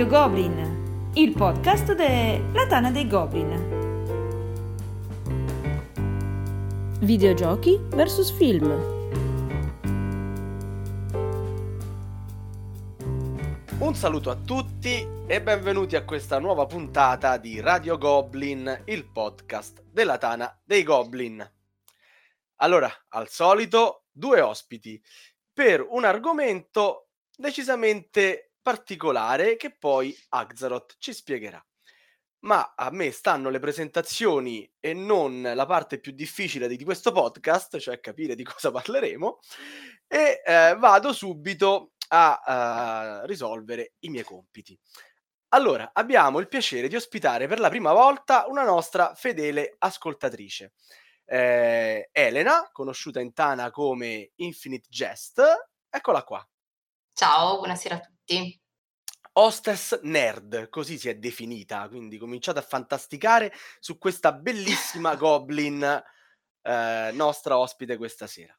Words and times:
Radio 0.00 0.18
Goblin, 0.18 1.10
il 1.12 1.34
podcast 1.34 1.92
della 1.92 2.66
Tana 2.66 2.90
dei 2.90 3.06
Goblin. 3.06 3.52
Videogiochi 7.00 7.76
vs 7.76 8.30
film. 8.30 8.70
Un 13.78 13.94
saluto 13.94 14.30
a 14.30 14.36
tutti 14.36 15.06
e 15.26 15.42
benvenuti 15.42 15.96
a 15.96 16.04
questa 16.06 16.38
nuova 16.38 16.64
puntata 16.64 17.36
di 17.36 17.60
Radio 17.60 17.98
Goblin, 17.98 18.84
il 18.86 19.04
podcast 19.04 19.84
della 19.84 20.16
Tana 20.16 20.62
dei 20.64 20.82
Goblin. 20.82 21.46
Allora, 22.56 22.90
al 23.10 23.28
solito, 23.28 24.06
due 24.10 24.40
ospiti 24.40 24.98
per 25.52 25.86
un 25.86 26.04
argomento 26.04 27.08
decisamente 27.36 28.49
particolare 28.62 29.56
che 29.56 29.74
poi 29.76 30.16
Axaroth 30.30 30.96
ci 30.98 31.12
spiegherà. 31.12 31.64
Ma 32.42 32.74
a 32.74 32.90
me 32.90 33.10
stanno 33.10 33.50
le 33.50 33.58
presentazioni 33.58 34.70
e 34.80 34.94
non 34.94 35.42
la 35.42 35.66
parte 35.66 35.98
più 35.98 36.12
difficile 36.12 36.68
di 36.68 36.82
questo 36.84 37.12
podcast, 37.12 37.78
cioè 37.78 38.00
capire 38.00 38.34
di 38.34 38.44
cosa 38.44 38.70
parleremo, 38.70 39.38
e 40.06 40.42
eh, 40.44 40.76
vado 40.78 41.12
subito 41.12 41.92
a, 42.08 42.40
a 42.40 43.26
risolvere 43.26 43.94
i 44.00 44.08
miei 44.08 44.24
compiti. 44.24 44.78
Allora, 45.52 45.90
abbiamo 45.92 46.38
il 46.38 46.48
piacere 46.48 46.88
di 46.88 46.94
ospitare 46.94 47.48
per 47.48 47.58
la 47.58 47.68
prima 47.68 47.92
volta 47.92 48.46
una 48.46 48.62
nostra 48.62 49.14
fedele 49.14 49.74
ascoltatrice, 49.78 50.74
eh, 51.24 52.08
Elena, 52.12 52.70
conosciuta 52.72 53.20
in 53.20 53.32
Tana 53.32 53.70
come 53.70 54.30
Infinite 54.36 54.86
Jest. 54.88 55.42
Eccola 55.88 56.22
qua. 56.22 56.48
Ciao, 57.12 57.58
buonasera 57.58 57.96
a 57.96 58.00
tutti. 58.00 58.19
Hostess 59.32 60.00
nerd, 60.02 60.68
così 60.68 60.98
si 60.98 61.08
è 61.08 61.16
definita, 61.16 61.88
quindi 61.88 62.18
cominciate 62.18 62.58
a 62.58 62.62
fantasticare 62.62 63.52
su 63.78 63.96
questa 63.96 64.32
bellissima 64.32 65.14
goblin 65.16 65.82
eh, 66.62 67.10
nostra 67.12 67.58
ospite 67.58 67.96
questa 67.96 68.26
sera. 68.26 68.54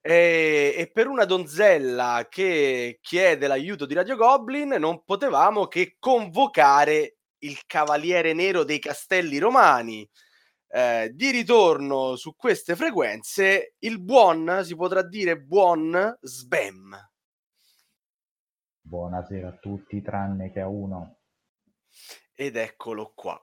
E, 0.00 0.74
e, 0.76 0.90
per 0.92 1.08
una 1.08 1.24
donzella 1.24 2.26
che 2.30 2.98
chiede 3.00 3.48
l'aiuto 3.48 3.86
di 3.86 3.94
Radio 3.94 4.14
Goblin 4.14 4.68
non 4.78 5.02
potevamo 5.02 5.66
che 5.66 5.96
convocare 5.98 7.16
il 7.38 7.60
cavaliere 7.66 8.32
nero 8.32 8.64
dei 8.64 8.78
castelli 8.78 9.38
romani. 9.38 10.08
Eh, 10.68 11.10
di 11.14 11.30
ritorno 11.30 12.16
su 12.16 12.34
queste 12.36 12.76
frequenze, 12.76 13.74
il 13.80 14.00
buon, 14.00 14.62
si 14.64 14.74
potrà 14.76 15.02
dire 15.02 15.38
buon 15.38 16.18
Sbam. 16.20 17.05
Buonasera 18.88 19.48
a 19.48 19.58
tutti, 19.60 20.00
tranne 20.00 20.52
che 20.52 20.60
a 20.60 20.68
uno. 20.68 21.16
Ed 22.32 22.54
eccolo 22.54 23.14
qua. 23.16 23.36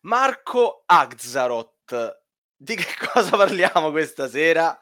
Marco 0.00 0.82
Axaroth, 0.84 2.24
di 2.54 2.74
che 2.74 2.84
cosa 3.10 3.34
parliamo 3.34 3.90
questa 3.90 4.28
sera? 4.28 4.78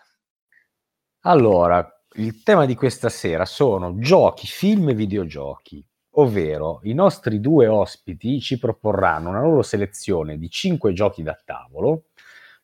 Allora, 1.20 1.88
il 2.14 2.42
tema 2.42 2.66
di 2.66 2.74
questa 2.74 3.08
sera 3.10 3.44
sono 3.44 3.96
giochi, 4.00 4.48
film 4.48 4.88
e 4.88 4.94
videogiochi, 4.94 5.86
ovvero 6.14 6.80
i 6.82 6.94
nostri 6.94 7.38
due 7.38 7.68
ospiti 7.68 8.40
ci 8.40 8.58
proporranno 8.58 9.28
una 9.28 9.42
loro 9.42 9.62
selezione 9.62 10.36
di 10.36 10.50
cinque 10.50 10.92
giochi 10.94 11.22
da 11.22 11.40
tavolo, 11.44 12.06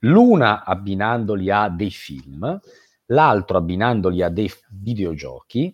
l'una 0.00 0.64
abbinandoli 0.64 1.52
a 1.52 1.68
dei 1.68 1.90
film, 1.90 2.60
l'altro 3.06 3.58
abbinandoli 3.58 4.24
a 4.24 4.28
dei 4.28 4.50
videogiochi 4.70 5.72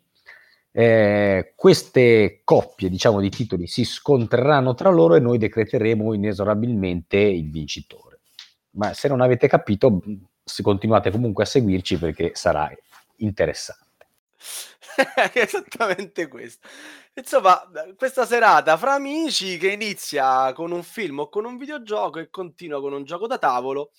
eh, 0.76 1.52
queste 1.54 2.40
coppie 2.42 2.88
diciamo, 2.88 3.20
di 3.20 3.30
titoli 3.30 3.68
si 3.68 3.84
scontreranno 3.84 4.74
tra 4.74 4.90
loro 4.90 5.14
e 5.14 5.20
noi 5.20 5.38
decreteremo 5.38 6.12
inesorabilmente 6.12 7.16
il 7.16 7.48
vincitore. 7.48 8.18
Ma 8.70 8.92
se 8.92 9.06
non 9.06 9.20
avete 9.20 9.46
capito, 9.46 10.02
se 10.42 10.64
continuate 10.64 11.12
comunque 11.12 11.44
a 11.44 11.46
seguirci 11.46 11.96
perché 11.96 12.32
sarà 12.34 12.68
interessante. 13.18 14.08
Esattamente 15.32 16.26
questo. 16.26 16.66
Insomma, 17.14 17.70
questa 17.96 18.26
serata 18.26 18.76
fra 18.76 18.94
amici 18.94 19.56
che 19.58 19.70
inizia 19.70 20.52
con 20.54 20.72
un 20.72 20.82
film 20.82 21.20
o 21.20 21.28
con 21.28 21.44
un 21.44 21.56
videogioco 21.56 22.18
e 22.18 22.30
continua 22.30 22.80
con 22.80 22.92
un 22.92 23.04
gioco 23.04 23.28
da 23.28 23.38
tavolo 23.38 23.92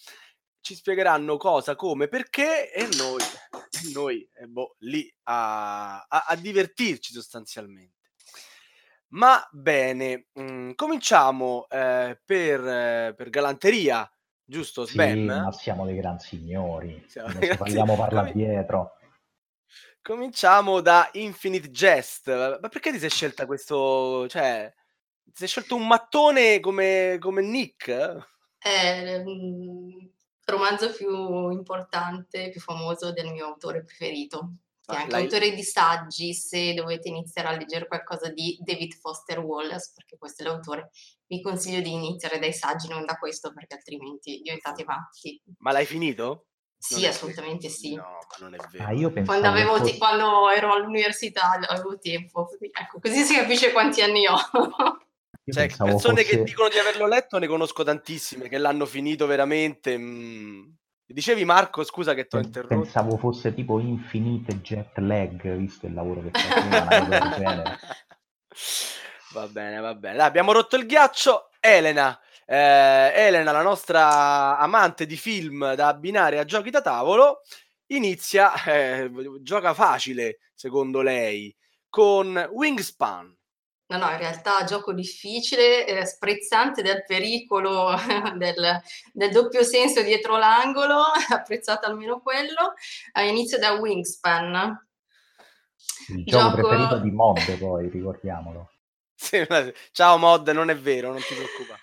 ci 0.65 0.73
spiegheranno 0.73 1.37
cosa, 1.37 1.75
come, 1.75 2.07
perché 2.07 2.73
e 2.73 2.89
noi, 2.97 3.21
e 3.51 3.91
noi 3.93 4.27
eh, 4.33 4.47
boh, 4.47 4.75
lì 4.79 5.07
a, 5.25 5.99
a, 5.99 6.25
a, 6.27 6.35
divertirci 6.35 7.13
sostanzialmente. 7.13 8.09
Ma 9.09 9.47
bene, 9.51 10.29
mh, 10.33 10.41
mm, 10.41 10.71
cominciamo 10.73 11.67
eh, 11.69 12.19
per, 12.25 12.67
eh, 12.67 13.13
per, 13.15 13.29
galanteria, 13.29 14.11
giusto 14.43 14.85
Sven? 14.87 15.13
Sì, 15.13 15.23
ma 15.23 15.51
siamo 15.51 15.85
dei 15.85 15.97
gran 15.97 16.17
signori, 16.17 17.05
siamo 17.07 17.29
non 17.29 17.57
vogliamo 17.59 17.95
parlare 17.95 18.31
Com- 18.31 18.41
dietro. 18.41 18.97
Cominciamo 20.01 20.81
da 20.81 21.09
Infinite 21.13 21.69
Jest. 21.69 22.59
Ma 22.59 22.69
perché 22.69 22.91
ti 22.91 22.97
sei 22.97 23.11
scelta 23.11 23.45
questo? 23.45 24.27
Cioè, 24.27 24.73
ti 25.23 25.31
sei 25.35 25.47
scelto 25.47 25.75
un 25.75 25.85
mattone 25.85 26.59
come, 26.59 27.17
come 27.19 27.43
Nick? 27.43 27.87
Eh, 28.59 29.23
romanzo 30.45 30.91
più 30.91 31.49
importante, 31.51 32.49
più 32.49 32.61
famoso 32.61 33.11
del 33.11 33.31
mio 33.31 33.45
autore 33.45 33.83
preferito, 33.83 34.53
che 34.85 34.95
è 34.95 34.99
anche 34.99 35.11
lei... 35.11 35.23
autore 35.23 35.51
di 35.53 35.63
saggi, 35.63 36.33
se 36.33 36.73
dovete 36.73 37.09
iniziare 37.09 37.49
a 37.49 37.57
leggere 37.57 37.87
qualcosa 37.87 38.29
di 38.29 38.57
David 38.61 38.93
Foster 38.93 39.39
Wallace, 39.39 39.91
perché 39.95 40.17
questo 40.17 40.43
è 40.43 40.45
l'autore, 40.45 40.91
vi 41.27 41.41
consiglio 41.41 41.81
di 41.81 41.91
iniziare 41.91 42.39
dai 42.39 42.53
saggi, 42.53 42.87
non 42.87 43.05
da 43.05 43.17
questo, 43.17 43.51
perché 43.53 43.75
altrimenti 43.75 44.41
diventate 44.43 44.83
matti. 44.83 45.41
Ma 45.57 45.71
l'hai 45.71 45.85
finito? 45.85 46.45
Sì, 46.77 47.07
assolutamente 47.07 47.67
sì. 47.67 47.95
No, 47.95 48.03
ma 48.03 48.37
non 48.41 48.53
è 48.53 48.57
vero. 48.69 48.83
Ah, 48.83 49.23
quando, 49.23 49.47
avevo, 49.47 49.77
fosse... 49.77 49.97
quando 49.97 50.51
ero 50.51 50.73
all'università 50.73 51.53
avevo 51.53 51.97
tempo. 51.97 52.47
Ecco, 52.59 52.99
così 52.99 53.23
si 53.23 53.33
capisce 53.33 53.71
quanti 53.71 54.03
anni 54.03 54.27
ho. 54.27 54.37
Cioè, 55.47 55.67
persone 55.67 56.23
fosse... 56.23 56.37
che 56.37 56.43
dicono 56.43 56.69
di 56.69 56.77
averlo 56.79 57.07
letto 57.07 57.37
ne 57.37 57.47
conosco 57.47 57.83
tantissime 57.83 58.49
che 58.49 58.57
l'hanno 58.57 58.85
finito 58.85 59.27
veramente. 59.27 59.97
Mm. 59.97 60.63
Dicevi 61.07 61.45
Marco, 61.45 61.83
scusa 61.83 62.15
che 62.15 62.25
ti 62.25 62.35
ho 62.35 62.39
interrotto. 62.39 62.81
Pensavo 62.81 63.17
fosse 63.17 63.53
tipo 63.53 63.79
infinite 63.79 64.59
jet 64.61 64.97
lag, 64.97 65.55
visto 65.55 65.85
il 65.85 65.93
lavoro 65.93 66.21
che 66.21 66.31
prima, 66.31 66.87
Va 69.31 69.47
bene, 69.47 69.79
va 69.79 69.93
bene. 69.93 70.17
Dai, 70.17 70.25
abbiamo 70.25 70.51
rotto 70.51 70.77
il 70.77 70.87
ghiaccio. 70.87 71.49
Elena, 71.59 72.19
eh, 72.45 73.11
Elena, 73.13 73.51
la 73.51 73.61
nostra 73.61 74.57
amante 74.57 75.05
di 75.05 75.17
film 75.17 75.73
da 75.75 75.87
abbinare 75.89 76.39
a 76.39 76.45
giochi 76.45 76.69
da 76.69 76.81
tavolo, 76.81 77.41
inizia, 77.87 78.53
eh, 78.63 79.11
gioca 79.41 79.73
facile, 79.73 80.39
secondo 80.53 81.01
lei, 81.01 81.55
con 81.89 82.49
Wingspan. 82.51 83.35
No, 83.87 83.97
no, 83.97 84.09
in 84.09 84.17
realtà 84.17 84.63
gioco 84.63 84.93
difficile, 84.93 85.85
eh, 85.85 86.05
sprezzante 86.05 86.81
del 86.81 87.03
pericolo 87.05 87.93
del, 88.35 88.81
del, 89.13 89.31
doppio 89.31 89.63
senso 89.63 90.01
dietro 90.01 90.37
l'angolo, 90.37 91.03
apprezzato 91.29 91.85
almeno 91.85 92.19
quello, 92.19 92.73
eh, 93.13 93.27
inizio 93.27 93.59
da 93.59 93.73
Wingspan. 93.73 94.87
Il 96.07 96.23
gioco, 96.25 96.55
gioco 96.55 96.67
preferito 96.67 96.97
di 96.97 97.11
Mod 97.11 97.57
poi, 97.57 97.89
ricordiamolo. 97.89 98.69
Sì, 99.17 99.47
ciao 99.91 100.17
Mod, 100.17 100.49
non 100.49 100.69
è 100.69 100.75
vero, 100.75 101.11
non 101.11 101.21
ti 101.21 101.33
preoccupare. 101.33 101.79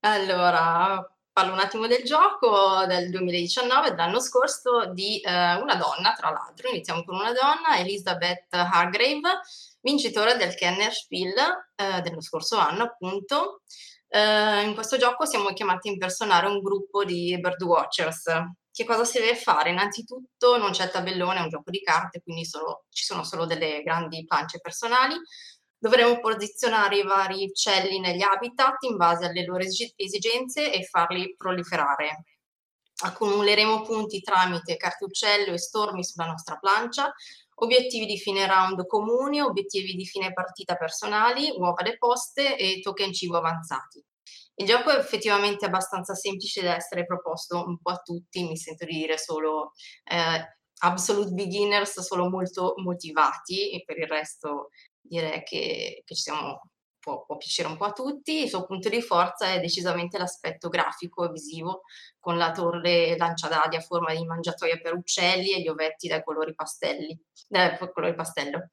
Allora, 0.00 1.11
parlo 1.32 1.52
un 1.52 1.60
attimo 1.60 1.86
del 1.86 2.04
gioco 2.04 2.84
del 2.86 3.10
2019, 3.10 3.90
dell'anno 3.90 4.20
scorso, 4.20 4.92
di 4.92 5.18
eh, 5.20 5.54
una 5.54 5.76
donna, 5.76 6.12
tra 6.14 6.30
l'altro. 6.30 6.68
Iniziamo 6.68 7.04
con 7.04 7.16
una 7.16 7.32
donna, 7.32 7.78
Elizabeth 7.78 8.46
Hargrave, 8.50 9.40
vincitore 9.80 10.36
del 10.36 10.54
Kenner 10.54 10.92
Spiel 10.92 11.34
eh, 11.74 12.00
dello 12.02 12.20
scorso 12.20 12.58
anno, 12.58 12.84
appunto. 12.84 13.62
Eh, 14.08 14.62
in 14.62 14.74
questo 14.74 14.98
gioco 14.98 15.24
siamo 15.24 15.52
chiamati 15.54 15.88
a 15.88 15.92
impersonare 15.92 16.46
un 16.46 16.60
gruppo 16.60 17.04
di 17.04 17.38
birdwatchers. 17.40 18.24
Che 18.70 18.84
cosa 18.84 19.04
si 19.04 19.18
deve 19.18 19.36
fare? 19.36 19.70
Innanzitutto 19.70 20.58
non 20.58 20.72
c'è 20.72 20.90
tabellone, 20.90 21.38
è 21.38 21.42
un 21.42 21.48
gioco 21.48 21.70
di 21.70 21.82
carte, 21.82 22.22
quindi 22.22 22.44
solo, 22.44 22.84
ci 22.90 23.04
sono 23.04 23.24
solo 23.24 23.46
delle 23.46 23.82
grandi 23.82 24.24
pance 24.26 24.60
personali. 24.60 25.14
Dovremo 25.82 26.20
posizionare 26.20 26.98
i 26.98 27.02
vari 27.02 27.42
uccelli 27.42 27.98
negli 27.98 28.22
habitat 28.22 28.84
in 28.84 28.96
base 28.96 29.24
alle 29.24 29.44
loro 29.44 29.64
esigenze 29.64 30.72
e 30.72 30.84
farli 30.84 31.34
proliferare. 31.36 32.26
Accumuleremo 33.02 33.82
punti 33.82 34.20
tramite 34.20 34.76
carte 34.76 35.06
uccello 35.06 35.52
e 35.52 35.58
stormi 35.58 36.04
sulla 36.04 36.26
nostra 36.26 36.56
plancia, 36.56 37.12
obiettivi 37.54 38.06
di 38.06 38.16
fine 38.16 38.46
round 38.46 38.86
comuni, 38.86 39.40
obiettivi 39.40 39.94
di 39.94 40.06
fine 40.06 40.32
partita 40.32 40.76
personali, 40.76 41.52
uova 41.56 41.82
deposte 41.82 42.56
e 42.56 42.78
token 42.80 43.12
cibo 43.12 43.38
avanzati. 43.38 44.00
Il 44.54 44.66
gioco 44.66 44.90
è 44.90 44.98
effettivamente 44.98 45.66
abbastanza 45.66 46.14
semplice 46.14 46.62
da 46.62 46.76
essere 46.76 47.04
proposto 47.06 47.64
un 47.66 47.76
po' 47.82 47.90
a 47.90 47.96
tutti, 47.96 48.44
mi 48.44 48.56
sento 48.56 48.84
di 48.84 48.98
dire 48.98 49.18
solo 49.18 49.72
eh, 50.04 50.46
absolute 50.84 51.32
beginners, 51.32 51.98
solo 51.98 52.28
molto 52.28 52.74
motivati 52.76 53.72
e 53.72 53.82
per 53.84 53.98
il 53.98 54.06
resto 54.06 54.70
direi 55.02 55.42
che, 55.42 56.02
che 56.04 56.14
siamo 56.14 56.60
può, 57.02 57.24
può, 57.24 57.36
piacere 57.36 57.68
un 57.68 57.76
po' 57.76 57.86
a 57.86 57.92
tutti, 57.92 58.42
il 58.42 58.48
suo 58.48 58.64
punto 58.64 58.88
di 58.88 59.02
forza 59.02 59.52
è 59.52 59.60
decisamente 59.60 60.18
l'aspetto 60.18 60.68
grafico 60.68 61.24
e 61.24 61.32
visivo, 61.32 61.82
con 62.20 62.38
la 62.38 62.52
torre 62.52 63.16
lanciadadi 63.16 63.74
a 63.74 63.80
forma 63.80 64.14
di 64.14 64.24
mangiatoia 64.24 64.78
per 64.78 64.94
uccelli 64.94 65.52
e 65.52 65.60
gli 65.60 65.68
ovetti 65.68 66.06
dai 66.06 66.22
colori 66.22 66.54
pastelli, 66.54 67.20
dai 67.48 67.76
colori 67.92 68.14
pastello. 68.14 68.68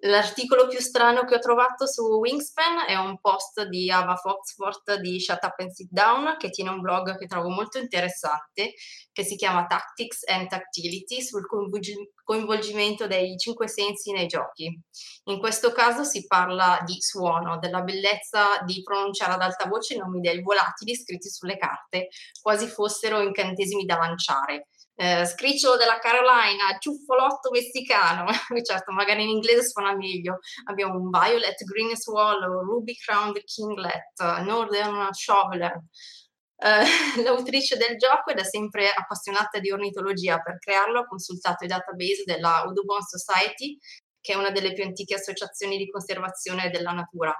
L'articolo 0.00 0.66
più 0.66 0.78
strano 0.78 1.24
che 1.24 1.36
ho 1.36 1.38
trovato 1.38 1.86
su 1.86 2.02
Wingspan 2.02 2.84
è 2.86 2.96
un 2.96 3.18
post 3.18 3.62
di 3.62 3.90
Ava 3.90 4.14
Foxworth 4.16 4.96
di 4.96 5.18
Shut 5.18 5.42
Up 5.42 5.58
and 5.58 5.70
Sit 5.70 5.88
Down 5.90 6.36
che 6.38 6.50
tiene 6.50 6.68
un 6.68 6.82
blog 6.82 7.16
che 7.16 7.26
trovo 7.26 7.48
molto 7.48 7.78
interessante 7.78 8.74
che 9.10 9.24
si 9.24 9.36
chiama 9.36 9.64
Tactics 9.64 10.28
and 10.28 10.48
Tactility 10.48 11.22
sul 11.22 11.46
coinvolgimento 11.46 13.06
dei 13.06 13.38
cinque 13.38 13.68
sensi 13.68 14.12
nei 14.12 14.26
giochi. 14.26 14.78
In 15.24 15.38
questo 15.38 15.72
caso 15.72 16.04
si 16.04 16.26
parla 16.26 16.82
di 16.84 17.00
suono, 17.00 17.58
della 17.58 17.80
bellezza 17.80 18.60
di 18.66 18.82
pronunciare 18.82 19.32
ad 19.32 19.40
alta 19.40 19.66
voce 19.66 19.94
i 19.94 19.98
nomi 19.98 20.20
dei 20.20 20.42
volatili 20.42 20.94
scritti 20.94 21.30
sulle 21.30 21.56
carte, 21.56 22.08
quasi 22.42 22.66
fossero 22.66 23.20
incantesimi 23.22 23.86
da 23.86 23.96
lanciare 23.96 24.68
eh, 24.96 25.26
scricciolo 25.26 25.76
della 25.76 25.98
Carolina, 25.98 26.76
ciuffolotto 26.78 27.50
messicano, 27.50 28.30
certo 28.64 28.92
magari 28.92 29.22
in 29.22 29.28
inglese 29.28 29.68
suona 29.68 29.94
meglio, 29.94 30.38
abbiamo 30.64 30.98
un 30.98 31.10
Violet 31.10 31.62
Green 31.64 31.94
Swallow, 31.94 32.62
Ruby 32.62 32.94
Crowned 32.96 33.42
Kinglet, 33.44 34.42
Northern 34.42 35.12
Shoveler. 35.12 35.82
Eh, 36.58 36.84
l'autrice 37.22 37.76
del 37.76 37.96
gioco 37.98 38.30
è 38.30 38.34
da 38.34 38.44
sempre 38.44 38.90
appassionata 38.90 39.58
di 39.58 39.70
ornitologia, 39.70 40.40
per 40.40 40.58
crearlo 40.58 41.00
ha 41.00 41.06
consultato 41.06 41.64
i 41.64 41.68
database 41.68 42.22
della 42.24 42.62
Audubon 42.62 43.02
Society, 43.02 43.78
che 44.20 44.32
è 44.32 44.36
una 44.36 44.50
delle 44.50 44.72
più 44.72 44.82
antiche 44.82 45.14
associazioni 45.14 45.76
di 45.76 45.90
conservazione 45.90 46.70
della 46.70 46.92
natura, 46.92 47.36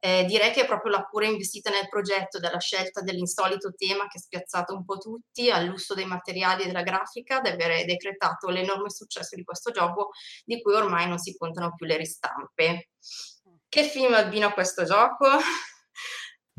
eh, 0.00 0.24
direi 0.26 0.52
che 0.52 0.62
è 0.62 0.66
proprio 0.66 0.92
la 0.92 1.02
cura 1.02 1.26
investita 1.26 1.70
nel 1.70 1.88
progetto, 1.88 2.38
della 2.38 2.58
scelta 2.58 3.00
dell'insolito 3.00 3.74
tema 3.74 4.06
che 4.06 4.18
ha 4.18 4.20
spiazzato 4.20 4.74
un 4.74 4.84
po' 4.84 4.98
tutti, 4.98 5.50
al 5.50 5.64
lusso 5.64 5.94
dei 5.94 6.06
materiali 6.06 6.62
e 6.62 6.66
della 6.66 6.82
grafica, 6.82 7.40
di 7.40 7.48
aver 7.48 7.84
decretato 7.84 8.48
l'enorme 8.48 8.90
successo 8.90 9.34
di 9.34 9.44
questo 9.44 9.70
gioco, 9.72 10.10
di 10.44 10.62
cui 10.62 10.74
ormai 10.74 11.08
non 11.08 11.18
si 11.18 11.36
contano 11.36 11.74
più 11.74 11.86
le 11.86 11.96
ristampe. 11.96 12.90
Che 13.68 13.82
film 13.84 14.14
abbina 14.14 14.52
questo 14.52 14.84
gioco? 14.84 15.26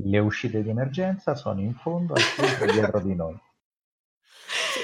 Le 0.01 0.19
uscite 0.19 0.61
di 0.61 0.69
emergenza 0.69 1.35
sono 1.35 1.61
in 1.61 1.75
fondo 1.75 2.13
al 2.13 2.21
centro 2.21 2.71
dietro 2.71 2.99
di 2.99 3.15
noi. 3.15 3.37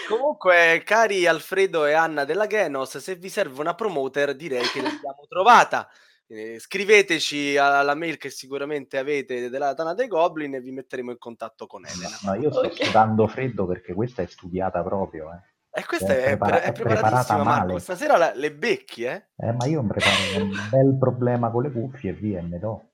Comunque, 0.07 0.81
cari 0.85 1.25
Alfredo 1.25 1.85
e 1.85 1.93
Anna 1.93 2.25
della 2.25 2.47
Genos, 2.47 2.97
se 2.97 3.15
vi 3.15 3.29
serve 3.29 3.59
una 3.59 3.75
promoter, 3.75 4.35
direi 4.35 4.65
che 4.67 4.81
l'abbiamo 4.81 5.25
trovata. 5.27 5.89
Eh, 6.27 6.57
scriveteci 6.59 7.55
alla 7.55 7.93
mail 7.93 8.17
che 8.17 8.31
sicuramente 8.31 8.97
avete 8.97 9.49
della 9.49 9.75
Tana 9.75 9.93
dei 9.93 10.07
Goblin 10.07 10.55
e 10.55 10.59
vi 10.59 10.71
metteremo 10.71 11.11
in 11.11 11.17
contatto 11.19 11.67
con 11.67 11.85
Elena. 11.85 12.17
No, 12.23 12.33
io 12.33 12.51
sto 12.51 12.65
okay. 12.65 12.91
dando 12.91 13.27
freddo 13.27 13.67
perché 13.67 13.93
questa 13.93 14.23
è 14.23 14.25
studiata 14.25 14.81
proprio. 14.81 15.31
Eh. 15.31 15.53
E 15.77 15.85
questa 15.85 16.13
è, 16.13 16.21
è, 16.21 16.37
prepara- 16.37 16.61
è 16.61 16.71
preparatissima, 16.71 17.43
Marco. 17.43 17.77
Stasera 17.79 18.17
la, 18.17 18.33
le 18.33 18.53
becchi, 18.53 19.03
eh? 19.03 19.27
eh? 19.37 19.51
Ma 19.51 19.65
io 19.65 19.83
mi 19.83 19.89
preparo 19.89 20.43
un 20.43 20.69
bel 20.69 20.97
problema 20.97 21.51
con 21.51 21.63
le 21.63 21.71
cuffie 21.71 22.11
e 22.11 22.13
via, 22.13 22.39
e 22.39 22.43
me 22.43 22.59
do. 22.59 22.91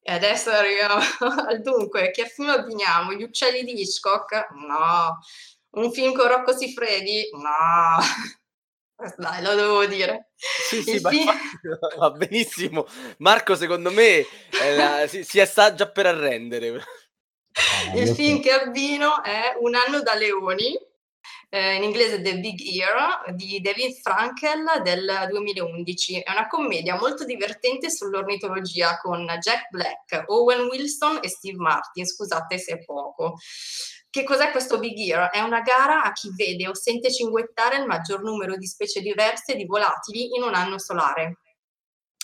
E 0.00 0.12
adesso 0.12 0.50
arriviamo 0.50 0.94
al 1.48 1.60
dunque. 1.62 2.10
Che 2.10 2.26
film 2.26 2.48
abbiniamo? 2.48 3.12
Gli 3.12 3.22
uccelli 3.22 3.62
di 3.62 3.80
Hitchcock? 3.80 4.48
No. 4.50 5.20
Un 5.80 5.92
film 5.92 6.12
con 6.12 6.26
Rocco 6.26 6.52
Sifredi? 6.56 7.28
No. 7.32 8.02
Dai, 9.16 9.42
lo 9.42 9.54
devo 9.54 9.86
dire. 9.86 10.30
Sì, 10.36 10.82
sì, 10.82 10.98
film... 10.98 11.32
va 11.98 12.10
benissimo. 12.10 12.86
Marco, 13.18 13.54
secondo 13.56 13.90
me, 13.90 14.24
la... 14.76 15.06
si, 15.06 15.24
si 15.24 15.44
sta 15.44 15.74
già 15.74 15.88
per 15.88 16.06
arrendere. 16.06 16.82
Il 17.94 18.08
film 18.14 18.40
che 18.40 18.50
abbino 18.50 19.22
è 19.22 19.54
Un 19.60 19.74
anno 19.74 20.00
da 20.00 20.14
leoni, 20.14 20.78
eh, 21.50 21.74
in 21.74 21.82
inglese 21.82 22.22
The 22.22 22.38
Big 22.38 22.58
Ear, 22.60 23.34
di 23.34 23.60
David 23.60 24.00
Frankel 24.00 24.80
del 24.82 25.28
2011. 25.30 26.20
È 26.20 26.30
una 26.30 26.46
commedia 26.46 26.96
molto 26.96 27.24
divertente 27.24 27.90
sull'ornitologia 27.90 28.98
con 28.98 29.26
Jack 29.38 29.68
Black, 29.70 30.24
Owen 30.28 30.62
Wilson 30.62 31.18
e 31.22 31.28
Steve 31.28 31.58
Martin. 31.58 32.06
Scusate 32.06 32.56
se 32.56 32.72
è 32.72 32.84
poco. 32.84 33.36
Che 34.12 34.24
cos'è 34.24 34.50
questo 34.50 34.78
Big 34.78 34.98
Ear? 34.98 35.30
È 35.30 35.40
una 35.40 35.62
gara 35.62 36.02
a 36.02 36.12
chi 36.12 36.30
vede 36.36 36.68
o 36.68 36.74
sente 36.74 37.10
cinguettare 37.10 37.78
il 37.78 37.86
maggior 37.86 38.22
numero 38.22 38.58
di 38.58 38.66
specie 38.66 39.00
diverse 39.00 39.54
di 39.54 39.64
volatili 39.64 40.36
in 40.36 40.42
un 40.42 40.52
anno 40.52 40.78
solare. 40.78 41.38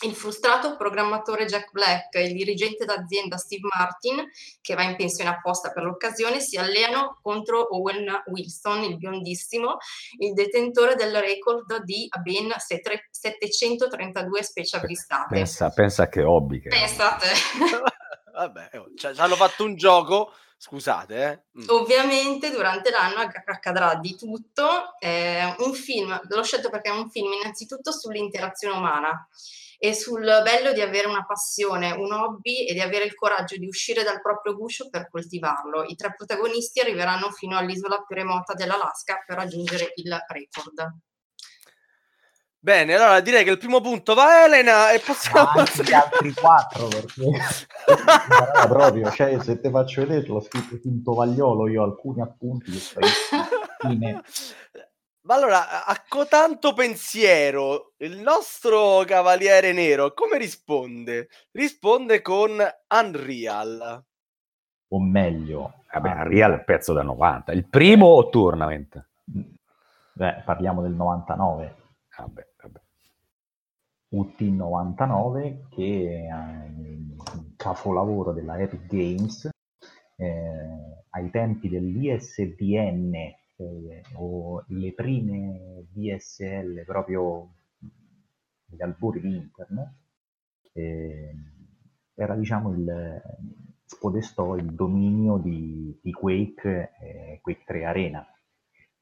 Il 0.04 0.14
frustrato 0.14 0.76
programmatore 0.76 1.46
Jack 1.46 1.70
Black 1.72 2.14
e 2.14 2.24
il 2.24 2.34
dirigente 2.34 2.84
d'azienda 2.84 3.38
Steve 3.38 3.68
Martin, 3.74 4.22
che 4.60 4.74
va 4.74 4.82
in 4.82 4.96
pensione 4.96 5.30
apposta 5.30 5.70
per 5.70 5.84
l'occasione, 5.84 6.40
si 6.40 6.58
alleano 6.58 7.20
contro 7.22 7.74
Owen 7.74 8.22
Wilson, 8.26 8.82
il 8.82 8.98
biondissimo, 8.98 9.78
il 10.18 10.34
detentore 10.34 10.94
del 10.94 11.18
record 11.18 11.84
di 11.84 12.06
ben 12.22 12.52
732 12.58 14.42
specie 14.42 14.76
avvistate. 14.76 15.36
Pensa, 15.36 15.70
pensa 15.70 16.06
che 16.10 16.22
hobby. 16.22 16.60
Che 16.60 16.68
Pensate. 16.68 17.28
Vabbè, 18.30 18.70
oh, 18.74 18.90
cioè, 18.94 19.14
ci 19.14 19.20
hanno 19.20 19.36
fatto 19.36 19.64
un 19.64 19.74
gioco 19.74 20.34
Scusate, 20.60 21.14
eh. 21.54 21.60
Mm. 21.60 21.68
Ovviamente 21.68 22.50
durante 22.50 22.90
l'anno 22.90 23.30
accadrà 23.44 23.94
di 23.94 24.16
tutto. 24.16 24.98
Eh, 24.98 25.54
un 25.58 25.72
film, 25.72 26.20
l'ho 26.28 26.42
scelto 26.42 26.68
perché 26.68 26.90
è 26.90 26.92
un 26.92 27.08
film 27.08 27.32
innanzitutto 27.32 27.92
sull'interazione 27.92 28.76
umana 28.76 29.28
e 29.78 29.94
sul 29.94 30.24
bello 30.42 30.72
di 30.72 30.80
avere 30.80 31.06
una 31.06 31.24
passione, 31.24 31.92
un 31.92 32.12
hobby 32.12 32.66
e 32.66 32.74
di 32.74 32.80
avere 32.80 33.04
il 33.04 33.14
coraggio 33.14 33.56
di 33.56 33.68
uscire 33.68 34.02
dal 34.02 34.20
proprio 34.20 34.56
guscio 34.56 34.88
per 34.90 35.08
coltivarlo. 35.08 35.84
I 35.84 35.94
tre 35.94 36.12
protagonisti 36.16 36.80
arriveranno 36.80 37.30
fino 37.30 37.56
all'isola 37.56 38.02
più 38.04 38.16
remota 38.16 38.54
dell'Alaska 38.54 39.22
per 39.24 39.36
raggiungere 39.36 39.92
il 39.94 40.12
record. 40.26 40.98
Bene, 42.60 42.94
allora 42.94 43.20
direi 43.20 43.44
che 43.44 43.50
il 43.50 43.58
primo 43.58 43.80
punto 43.80 44.14
va 44.14 44.44
Elena 44.44 44.90
e 44.90 44.98
possiamo... 44.98 45.48
Anche 45.54 45.84
gli 45.84 45.92
altri 45.92 46.32
quattro 46.34 46.88
perché 46.88 47.30
proprio, 48.66 49.10
cioè 49.12 49.38
se 49.40 49.60
te 49.60 49.70
faccio 49.70 50.00
vedere 50.00 50.26
l'ho 50.26 50.40
scritto 50.40 50.78
punto 50.80 51.14
vagliolo, 51.14 51.68
io 51.68 51.82
ho 51.82 51.84
alcuni 51.84 52.20
appunti 52.20 52.72
che 52.72 53.88
in... 53.88 54.20
Ma 55.20 55.34
allora, 55.34 55.84
a 55.84 56.02
cotanto 56.08 56.72
pensiero, 56.72 57.92
il 57.98 58.18
nostro 58.18 59.04
cavaliere 59.06 59.72
nero 59.72 60.12
come 60.14 60.38
risponde? 60.38 61.28
Risponde 61.52 62.22
con 62.22 62.58
Unreal. 62.88 64.04
O 64.88 65.00
meglio, 65.00 65.84
vabbè, 65.92 66.10
Unreal 66.22 66.52
è 66.52 66.54
il 66.54 66.64
pezzo 66.64 66.92
da 66.94 67.02
90. 67.02 67.52
Il 67.52 67.68
primo 67.68 68.06
o 68.06 68.28
Tournament? 68.30 69.06
Beh, 70.12 70.42
parliamo 70.44 70.80
del 70.80 70.92
99. 70.92 71.76
Vabbè. 72.16 72.47
UT99 74.12 75.68
che 75.68 76.26
è 76.26 76.32
un 76.32 77.14
capolavoro 77.56 78.32
della 78.32 78.58
Epic 78.58 78.86
Games 78.86 79.48
eh, 80.16 81.04
ai 81.10 81.30
tempi 81.30 81.68
dell'ISDN 81.68 83.14
eh, 83.14 84.02
o 84.14 84.64
le 84.68 84.92
prime 84.94 85.86
DSL 85.90 86.84
proprio 86.84 87.54
gli 88.64 88.82
albori 88.82 89.20
di 89.20 89.36
internet 89.36 89.92
eh, 90.72 91.34
era 92.14 92.34
diciamo 92.34 92.72
il 92.72 93.22
spodestò 93.84 94.56
il 94.56 94.74
dominio 94.74 95.38
di, 95.38 95.98
di 96.02 96.12
Quake 96.12 97.40
Quake 97.40 97.64
3 97.64 97.84
Arena 97.84 98.26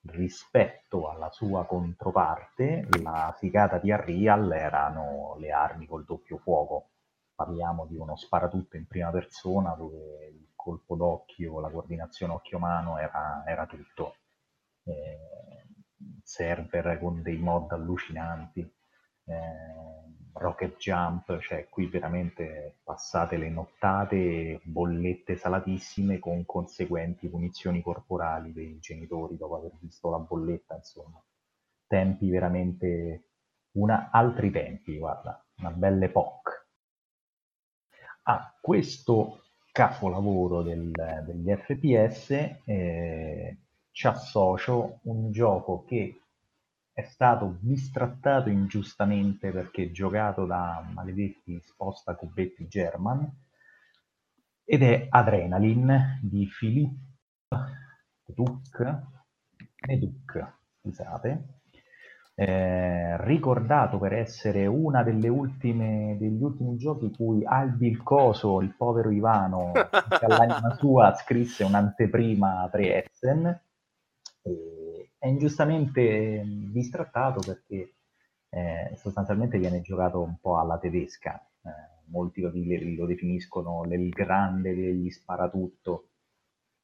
rispetto 0.08 1.08
alla 1.08 1.30
sua 1.30 1.66
controparte, 1.66 2.88
la 3.02 3.34
figata 3.38 3.78
di 3.78 3.90
Unreal 3.90 4.52
erano 4.52 5.36
le 5.38 5.50
armi 5.50 5.86
col 5.86 6.04
doppio 6.04 6.38
fuoco. 6.38 6.90
Parliamo 7.34 7.86
di 7.86 7.96
uno 7.96 8.16
sparatutto 8.16 8.76
in 8.76 8.86
prima 8.86 9.10
persona 9.10 9.74
dove 9.74 10.26
il 10.28 10.52
colpo 10.54 10.96
d'occhio, 10.96 11.60
la 11.60 11.70
coordinazione 11.70 12.32
occhio-mano 12.32 12.98
era, 12.98 13.42
era 13.46 13.66
tutto. 13.66 14.16
Eh, 14.84 15.18
server 16.22 16.98
con 16.98 17.22
dei 17.22 17.38
mod 17.38 17.72
allucinanti. 17.72 18.60
Eh, 19.24 20.05
rocket 20.38 20.76
jump, 20.76 21.38
cioè 21.40 21.68
qui 21.68 21.86
veramente 21.86 22.78
passate 22.82 23.36
le 23.36 23.48
nottate, 23.48 24.60
bollette 24.64 25.36
salatissime 25.36 26.18
con 26.18 26.44
conseguenti 26.44 27.28
punizioni 27.28 27.82
corporali 27.82 28.52
dei 28.52 28.78
genitori 28.78 29.36
dopo 29.36 29.56
aver 29.56 29.72
visto 29.80 30.10
la 30.10 30.18
bolletta, 30.18 30.74
insomma. 30.76 31.22
Tempi 31.86 32.30
veramente, 32.30 33.28
una, 33.72 34.10
altri 34.10 34.50
tempi, 34.50 34.98
guarda, 34.98 35.42
una 35.58 35.70
bella 35.70 36.04
epoca. 36.04 36.52
A 38.28 38.56
questo 38.60 39.42
capolavoro 39.70 40.62
del, 40.62 40.90
degli 41.24 41.54
FPS 41.54 42.30
eh, 42.64 43.58
ci 43.90 44.06
associo 44.06 44.98
un 45.02 45.30
gioco 45.30 45.84
che 45.84 46.22
è 46.96 47.02
stato 47.02 47.58
bistrattato 47.60 48.48
ingiustamente 48.48 49.50
perché 49.50 49.92
giocato 49.92 50.46
da 50.46 50.82
maledetti 50.94 51.60
sposta 51.60 52.14
cubetti 52.14 52.66
German 52.68 53.30
ed 54.64 54.82
è 54.82 55.06
Adrenaline 55.10 56.20
di 56.22 56.48
Philippe 56.48 56.96
Duc, 58.24 59.02
Neduc, 59.86 60.52
scusate, 60.80 61.60
eh, 62.34 63.22
ricordato 63.26 63.98
per 63.98 64.14
essere 64.14 64.64
una 64.64 65.02
delle 65.02 65.28
ultime 65.28 66.16
degli 66.18 66.42
ultimi 66.42 66.78
giochi 66.78 67.14
cui 67.14 67.44
Albi 67.44 67.88
il 67.88 68.02
Coso, 68.02 68.62
il 68.62 68.74
povero 68.74 69.10
Ivano, 69.10 69.72
che 70.18 70.24
all'anima 70.24 70.74
sua 70.76 71.12
scrisse 71.12 71.62
un'anteprima 71.62 72.62
a 72.62 72.68
3 72.70 73.04
Essen 73.04 73.60
e 74.40 74.75
è 75.18 75.26
ingiustamente 75.26 76.42
bistrattato 76.44 77.40
perché 77.40 77.94
eh, 78.50 78.94
sostanzialmente 78.96 79.58
viene 79.58 79.80
giocato 79.80 80.22
un 80.22 80.38
po' 80.40 80.58
alla 80.58 80.78
tedesca. 80.78 81.38
Eh, 81.62 81.70
molti 82.08 82.40
lo, 82.40 83.06
definiscono 83.06 83.82
il 83.84 84.08
grande 84.10 84.74
degli 84.74 85.10
sparatutto 85.10 86.10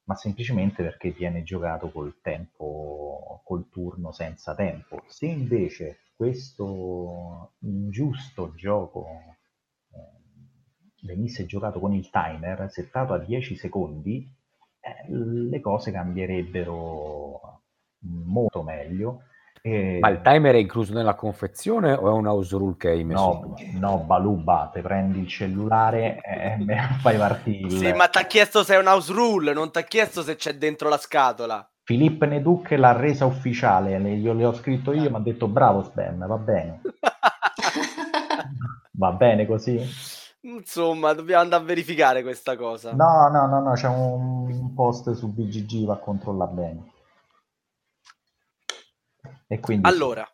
ma 0.04 0.16
semplicemente 0.16 0.82
perché 0.82 1.10
viene 1.10 1.42
giocato 1.44 1.90
col 1.90 2.20
tempo, 2.20 3.40
col 3.44 3.68
turno 3.70 4.12
senza 4.12 4.54
tempo. 4.54 5.02
Se 5.06 5.26
invece 5.26 5.98
questo 6.16 7.54
ingiusto 7.60 8.52
gioco 8.54 9.06
eh, 9.90 9.98
venisse 11.02 11.46
giocato 11.46 11.78
con 11.78 11.92
il 11.92 12.10
timer 12.10 12.68
settato 12.70 13.12
a 13.12 13.18
10 13.18 13.56
secondi, 13.56 14.28
eh, 14.80 15.08
le 15.08 15.60
cose 15.60 15.92
cambierebbero 15.92 17.61
molto 18.02 18.62
meglio 18.62 19.22
e... 19.64 19.98
Ma 20.00 20.08
il 20.08 20.20
timer 20.22 20.56
è 20.56 20.58
incluso 20.58 20.92
nella 20.92 21.14
confezione 21.14 21.92
o 21.92 22.08
è 22.08 22.12
un 22.12 22.26
house 22.26 22.56
rule 22.56 22.74
che 22.76 22.88
hai 22.88 23.04
messo? 23.04 23.20
No, 23.20 23.54
no 23.78 23.98
Baluba, 23.98 24.68
te 24.72 24.80
prendi 24.80 25.20
il 25.20 25.28
cellulare 25.28 26.20
e 26.20 26.56
fai 27.00 27.16
partire. 27.16 27.70
Sì, 27.70 27.92
ma 27.92 28.08
ti 28.08 28.18
ha 28.18 28.24
chiesto 28.24 28.64
se 28.64 28.74
è 28.74 28.78
un 28.78 28.88
house 28.88 29.12
rule, 29.12 29.52
non 29.52 29.70
ti 29.70 29.78
ha 29.78 29.82
chiesto 29.82 30.22
se 30.22 30.34
c'è 30.34 30.56
dentro 30.56 30.88
la 30.88 30.98
scatola. 30.98 31.64
Filippo 31.84 32.24
Neduc 32.24 32.72
l'ha 32.72 32.90
resa 32.90 33.24
ufficiale, 33.24 33.96
io 33.96 34.32
le 34.32 34.44
ho 34.44 34.52
scritto 34.52 34.92
io, 34.92 35.10
mi 35.10 35.16
ha 35.16 35.20
detto 35.20 35.46
bravo 35.46 35.84
Spen, 35.84 36.24
va 36.26 36.38
bene. 36.38 36.80
va 38.98 39.12
bene 39.12 39.46
così? 39.46 39.80
Insomma, 40.40 41.12
dobbiamo 41.12 41.42
andare 41.42 41.62
a 41.62 41.66
verificare 41.66 42.22
questa 42.22 42.56
cosa. 42.56 42.94
No, 42.94 43.28
no, 43.28 43.46
no, 43.46 43.60
no, 43.60 43.72
c'è 43.74 43.86
un 43.86 44.74
post 44.74 45.12
su 45.12 45.32
BGG, 45.32 45.84
va 45.84 45.94
a 45.94 45.98
controllare 45.98 46.52
bene. 46.52 46.90
E 49.52 49.60
quindi... 49.60 49.86
Allora, 49.86 50.26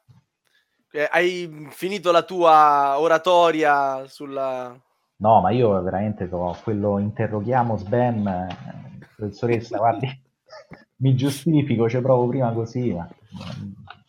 eh, 0.93 1.09
hai 1.11 1.67
finito 1.71 2.13
la 2.13 2.23
tua 2.23 3.01
oratoria 3.01 4.07
sulla... 4.07 4.81
No, 5.17 5.41
ma 5.41 5.51
io 5.51 5.83
veramente 5.83 6.29
do 6.29 6.57
quello 6.63 7.01
interroghiamo 7.01 7.77
Sven, 7.79 8.25
eh, 8.29 9.07
professoressa, 9.17 9.79
guardi, 9.79 10.09
mi 10.99 11.17
giustifico, 11.17 11.89
ci 11.89 12.01
provo 12.01 12.29
prima 12.29 12.53
così, 12.53 12.93
ma 12.93 13.09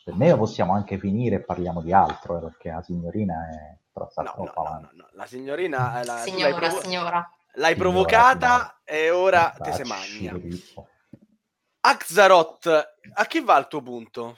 per 0.03 0.13
me 0.13 0.37
possiamo 0.37 0.73
anche 0.73 0.99
finire 0.99 1.37
e 1.37 1.39
parliamo 1.39 1.81
di 1.81 1.91
altro, 1.91 2.37
eh, 2.37 2.41
perché 2.41 2.69
la 2.69 2.83
signorina 2.83 3.49
è 3.49 3.77
troppo 3.91 4.21
no, 4.21 4.33
no, 4.37 4.63
no, 4.63 4.89
no, 4.93 5.09
la 5.13 5.25
signorina... 5.25 6.03
La, 6.05 6.17
signora, 6.17 6.49
l'hai 6.49 6.59
provo- 6.59 6.81
signora. 6.81 7.31
L'hai 7.53 7.75
provocata 7.75 8.79
signora. 8.85 9.05
e 9.07 9.09
ora 9.09 9.55
te 9.59 9.71
se 9.71 9.83
magna. 9.85 10.39
Axaroth, 11.81 12.67
a 13.13 13.25
chi 13.25 13.39
va 13.39 13.57
il 13.57 13.67
tuo 13.67 13.81
punto? 13.81 14.37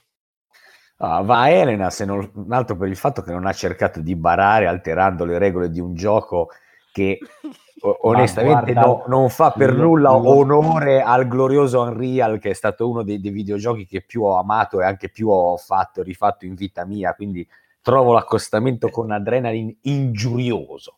Ah, 1.03 1.21
va 1.21 1.49
Elena 1.49 1.89
se 1.89 2.05
non 2.05 2.29
altro 2.49 2.75
per 2.75 2.87
il 2.87 2.95
fatto 2.95 3.23
che 3.23 3.31
non 3.31 3.47
ha 3.47 3.53
cercato 3.53 4.01
di 4.01 4.15
barare 4.15 4.67
alterando 4.67 5.25
le 5.25 5.39
regole 5.39 5.71
di 5.71 5.79
un 5.79 5.95
gioco 5.95 6.49
che 6.91 7.17
onestamente 8.01 8.73
guarda, 8.73 8.81
no, 8.81 9.03
non 9.07 9.29
fa 9.29 9.49
per 9.49 9.73
lo, 9.73 9.81
nulla 9.81 10.11
lo... 10.11 10.29
onore 10.29 11.01
al 11.01 11.27
glorioso 11.27 11.81
Unreal 11.81 12.37
che 12.37 12.51
è 12.51 12.53
stato 12.53 12.87
uno 12.87 13.01
dei, 13.01 13.19
dei, 13.19 13.31
videogiochi 13.31 13.87
che 13.87 14.01
più 14.01 14.21
ho 14.21 14.37
amato 14.37 14.79
e 14.79 14.85
anche 14.85 15.09
più 15.09 15.29
ho 15.29 15.57
fatto 15.57 16.01
e 16.01 16.03
rifatto 16.03 16.45
in 16.45 16.53
vita 16.53 16.85
mia. 16.85 17.15
Quindi 17.15 17.47
trovo 17.81 18.13
l'accostamento 18.13 18.89
con 18.89 19.09
Adrenaline 19.09 19.77
ingiurioso. 19.81 20.97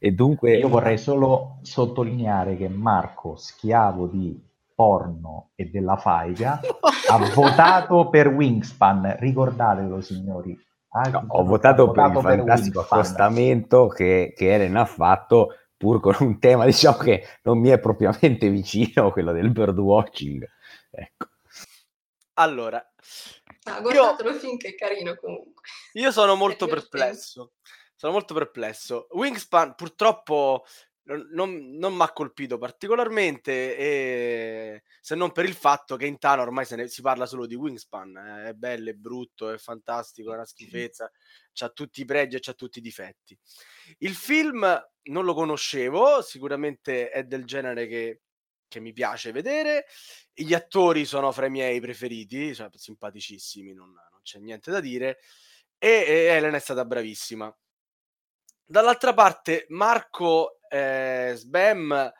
E 0.00 0.10
dunque 0.10 0.56
io 0.56 0.68
vorrei 0.68 0.98
solo 0.98 1.58
sottolineare 1.62 2.56
che 2.56 2.68
Marco 2.68 3.36
schiavo 3.36 4.08
di 4.08 4.36
porno 4.74 5.50
e 5.54 5.66
della 5.66 5.96
faiga, 5.96 6.60
ha 7.10 7.32
votato 7.34 8.08
per 8.08 8.28
Wingspan, 8.28 9.16
ricordatelo 9.18 10.00
signori. 10.00 10.58
No, 11.10 11.24
ho 11.26 11.44
votato, 11.44 11.90
per 11.90 12.06
il 12.06 12.20
fantastico 12.20 12.82
per 12.82 12.92
accostamento 12.92 13.88
che, 13.88 14.32
che 14.36 14.52
Eren 14.52 14.76
ha 14.76 14.84
fatto 14.84 15.56
pur 15.76 16.00
con 16.00 16.14
un 16.20 16.38
tema 16.38 16.64
diciamo 16.66 16.96
che 16.98 17.26
non 17.42 17.58
mi 17.58 17.70
è 17.70 17.80
propriamente 17.80 18.48
vicino, 18.48 19.10
quello 19.10 19.32
del 19.32 19.50
birdwatching. 19.50 20.48
Ecco. 20.90 21.26
Allora, 22.34 22.78
ah, 23.64 23.80
guardatelo 23.80 24.30
io, 24.30 24.38
finché 24.38 24.68
è 24.68 24.74
carino 24.74 25.14
comunque. 25.16 25.62
Io 25.94 26.10
sono 26.10 26.34
molto 26.34 26.66
perplesso. 26.66 27.52
Sono 27.94 28.12
molto 28.12 28.34
perplesso. 28.34 29.06
Wingspan 29.10 29.74
purtroppo 29.76 30.64
non, 31.04 31.76
non 31.76 31.94
mi 31.94 32.02
ha 32.02 32.12
colpito 32.12 32.56
particolarmente, 32.56 33.76
e, 33.76 34.82
se 35.00 35.14
non 35.14 35.32
per 35.32 35.44
il 35.44 35.54
fatto 35.54 35.96
che 35.96 36.06
in 36.06 36.18
Tana 36.18 36.42
ormai 36.42 36.66
ne, 36.70 36.88
si 36.88 37.02
parla 37.02 37.26
solo 37.26 37.46
di 37.46 37.54
Wingspan. 37.54 38.16
Eh, 38.16 38.48
è 38.50 38.52
bello, 38.54 38.90
è 38.90 38.94
brutto, 38.94 39.50
è 39.50 39.58
fantastico, 39.58 40.32
è 40.32 40.34
una 40.34 40.46
schifezza, 40.46 41.10
ha 41.58 41.68
tutti 41.68 42.00
i 42.00 42.04
pregi 42.04 42.36
e 42.36 42.40
ha 42.44 42.54
tutti 42.54 42.78
i 42.78 42.82
difetti. 42.82 43.38
Il 43.98 44.14
film 44.14 44.62
non 45.02 45.24
lo 45.24 45.34
conoscevo, 45.34 46.22
sicuramente 46.22 47.10
è 47.10 47.24
del 47.24 47.44
genere 47.44 47.86
che, 47.86 48.22
che 48.66 48.80
mi 48.80 48.92
piace 48.92 49.32
vedere. 49.32 49.86
Gli 50.32 50.54
attori 50.54 51.04
sono 51.04 51.32
fra 51.32 51.46
i 51.46 51.50
miei 51.50 51.80
preferiti, 51.80 52.54
cioè 52.54 52.70
simpaticissimi, 52.72 53.74
non, 53.74 53.92
non 53.92 54.20
c'è 54.22 54.38
niente 54.38 54.70
da 54.70 54.80
dire. 54.80 55.18
E, 55.76 55.88
e 55.88 56.14
Elena 56.28 56.56
è 56.56 56.60
stata 56.60 56.84
bravissima. 56.84 57.54
Dall'altra 58.66 59.12
parte, 59.12 59.66
Marco 59.68 60.60
eh, 60.74 61.34
Sbam 61.36 62.12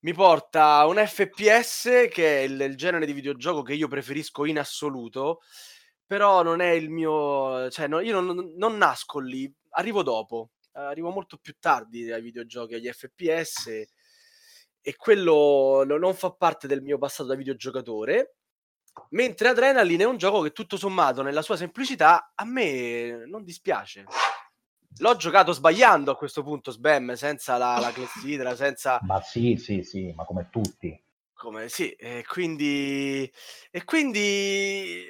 mi 0.00 0.12
porta 0.12 0.84
un 0.86 0.96
FPS 0.96 2.08
che 2.10 2.40
è 2.40 2.40
il, 2.40 2.60
il, 2.60 2.76
genere 2.76 3.06
di 3.06 3.12
videogioco 3.12 3.62
che 3.62 3.74
io 3.74 3.86
preferisco 3.86 4.44
in 4.46 4.58
assoluto, 4.58 5.40
però 6.04 6.42
non 6.42 6.60
è 6.60 6.70
il 6.70 6.90
mio... 6.90 7.70
cioè 7.70 7.86
no, 7.86 8.00
io 8.00 8.20
non, 8.20 8.52
non, 8.56 8.76
nasco 8.76 9.20
lì, 9.20 9.52
arrivo 9.70 10.02
dopo, 10.02 10.50
arrivo 10.72 11.10
molto 11.10 11.36
più 11.36 11.54
tardi 11.58 12.10
ai 12.10 12.22
videogiochi, 12.22 12.74
agli 12.74 12.90
FPS 12.90 13.66
e 14.80 14.96
quello 14.96 15.84
non 15.84 16.14
fa 16.14 16.32
parte 16.32 16.66
del 16.66 16.82
mio 16.82 16.98
passato 16.98 17.28
da 17.28 17.34
videogiocatore. 17.36 18.34
Mentre 19.10 19.48
Adrenaline 19.48 20.02
è 20.02 20.06
un 20.06 20.16
gioco 20.16 20.40
che 20.40 20.50
tutto 20.50 20.76
sommato, 20.76 21.22
nella 21.22 21.42
sua 21.42 21.56
semplicità, 21.56 22.32
a 22.34 22.44
me 22.44 23.24
non 23.26 23.44
dispiace. 23.44 24.04
L'ho 24.98 25.16
giocato 25.16 25.52
sbagliando 25.52 26.10
a 26.10 26.16
questo 26.16 26.42
punto, 26.42 26.70
Sbam, 26.70 27.14
senza 27.14 27.56
la, 27.56 27.78
la 27.78 27.92
clessidra, 27.92 28.56
senza... 28.56 28.98
Ma 29.02 29.20
sì, 29.20 29.56
sì, 29.56 29.82
sì, 29.82 30.12
ma 30.16 30.24
come 30.24 30.48
tutti. 30.50 31.00
Come 31.34 31.68
sì, 31.68 31.90
e 31.92 32.24
quindi... 32.26 33.30
E 33.70 33.84
quindi... 33.84 35.04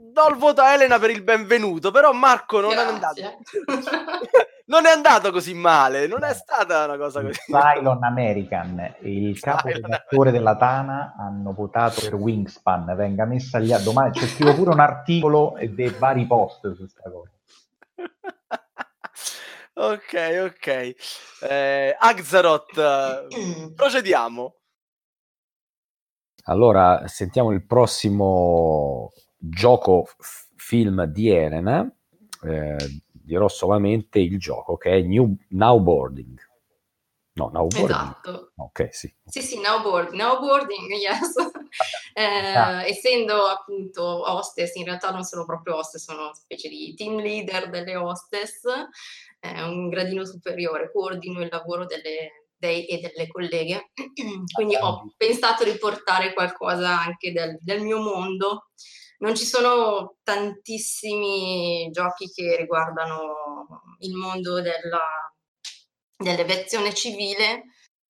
Do 0.00 0.28
il 0.28 0.36
voto 0.36 0.60
a 0.60 0.74
Elena 0.74 0.98
per 0.98 1.10
il 1.10 1.22
benvenuto, 1.22 1.90
però 1.90 2.12
Marco 2.12 2.60
non 2.60 2.70
Grazie. 2.70 2.86
è 2.86 2.92
andato. 2.92 3.38
non 4.72 4.86
è 4.86 4.90
andato 4.90 5.30
così 5.30 5.52
male, 5.52 6.06
non 6.06 6.24
è 6.24 6.32
stata 6.32 6.86
una 6.86 6.96
cosa 6.96 7.20
così. 7.20 7.38
Cylon 7.44 8.02
American 8.02 8.78
e 8.78 9.28
il 9.28 9.38
capo 9.38 9.68
redattore 9.68 10.30
della 10.30 10.56
Tana 10.56 11.14
hanno 11.18 11.52
votato 11.52 12.00
per 12.00 12.14
Wingspan, 12.14 12.96
venga 12.96 13.26
messa 13.26 13.58
lì 13.58 13.70
a 13.70 13.78
domani, 13.78 14.12
c'è 14.12 14.26
scritto 14.26 14.54
pure 14.54 14.70
un 14.70 14.80
articolo 14.80 15.56
e 15.58 15.68
dei 15.68 15.90
vari 15.90 16.26
post 16.26 16.72
su 16.72 16.78
questa 16.78 17.10
cosa. 17.10 17.30
ok, 19.74 20.52
ok. 20.54 20.94
Eh, 21.50 21.96
Axaroth, 21.98 23.74
procediamo. 23.74 24.56
Allora, 26.44 27.06
sentiamo 27.08 27.50
il 27.52 27.66
prossimo 27.66 29.12
gioco 29.36 30.06
f- 30.06 30.48
film 30.56 31.04
di 31.04 31.28
Elena. 31.28 31.86
Eh, 32.42 32.76
dirò 33.32 33.48
solamente 33.48 34.18
il 34.18 34.38
gioco 34.38 34.76
che 34.76 34.90
è 34.90 35.00
New, 35.00 35.34
Now 35.50 35.80
Boarding. 35.80 36.38
No, 37.34 37.48
Now 37.50 37.66
Boarding. 37.66 37.88
Esatto. 37.88 38.52
Ok, 38.56 38.88
sì. 38.92 39.10
Sì, 39.24 39.40
sì, 39.40 39.58
Now 39.58 39.80
Boarding, 39.80 40.20
now 40.20 40.38
boarding 40.38 40.90
yes. 40.92 41.34
eh, 42.12 42.22
ah. 42.22 42.86
Essendo 42.86 43.46
appunto 43.46 44.02
hostess, 44.02 44.74
in 44.74 44.84
realtà 44.84 45.10
non 45.10 45.24
sono 45.24 45.46
proprio 45.46 45.76
hostess, 45.76 46.04
sono 46.04 46.24
una 46.24 46.34
specie 46.34 46.68
di 46.68 46.92
team 46.94 47.16
leader 47.20 47.70
delle 47.70 47.96
hostess, 47.96 48.64
eh, 49.40 49.62
un 49.62 49.88
gradino 49.88 50.26
superiore, 50.26 50.90
coordino 50.92 51.40
il 51.40 51.48
lavoro 51.50 51.86
delle, 51.86 52.48
dei 52.54 52.84
e 52.84 52.98
delle 52.98 53.28
colleghe, 53.28 53.92
quindi 54.52 54.76
ho 54.78 55.10
pensato 55.16 55.64
di 55.64 55.78
portare 55.78 56.34
qualcosa 56.34 57.00
anche 57.00 57.32
del, 57.32 57.56
del 57.62 57.80
mio 57.80 57.98
mondo. 57.98 58.66
Non 59.22 59.36
ci 59.36 59.44
sono 59.44 60.16
tantissimi 60.24 61.88
giochi 61.92 62.28
che 62.32 62.56
riguardano 62.56 63.94
il 64.00 64.16
mondo 64.16 64.60
della, 64.60 65.32
dell'aviazione 66.16 66.92
civile. 66.92 67.66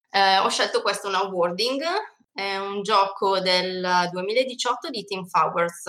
Eh, 0.09 0.39
ho 0.39 0.49
scelto 0.49 0.81
questo 0.81 1.11
Now 1.11 1.29
Boarding, 1.29 1.83
è 2.33 2.57
un 2.57 2.83
gioco 2.83 3.41
del 3.41 4.09
2018 4.11 4.89
di 4.89 5.05
Team 5.05 5.27
Fowers. 5.27 5.85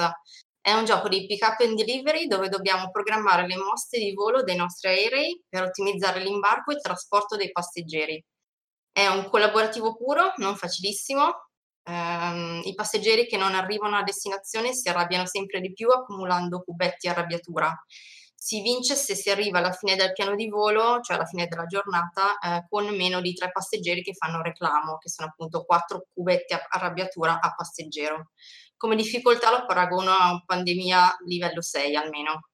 È 0.60 0.74
un 0.74 0.84
gioco 0.84 1.08
di 1.08 1.26
pick 1.26 1.42
up 1.48 1.60
and 1.62 1.78
delivery 1.78 2.28
dove 2.28 2.50
dobbiamo 2.50 2.92
programmare 2.92 3.48
le 3.48 3.56
mosse 3.56 4.00
di 4.00 4.14
volo 4.14 4.44
dei 4.44 4.58
nostri 4.58 4.90
aerei 4.90 5.42
per 5.48 5.64
ottimizzare 5.64 6.20
l'imbarco 6.20 6.72
e 6.72 6.76
il 6.76 6.82
trasporto 6.82 7.38
dei 7.38 7.50
passeggeri. 7.50 8.22
È 8.92 9.08
un 9.08 9.30
collaborativo 9.30 9.96
puro, 9.96 10.34
non 10.36 10.58
facilissimo. 10.58 11.48
Um, 11.86 12.62
I 12.64 12.74
passeggeri 12.76 13.26
che 13.26 13.36
non 13.36 13.56
arrivano 13.56 13.98
a 13.98 14.04
destinazione 14.04 14.74
si 14.74 14.88
arrabbiano 14.88 15.26
sempre 15.26 15.60
di 15.60 15.74
più 15.74 15.90
accumulando 15.90 16.64
cubetti 16.64 17.08
arrabbiatura. 17.08 17.74
Si 18.36 18.62
vince 18.62 18.96
se 18.96 19.16
si 19.16 19.30
arriva 19.30 19.60
alla 19.60 19.72
fine 19.72 19.96
del 19.96 20.12
piano 20.12 20.36
di 20.36 20.50
volo, 20.50 21.00
cioè 21.02 21.16
alla 21.16 21.26
fine 21.26 21.48
della 21.48 21.66
giornata, 21.66 22.38
eh, 22.40 22.66
con 22.70 22.88
meno 22.96 23.22
di 23.22 23.34
tre 23.34 23.52
passeggeri 23.52 24.02
che 24.02 24.14
fanno 24.14 24.42
reclamo, 24.42 24.98
che 24.98 25.10
sono 25.10 25.30
appunto 25.30 25.64
quattro 25.64 26.08
cubetti 26.14 26.54
arrabbiatura 26.70 27.40
a 27.40 27.54
passeggero. 27.56 28.32
Come 28.76 28.96
difficoltà 28.98 29.50
lo 29.50 29.66
paragono 29.66 30.12
a 30.12 30.32
un 30.32 30.44
pandemia 30.46 31.20
livello 31.26 31.62
6 31.62 31.96
almeno. 31.96 32.50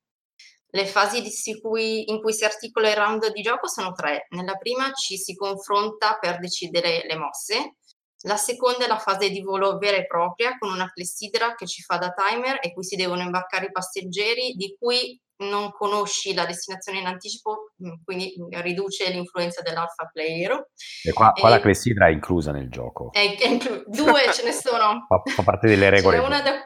Le 0.72 0.86
fasi 0.86 1.24
cui, 1.60 2.12
in 2.12 2.22
cui 2.22 2.34
si 2.34 2.46
articola 2.46 2.90
il 2.90 2.96
round 2.96 3.32
di 3.32 3.42
gioco 3.42 3.68
sono 3.68 3.92
tre. 3.94 4.28
Nella 4.30 4.56
prima 4.56 4.92
ci 4.94 5.18
si 5.18 5.34
confronta 5.34 6.20
per 6.20 6.40
decidere 6.40 7.04
le 7.08 7.16
mosse, 7.16 7.78
la 8.24 8.36
seconda 8.36 8.86
è 8.86 8.88
la 8.88 8.98
fase 8.98 9.30
di 9.30 9.42
volo 9.42 9.78
vera 9.78 9.98
e 9.98 10.06
propria 10.06 10.58
con 10.58 10.72
una 10.72 10.92
clessidra 10.92 11.56
che 11.56 11.66
ci 11.66 11.82
fa 11.82 11.98
da 11.98 12.14
timer 12.14 12.60
e 12.62 12.74
cui 12.74 12.84
si 12.84 12.96
devono 12.96 13.22
imbarcare 13.22 13.68
i 13.68 13.72
passeggeri 13.72 14.54
di 14.56 14.76
cui 14.78 15.20
non 15.40 15.72
conosci 15.72 16.34
la 16.34 16.46
destinazione 16.46 17.00
in 17.00 17.06
anticipo, 17.06 17.72
mm, 17.82 18.04
quindi 18.04 18.34
riduce 18.62 19.10
l'influenza 19.10 19.62
dell'alfa 19.62 20.10
player. 20.12 20.70
E 21.04 21.14
qua, 21.14 21.32
qua 21.32 21.48
e, 21.48 21.52
la 21.52 21.60
clessidra 21.62 22.08
è 22.08 22.12
inclusa 22.12 22.52
nel 22.52 22.70
gioco. 22.70 23.12
È, 23.14 23.38
è 23.38 23.48
inclu- 23.48 23.86
due 23.88 24.32
ce 24.34 24.44
ne 24.44 24.52
sono. 24.52 25.06
Fa, 25.08 25.22
fa 25.24 25.44
parte 25.44 25.68
delle 25.68 25.90
regole. 25.90 26.18
C'è 26.18 26.26
una, 26.26 26.42
da, 26.42 26.66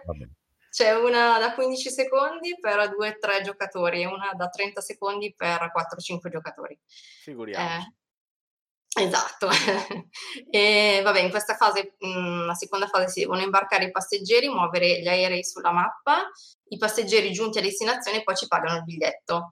c'è 0.71 0.91
una 0.95 1.37
da 1.37 1.53
15 1.53 1.89
secondi 1.91 2.57
per 2.59 2.95
2-3 2.97 3.43
giocatori 3.43 4.01
e 4.01 4.07
una 4.07 4.31
da 4.35 4.49
30 4.49 4.81
secondi 4.81 5.31
per 5.37 5.71
4-5 5.71 6.29
giocatori. 6.31 6.79
Figuriamoci. 7.21 7.75
Eh, 7.75 7.93
Esatto. 8.95 9.49
e 10.51 11.01
vabbè, 11.03 11.19
in 11.21 11.29
questa 11.31 11.55
fase, 11.55 11.95
mhmm, 11.99 12.45
la 12.45 12.53
seconda 12.53 12.85
fase 12.87 13.07
si 13.09 13.19
devono 13.21 13.41
imbarcare 13.41 13.85
i 13.85 13.91
passeggeri, 13.91 14.49
muovere 14.49 15.01
gli 15.01 15.07
aerei 15.07 15.43
sulla 15.43 15.71
mappa, 15.71 16.29
i 16.69 16.77
passeggeri 16.77 17.31
giunti 17.31 17.57
a 17.57 17.61
destinazione 17.61 18.21
poi 18.23 18.35
ci 18.35 18.47
pagano 18.47 18.77
il 18.77 18.83
biglietto. 18.83 19.49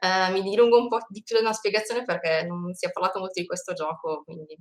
Ehm, 0.00 0.32
mi 0.32 0.42
dilungo 0.42 0.78
un 0.78 0.88
po' 0.88 0.98
di 1.08 1.22
più 1.22 1.36
nella 1.36 1.52
spiegazione 1.54 2.04
perché 2.04 2.44
non 2.46 2.74
si 2.74 2.86
è 2.86 2.90
parlato 2.92 3.18
molto 3.20 3.40
di 3.40 3.46
questo 3.46 3.72
gioco, 3.72 4.22
quindi 4.24 4.54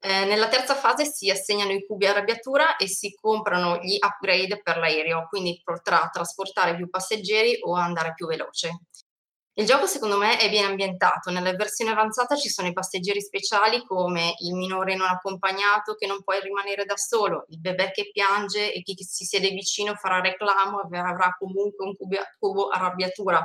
ehm, 0.00 0.28
nella 0.28 0.48
terza 0.48 0.74
fase 0.74 1.04
si 1.06 1.30
assegnano 1.30 1.72
i 1.72 1.84
cubi 1.86 2.06
arrabbiatura 2.06 2.76
e 2.76 2.86
si 2.88 3.14
comprano 3.14 3.78
gli 3.78 3.96
upgrade 4.00 4.60
per 4.62 4.76
l'aereo, 4.78 5.26
quindi 5.28 5.60
potrà 5.64 6.08
trasportare 6.12 6.76
più 6.76 6.88
passeggeri 6.90 7.58
o 7.62 7.74
andare 7.74 8.12
più 8.14 8.26
veloce. 8.26 8.80
Il 9.58 9.66
gioco 9.66 9.86
secondo 9.86 10.16
me 10.18 10.38
è 10.38 10.48
ben 10.50 10.66
ambientato, 10.66 11.32
nella 11.32 11.52
versione 11.52 11.90
avanzata 11.90 12.36
ci 12.36 12.48
sono 12.48 12.68
i 12.68 12.72
passeggeri 12.72 13.20
speciali 13.20 13.84
come 13.84 14.34
il 14.38 14.54
minore 14.54 14.94
non 14.94 15.08
accompagnato 15.08 15.96
che 15.96 16.06
non 16.06 16.22
può 16.22 16.32
rimanere 16.40 16.84
da 16.84 16.96
solo, 16.96 17.44
il 17.48 17.58
bebè 17.58 17.90
che 17.90 18.10
piange 18.12 18.72
e 18.72 18.82
chi 18.82 18.94
si 19.02 19.24
siede 19.24 19.48
vicino 19.48 19.96
farà 19.96 20.20
reclamo 20.20 20.88
e 20.88 20.96
avrà 20.96 21.34
comunque 21.36 21.86
un 21.86 21.96
cubo, 21.96 22.16
cubo 22.38 22.68
arrabbiatura, 22.68 23.44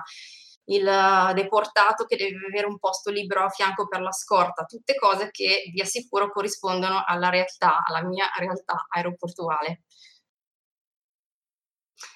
il 0.65 1.31
deportato 1.33 2.05
che 2.05 2.15
deve 2.15 2.45
avere 2.47 2.67
un 2.67 2.77
posto 2.77 3.09
libero 3.09 3.45
a 3.45 3.49
fianco 3.49 3.87
per 3.87 4.01
la 4.01 4.11
scorta, 4.11 4.65
tutte 4.65 4.93
cose 4.93 5.31
che 5.31 5.63
vi 5.73 5.81
assicuro 5.81 6.31
corrispondono 6.31 7.03
alla 7.07 7.29
realtà, 7.29 7.81
alla 7.83 8.03
mia 8.03 8.29
realtà 8.37 8.85
aeroportuale. 8.87 9.81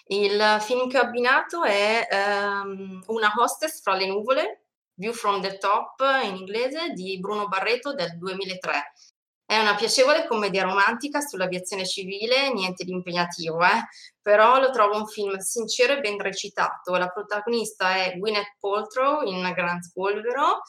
Il 0.10 0.58
film 0.62 0.90
che 0.90 0.98
ho 0.98 1.02
abbinato 1.02 1.64
è 1.64 2.08
um, 2.12 3.04
Una 3.08 3.34
hostess 3.38 3.82
fra 3.82 3.96
le 3.96 4.08
nuvole, 4.08 4.68
View 4.94 5.14
from 5.14 5.42
the 5.42 5.58
Top 5.58 6.02
in 6.24 6.36
inglese, 6.36 6.90
di 6.94 7.20
Bruno 7.20 7.48
Barreto 7.48 7.94
del 7.94 8.18
2003. 8.18 8.94
È 9.46 9.58
una 9.58 9.76
piacevole 9.76 10.28
commedia 10.28 10.64
romantica 10.64 11.22
sull'aviazione 11.22 11.86
civile, 11.86 12.52
niente 12.52 12.84
di 12.84 12.92
impegnativo, 12.92 13.62
eh? 13.62 13.88
però 14.22 14.60
lo 14.60 14.72
trovo 14.72 14.98
un 14.98 15.08
film 15.08 15.38
sincero 15.38 15.94
e 15.94 16.00
ben 16.00 16.20
recitato. 16.20 16.96
La 16.96 17.08
protagonista 17.08 17.96
è 17.96 18.18
Gwyneth 18.18 18.58
Paltrow 18.60 19.26
in 19.26 19.50
Gran 19.56 19.82
Spolvero, 19.82 20.64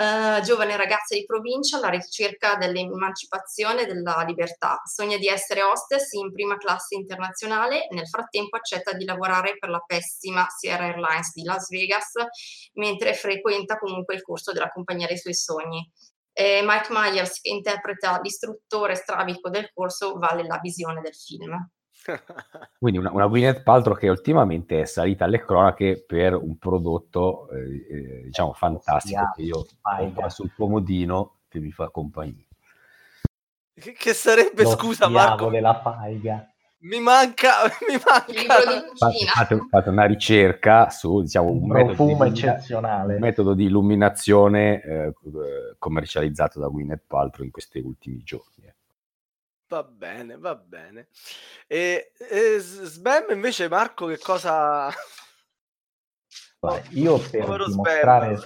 Uh, 0.00 0.40
giovane 0.40 0.78
ragazza 0.78 1.14
di 1.14 1.26
provincia 1.26 1.76
alla 1.76 1.90
ricerca 1.90 2.56
dell'emancipazione 2.56 3.82
e 3.82 3.86
della 3.86 4.24
libertà. 4.26 4.80
Sogna 4.82 5.18
di 5.18 5.26
essere 5.26 5.62
hostess 5.62 6.12
in 6.12 6.32
prima 6.32 6.56
classe 6.56 6.94
internazionale, 6.94 7.86
nel 7.90 8.08
frattempo 8.08 8.56
accetta 8.56 8.94
di 8.94 9.04
lavorare 9.04 9.58
per 9.58 9.68
la 9.68 9.84
pessima 9.86 10.46
Sierra 10.48 10.84
Airlines 10.84 11.32
di 11.34 11.42
Las 11.42 11.68
Vegas, 11.68 12.12
mentre 12.76 13.12
frequenta 13.12 13.76
comunque 13.76 14.14
il 14.14 14.22
corso 14.22 14.52
della 14.52 14.70
compagnia 14.70 15.06
dei 15.06 15.18
suoi 15.18 15.34
sogni. 15.34 15.86
E 16.32 16.62
Mike 16.64 16.88
Myers, 16.88 17.38
che 17.38 17.50
interpreta 17.50 18.20
l'istruttore 18.22 18.94
strabico 18.94 19.50
del 19.50 19.70
corso, 19.70 20.16
vale 20.16 20.46
la 20.46 20.58
visione 20.62 21.02
del 21.02 21.14
film. 21.14 21.54
Quindi 22.78 22.98
una, 22.98 23.12
una 23.12 23.26
Gwyneth 23.26 23.62
Paltrow 23.62 23.96
che 23.96 24.08
ultimamente 24.08 24.82
è 24.82 24.84
salita 24.84 25.24
alle 25.24 25.44
cronache 25.44 26.02
per 26.06 26.34
un 26.34 26.56
prodotto, 26.58 27.48
eh, 27.50 27.86
eh 27.90 28.22
diciamo, 28.24 28.52
fantastico 28.52 29.30
che 29.34 29.42
io 29.42 29.58
ho 29.58 30.12
qua 30.12 30.28
sul 30.28 30.52
comodino 30.54 31.36
che 31.48 31.60
mi 31.60 31.70
fa 31.70 31.90
compagnia. 31.90 32.44
Che, 33.74 33.92
che 33.92 34.12
sarebbe, 34.12 34.62
Lo 34.62 34.70
scusa 34.70 35.08
Marco? 35.08 35.48
della 35.48 35.80
faiga. 35.80 36.46
Mi 36.82 36.98
manca, 36.98 37.64
mi 37.88 37.98
manca. 38.02 38.62
Fate, 39.26 39.58
fate, 39.68 39.88
una 39.90 40.06
ricerca 40.06 40.88
su 40.88 41.20
diciamo, 41.20 41.50
un, 41.50 41.62
un 41.62 41.68
profumo 41.68 42.24
eccezionale. 42.24 43.14
Un 43.14 43.20
metodo 43.20 43.52
di 43.52 43.64
illuminazione 43.64 44.82
eh, 44.82 45.12
commercializzato 45.78 46.58
da 46.58 46.68
Gwyneth 46.68 47.02
Paltrow 47.06 47.44
in 47.44 47.50
questi 47.50 47.80
ultimi 47.80 48.22
giorni. 48.22 48.59
Va 49.70 49.84
bene, 49.84 50.36
va 50.36 50.56
bene. 50.56 51.06
E, 51.68 52.10
e 52.18 52.58
Sbam 52.58 53.30
invece 53.30 53.68
Marco 53.68 54.06
che 54.06 54.18
cosa... 54.18 54.88
Vai, 56.58 56.82
io 56.90 57.18
per 57.18 57.64
dimostrare, 57.64 58.38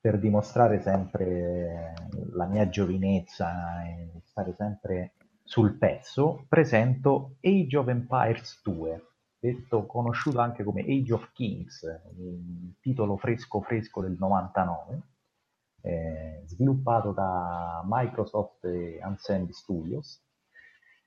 per 0.00 0.18
dimostrare 0.18 0.80
sempre 0.80 1.94
la 2.32 2.46
mia 2.46 2.66
giovinezza 2.70 3.84
e 3.84 4.22
stare 4.24 4.54
sempre 4.54 5.12
sul 5.44 5.76
pezzo, 5.76 6.46
presento 6.48 7.36
Age 7.42 7.76
of 7.76 7.88
Empires 7.88 8.60
2, 8.62 9.06
detto 9.38 9.84
conosciuto 9.84 10.38
anche 10.38 10.64
come 10.64 10.80
Age 10.80 11.12
of 11.12 11.30
Kings, 11.32 11.82
il 12.16 12.74
titolo 12.80 13.18
fresco 13.18 13.60
fresco 13.60 14.00
del 14.00 14.16
99, 14.18 15.02
eh, 15.82 16.42
sviluppato 16.46 17.12
da 17.12 17.82
Microsoft 17.84 18.64
e 18.64 18.98
Ansendi 19.02 19.52
Studios 19.52 20.23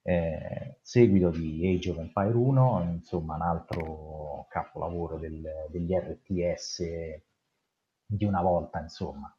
eh, 0.09 0.77
seguito 0.81 1.29
di 1.31 1.67
Age 1.67 1.89
of 1.89 1.97
Empire 1.97 2.33
1, 2.33 2.91
insomma 2.93 3.35
un 3.35 3.41
altro 3.41 4.45
capolavoro 4.47 5.17
del, 5.17 5.45
degli 5.69 5.93
RTS 5.93 6.81
di 8.05 8.23
una 8.23 8.41
volta, 8.41 8.79
insomma. 8.79 9.29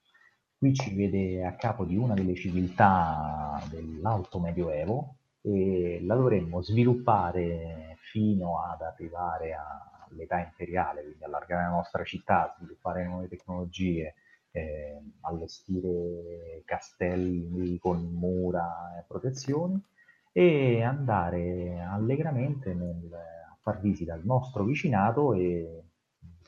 Qui 0.58 0.74
ci 0.74 0.94
vede 0.94 1.46
a 1.46 1.54
capo 1.54 1.86
di 1.86 1.96
una 1.96 2.12
delle 2.12 2.34
civiltà 2.34 3.62
dell'alto 3.70 4.38
medioevo 4.40 5.16
e 5.40 6.00
la 6.02 6.14
dovremmo 6.16 6.60
sviluppare 6.60 7.96
fino 8.10 8.62
ad 8.62 8.82
arrivare 8.82 9.56
all'età 10.10 10.40
imperiale, 10.40 11.02
quindi 11.02 11.24
allargare 11.24 11.62
la 11.62 11.76
nostra 11.76 12.04
città, 12.04 12.54
sviluppare 12.58 13.06
nuove 13.06 13.28
tecnologie, 13.28 14.16
eh, 14.50 15.00
allestire 15.22 16.60
castelli 16.66 17.78
con 17.78 18.02
mura 18.12 18.98
e 18.98 19.04
protezioni 19.06 19.82
e 20.38 20.84
andare 20.84 21.80
allegramente 21.80 22.72
nel, 22.72 23.12
a 23.12 23.56
far 23.60 23.80
visita 23.80 24.14
al 24.14 24.24
nostro 24.24 24.62
vicinato 24.62 25.32
e 25.34 25.82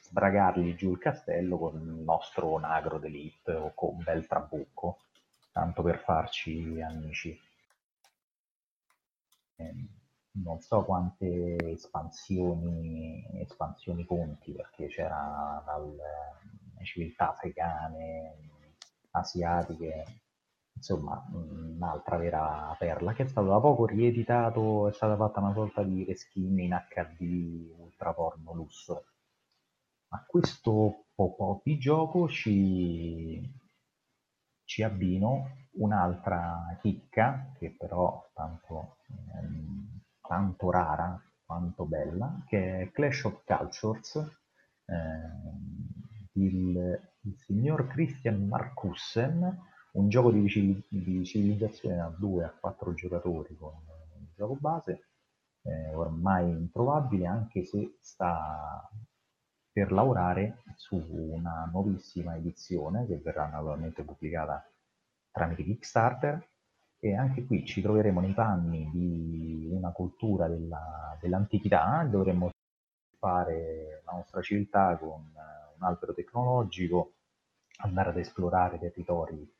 sbragargli 0.00 0.76
giù 0.76 0.92
il 0.92 0.98
castello 0.98 1.58
con 1.58 1.80
il 1.80 2.04
nostro 2.04 2.56
nagro 2.60 3.00
d'elite 3.00 3.52
o 3.52 3.72
con 3.74 3.96
un 3.96 4.02
bel 4.04 4.28
trabucco, 4.28 4.98
tanto 5.50 5.82
per 5.82 5.98
farci 5.98 6.80
amici. 6.80 7.36
Eh, 9.56 9.74
non 10.34 10.60
so 10.60 10.84
quante 10.84 11.56
espansioni, 11.72 13.26
espansioni 13.40 14.04
conti, 14.04 14.52
perché 14.52 14.86
c'era 14.86 15.60
dalle 15.66 16.84
civiltà 16.84 17.30
africane, 17.30 18.36
asiatiche, 19.10 20.04
insomma, 20.72 21.22
un'altra 21.32 22.16
vera 22.16 22.74
perla 22.78 23.12
che 23.12 23.24
è 23.24 23.26
stato 23.26 23.48
da 23.48 23.60
poco 23.60 23.86
rieditato, 23.86 24.88
è 24.88 24.92
stata 24.92 25.16
fatta 25.16 25.40
una 25.40 25.52
sorta 25.52 25.82
di 25.82 26.04
reskin 26.04 26.58
in 26.58 26.78
HD 26.88 27.70
ultra 27.78 28.12
porno 28.12 28.54
lusso. 28.54 29.04
A 30.12 30.24
questo 30.26 31.04
po' 31.14 31.60
di 31.64 31.78
gioco 31.78 32.28
ci, 32.28 33.40
ci 34.64 34.82
abbino 34.82 35.68
un'altra 35.72 36.76
chicca, 36.80 37.52
che 37.58 37.74
però 37.76 38.28
tanto, 38.32 38.96
ehm, 39.08 40.00
tanto 40.20 40.70
rara 40.70 41.20
quanto 41.44 41.84
bella, 41.84 42.42
che 42.46 42.80
è 42.80 42.90
Clash 42.90 43.24
of 43.24 43.44
Cultures, 43.44 44.16
ehm, 44.86 45.68
il, 46.34 47.00
il 47.22 47.36
signor 47.38 47.86
Christian 47.88 48.46
Markussen, 48.46 49.68
un 49.92 50.08
gioco 50.08 50.30
di, 50.30 50.84
di 50.88 51.24
civilizzazione 51.24 52.00
a 52.00 52.14
2 52.16 52.44
a 52.44 52.54
4 52.58 52.94
giocatori 52.94 53.56
con 53.56 53.72
il 54.18 54.28
gioco 54.34 54.56
base, 54.56 55.08
eh, 55.62 55.94
ormai 55.94 56.48
introvabile 56.48 57.26
anche 57.26 57.64
se 57.64 57.96
sta 58.00 58.88
per 59.72 59.92
lavorare 59.92 60.62
su 60.76 60.96
una 60.96 61.68
nuovissima 61.70 62.36
edizione 62.36 63.06
che 63.06 63.18
verrà 63.18 63.48
naturalmente 63.48 64.02
pubblicata 64.02 64.68
tramite 65.30 65.64
Kickstarter. 65.64 66.48
E 67.02 67.14
anche 67.14 67.46
qui 67.46 67.64
ci 67.64 67.80
troveremo 67.80 68.20
nei 68.20 68.34
panni 68.34 68.90
di 68.90 69.70
una 69.72 69.90
cultura 69.90 70.48
della, 70.48 71.16
dell'antichità, 71.18 72.04
dovremmo 72.04 72.50
fare 73.18 74.02
la 74.04 74.12
nostra 74.12 74.42
civiltà 74.42 74.98
con 74.98 75.32
un 75.76 75.82
albero 75.82 76.12
tecnologico, 76.12 77.14
andare 77.78 78.10
ad 78.10 78.18
esplorare 78.18 78.78
territori 78.78 79.40
eh, 79.40 79.59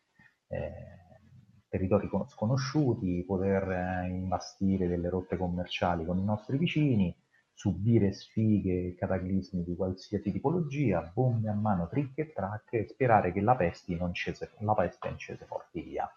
territori 1.69 2.11
sconosciuti, 2.27 3.25
poter 3.25 3.71
eh, 3.71 4.09
imbastire 4.09 4.89
delle 4.89 5.09
rotte 5.09 5.37
commerciali 5.37 6.05
con 6.05 6.19
i 6.19 6.25
nostri 6.25 6.59
vicini, 6.59 7.17
subire 7.53 8.13
sfighe 8.13 8.89
e 8.89 8.95
cataclismi 8.97 9.63
di 9.63 9.77
qualsiasi 9.77 10.33
tipologia, 10.33 11.09
bombe 11.15 11.49
a 11.49 11.55
mano, 11.55 11.89
trick 11.89 12.19
e 12.19 12.33
track 12.33 12.73
e 12.73 12.87
sperare 12.89 13.33
che 13.33 13.41
la, 13.41 13.55
peste 13.55 13.95
non 13.95 14.13
cese, 14.13 14.51
la 14.59 14.75
peste 14.75 15.09
non 15.09 15.19
cese 15.19 15.45
porti 15.45 15.81
via. 15.83 16.11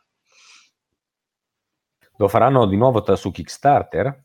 Lo 2.18 2.28
faranno 2.28 2.66
di 2.66 2.78
nuovo 2.78 3.16
su 3.16 3.32
Kickstarter? 3.32 4.24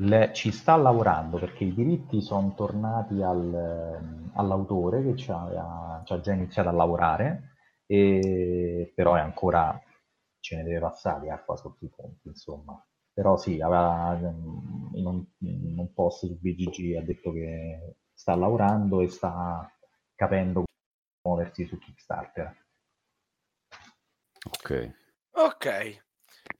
Le, 0.00 0.32
ci 0.32 0.52
sta 0.52 0.76
lavorando 0.76 1.38
perché 1.38 1.64
i 1.64 1.74
diritti 1.74 2.20
sono 2.20 2.54
tornati 2.54 3.20
al, 3.22 4.30
all'autore 4.34 5.02
che 5.02 5.16
ci 5.16 5.30
ha, 5.30 6.02
ci 6.04 6.12
ha 6.12 6.20
già 6.20 6.32
iniziato 6.32 6.68
a 6.68 6.72
lavorare 6.72 7.56
e, 7.88 8.92
però 8.94 9.14
è 9.14 9.20
ancora, 9.20 9.80
ce 10.40 10.56
ne 10.56 10.62
deve 10.62 10.80
passare 10.80 11.30
acqua 11.30 11.56
sotto 11.56 11.84
i 11.84 11.88
ponti, 11.88 12.28
insomma. 12.28 12.80
Però 13.12 13.36
sì, 13.36 13.60
aveva, 13.60 14.16
in, 14.92 15.06
un, 15.06 15.24
in 15.38 15.78
un 15.78 15.92
post 15.92 16.26
su 16.26 16.38
BGG 16.38 16.96
ha 16.96 17.02
detto 17.02 17.32
che 17.32 17.96
sta 18.12 18.36
lavorando 18.36 19.00
e 19.00 19.08
sta 19.08 19.68
capendo 20.14 20.62
come 20.62 21.34
muoversi 21.34 21.66
su 21.66 21.78
Kickstarter. 21.78 22.66
Ok. 24.44 24.94
Ok. 25.32 26.02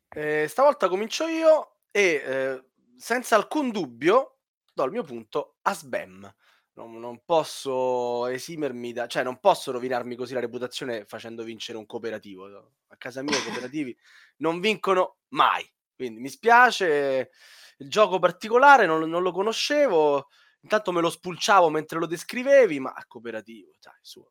Eh, 0.09 0.47
stavolta 0.49 0.88
comincio 0.88 1.27
io 1.27 1.83
e 1.91 2.23
eh, 2.25 2.64
senza 2.97 3.37
alcun 3.37 3.71
dubbio 3.71 4.38
do 4.73 4.85
il 4.85 4.91
mio 4.91 5.03
punto 5.03 5.59
a 5.62 5.75
Sbam 5.75 6.35
non, 6.79 7.01
non, 7.01 7.23
posso 7.25 8.27
esimermi 8.29 8.93
da, 8.93 9.09
cioè 9.09 9.25
non 9.25 9.41
posso 9.41 9.73
rovinarmi 9.73 10.14
così 10.14 10.33
la 10.33 10.41
reputazione 10.41 11.05
facendo 11.05 11.43
vincere 11.43 11.77
un 11.77 11.87
cooperativo. 11.87 12.47
A 12.87 12.97
casa 12.97 13.21
mia 13.23 13.37
i 13.37 13.43
cooperativi 13.43 13.97
non 14.38 14.61
vincono 14.61 15.17
mai. 15.31 15.69
Quindi 15.95 16.21
mi 16.21 16.29
spiace, 16.29 17.31
il 17.79 17.91
gioco 17.91 18.21
particolare 18.21 18.87
non, 18.87 19.11
non, 19.11 19.23
lo 19.23 19.33
conoscevo, 19.33 20.29
intanto 20.61 20.93
me 20.93 21.01
lo 21.01 21.11
spulciavo 21.11 21.69
mentre 21.69 21.99
lo 21.99 22.07
descrivevi, 22.07 22.79
ma 22.79 22.95
cooperativo, 23.09 23.73
dai, 23.81 23.99
su. 24.01 24.25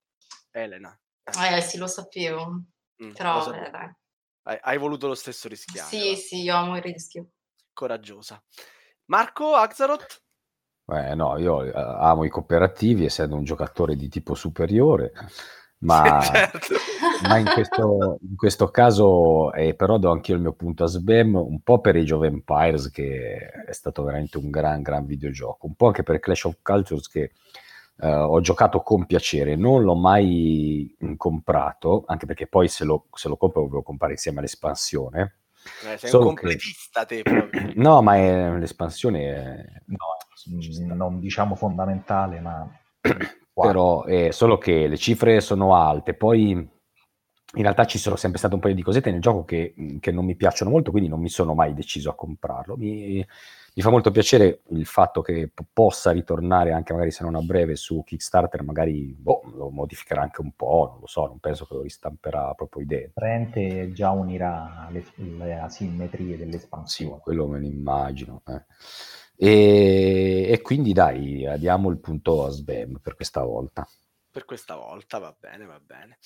Elena. 0.52 0.98
Eh 1.24 1.62
sì, 1.62 1.78
lo 1.78 1.88
sapevo. 1.88 2.64
Mm, 3.04 3.12
Però, 3.12 3.36
lo 3.36 3.42
sapevo. 3.42 3.66
Eh, 3.66 3.70
dai. 3.70 3.96
Hai, 4.44 4.58
hai, 4.62 4.78
voluto 4.78 5.08
lo 5.08 5.16
stesso 5.16 5.50
rischiare. 5.50 5.90
Sì, 5.90 6.10
va. 6.10 6.16
sì, 6.16 6.42
io 6.44 6.56
amo 6.56 6.78
il 6.78 6.82
rischio. 6.82 7.32
Coraggiosa. 7.74 8.42
Marco, 9.08 9.54
Axaroth? 9.54 10.27
Eh, 10.89 11.15
no, 11.15 11.38
io 11.38 11.63
eh, 11.63 11.71
amo 11.76 12.23
i 12.23 12.30
cooperativi 12.30 13.04
essendo 13.06 13.36
un 13.36 13.43
giocatore 13.43 13.97
di 13.97 14.08
tipo 14.08 14.36
superiore, 14.36 15.12
ma, 15.80 16.21
certo. 16.21 16.76
ma 17.28 17.38
in, 17.38 17.45
questo, 17.45 18.17
in, 18.21 18.36
questo, 18.38 18.69
caso 18.69 19.52
eh, 19.52 19.73
però 19.76 19.97
do 19.97 20.10
anche 20.12 20.32
io 20.32 20.38
il 20.38 20.43
mio 20.43 20.54
punto 20.54 20.86
a 20.86 20.88
Sbam, 20.88 21.36
un 21.36 21.62
po' 21.62 21.82
per 21.82 21.97
Age 21.97 22.13
of 22.13 22.23
Empires 22.23 22.89
che 22.89 23.50
è 23.67 23.73
stato 23.73 24.04
veramente 24.04 24.38
un 24.38 24.50
gran 24.50 24.82
gran 24.82 25.06
videogioco, 25.06 25.65
un 25.65 25.76
po' 25.76 25.88
anche 25.88 26.04
per 26.04 26.19
Clash 26.19 26.45
of 26.45 26.60
Cultures 26.62 27.10
che 27.10 27.32
eh, 28.00 28.10
ho 28.10 28.39
giocato 28.39 28.80
con 28.80 29.06
piacere, 29.06 29.58
non 29.58 29.84
l'ho 29.84 29.95
mai 29.95 30.95
comprato, 31.17 32.04
anche 32.08 32.26
perché 32.26 32.47
poi 32.47 32.69
se 32.69 32.86
lo, 32.86 33.08
se 33.13 33.28
lo 33.28 33.36
compro 33.36 33.60
lo 33.60 33.67
volevo 33.67 33.84
comprare 33.84 34.13
insieme 34.13 34.39
all'espansione. 34.39 35.39
Eh, 35.86 35.97
sei 35.97 36.13
un 36.13 36.23
completista 36.23 37.06
che... 37.06 37.23
te 37.23 37.30
proprio. 37.30 37.73
No, 37.76 38.02
ma 38.02 38.15
è, 38.15 38.58
l'espansione 38.58 39.19
è... 39.21 39.82
No, 39.88 40.16
non 40.50 41.20
diciamo 41.20 41.56
fondamentale, 41.56 42.40
ma... 42.40 42.68
Però 43.58 44.04
è 44.04 44.30
solo 44.30 44.60
che 44.60 44.88
le 44.88 44.98
cifre 44.98 45.42
sono 45.42 45.74
alte, 45.76 46.14
poi 46.14 46.70
in 47.56 47.62
realtà 47.64 47.86
ci 47.86 47.98
sono 47.98 48.18
sempre 48.18 48.38
state 48.38 48.54
un 48.54 48.60
paio 48.60 48.76
di 48.76 48.84
cosette 48.84 49.10
nel 49.10 49.22
gioco 49.22 49.46
che, 49.46 49.74
che, 50.00 50.12
non 50.12 50.26
mi 50.26 50.36
piacciono 50.36 50.70
molto, 50.70 50.92
quindi 50.92 51.10
non 51.10 51.22
mi 51.22 51.30
sono 51.30 51.56
mai 51.56 51.74
deciso 51.74 52.10
a 52.10 52.16
comprarlo. 52.16 52.76
Mi, 52.76 53.26
mi 53.78 53.82
fa 53.82 53.90
molto 53.90 54.12
piacere 54.12 54.64
il 54.70 54.86
fatto 54.86 55.22
che 55.22 55.50
p- 55.54 55.64
possa 55.72 56.12
ritornare 56.12 56.74
anche 56.74 56.92
magari 56.92 57.12
se 57.12 57.24
non 57.24 57.36
a 57.36 57.42
breve 57.42 57.76
su 57.76 58.04
Kickstarter, 58.04 58.64
magari 58.64 59.16
boh, 59.18 59.44
lo 59.56 59.70
modificherà 59.70 60.22
anche 60.22 60.42
un 60.42 60.52
po', 60.56 60.90
non 60.92 61.00
lo 61.00 61.08
so, 61.08 61.26
non 61.26 61.40
penso 61.40 61.66
che 61.66 61.76
lo 61.76 61.82
ristamperà 61.84 62.54
proprio 62.54 62.84
idee. 62.84 63.12
Prente 63.14 63.94
già 63.94 64.12
unirà 64.12 64.90
le, 64.92 65.06
le 65.16 65.58
asimmetrie 65.58 66.38
dell'espansione. 66.38 67.16
Sì, 67.16 67.22
quello 67.22 67.48
me 67.48 67.60
lo 67.60 67.66
immagino. 67.66 68.42
Eh. 68.46 68.62
E, 69.39 70.47
e, 70.50 70.62
quindi 70.62 70.93
dai, 70.93 71.47
diamo 71.60 71.89
il 71.89 72.00
punto 72.00 72.43
a 72.43 72.50
Sbam 72.50 73.00
per 73.00 73.15
questa 73.15 73.43
volta. 73.43 73.88
Per 74.32 74.45
questa 74.45 74.76
volta 74.76 75.19
va 75.19 75.36
bene, 75.39 75.65
va 75.65 75.80
bene. 75.80 76.17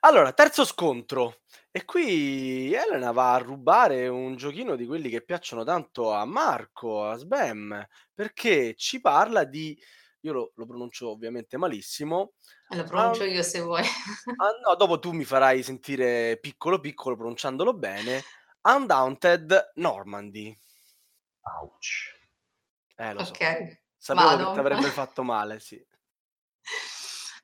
Allora, 0.00 0.32
terzo 0.32 0.64
scontro. 0.64 1.42
E 1.72 1.84
qui 1.84 2.72
Elena 2.72 3.10
va 3.10 3.34
a 3.34 3.38
rubare 3.38 4.06
un 4.06 4.36
giochino 4.36 4.76
di 4.76 4.86
quelli 4.86 5.08
che 5.08 5.22
piacciono 5.22 5.64
tanto 5.64 6.12
a 6.12 6.24
Marco, 6.24 7.04
a 7.04 7.16
Sbam, 7.16 7.84
perché 8.14 8.74
ci 8.76 9.00
parla 9.00 9.44
di 9.44 9.76
io 10.20 10.32
lo, 10.32 10.52
lo 10.54 10.66
pronuncio 10.66 11.10
ovviamente 11.10 11.56
malissimo. 11.56 12.34
Lo 12.68 12.84
pronuncio 12.84 13.24
io 13.24 13.42
se 13.42 13.60
vuoi. 13.60 13.82
ah, 13.82 14.50
no, 14.64 14.74
dopo 14.76 14.98
tu 15.00 15.10
mi 15.10 15.24
farai 15.24 15.62
sentire 15.62 16.38
piccolo 16.40 16.78
piccolo 16.78 17.16
pronunciandolo 17.16 17.74
bene. 17.74 18.22
Undaunted 18.62 19.72
Normandy. 19.74 20.56
Ouch. 21.60 22.21
Eh, 22.96 23.12
lo 23.12 23.24
so. 23.24 23.32
Sapevo 23.96 24.28
Vado. 24.28 24.46
che 24.46 24.52
ti 24.52 24.58
avrebbe 24.58 24.88
fatto 24.90 25.22
male, 25.22 25.60
sì. 25.60 25.80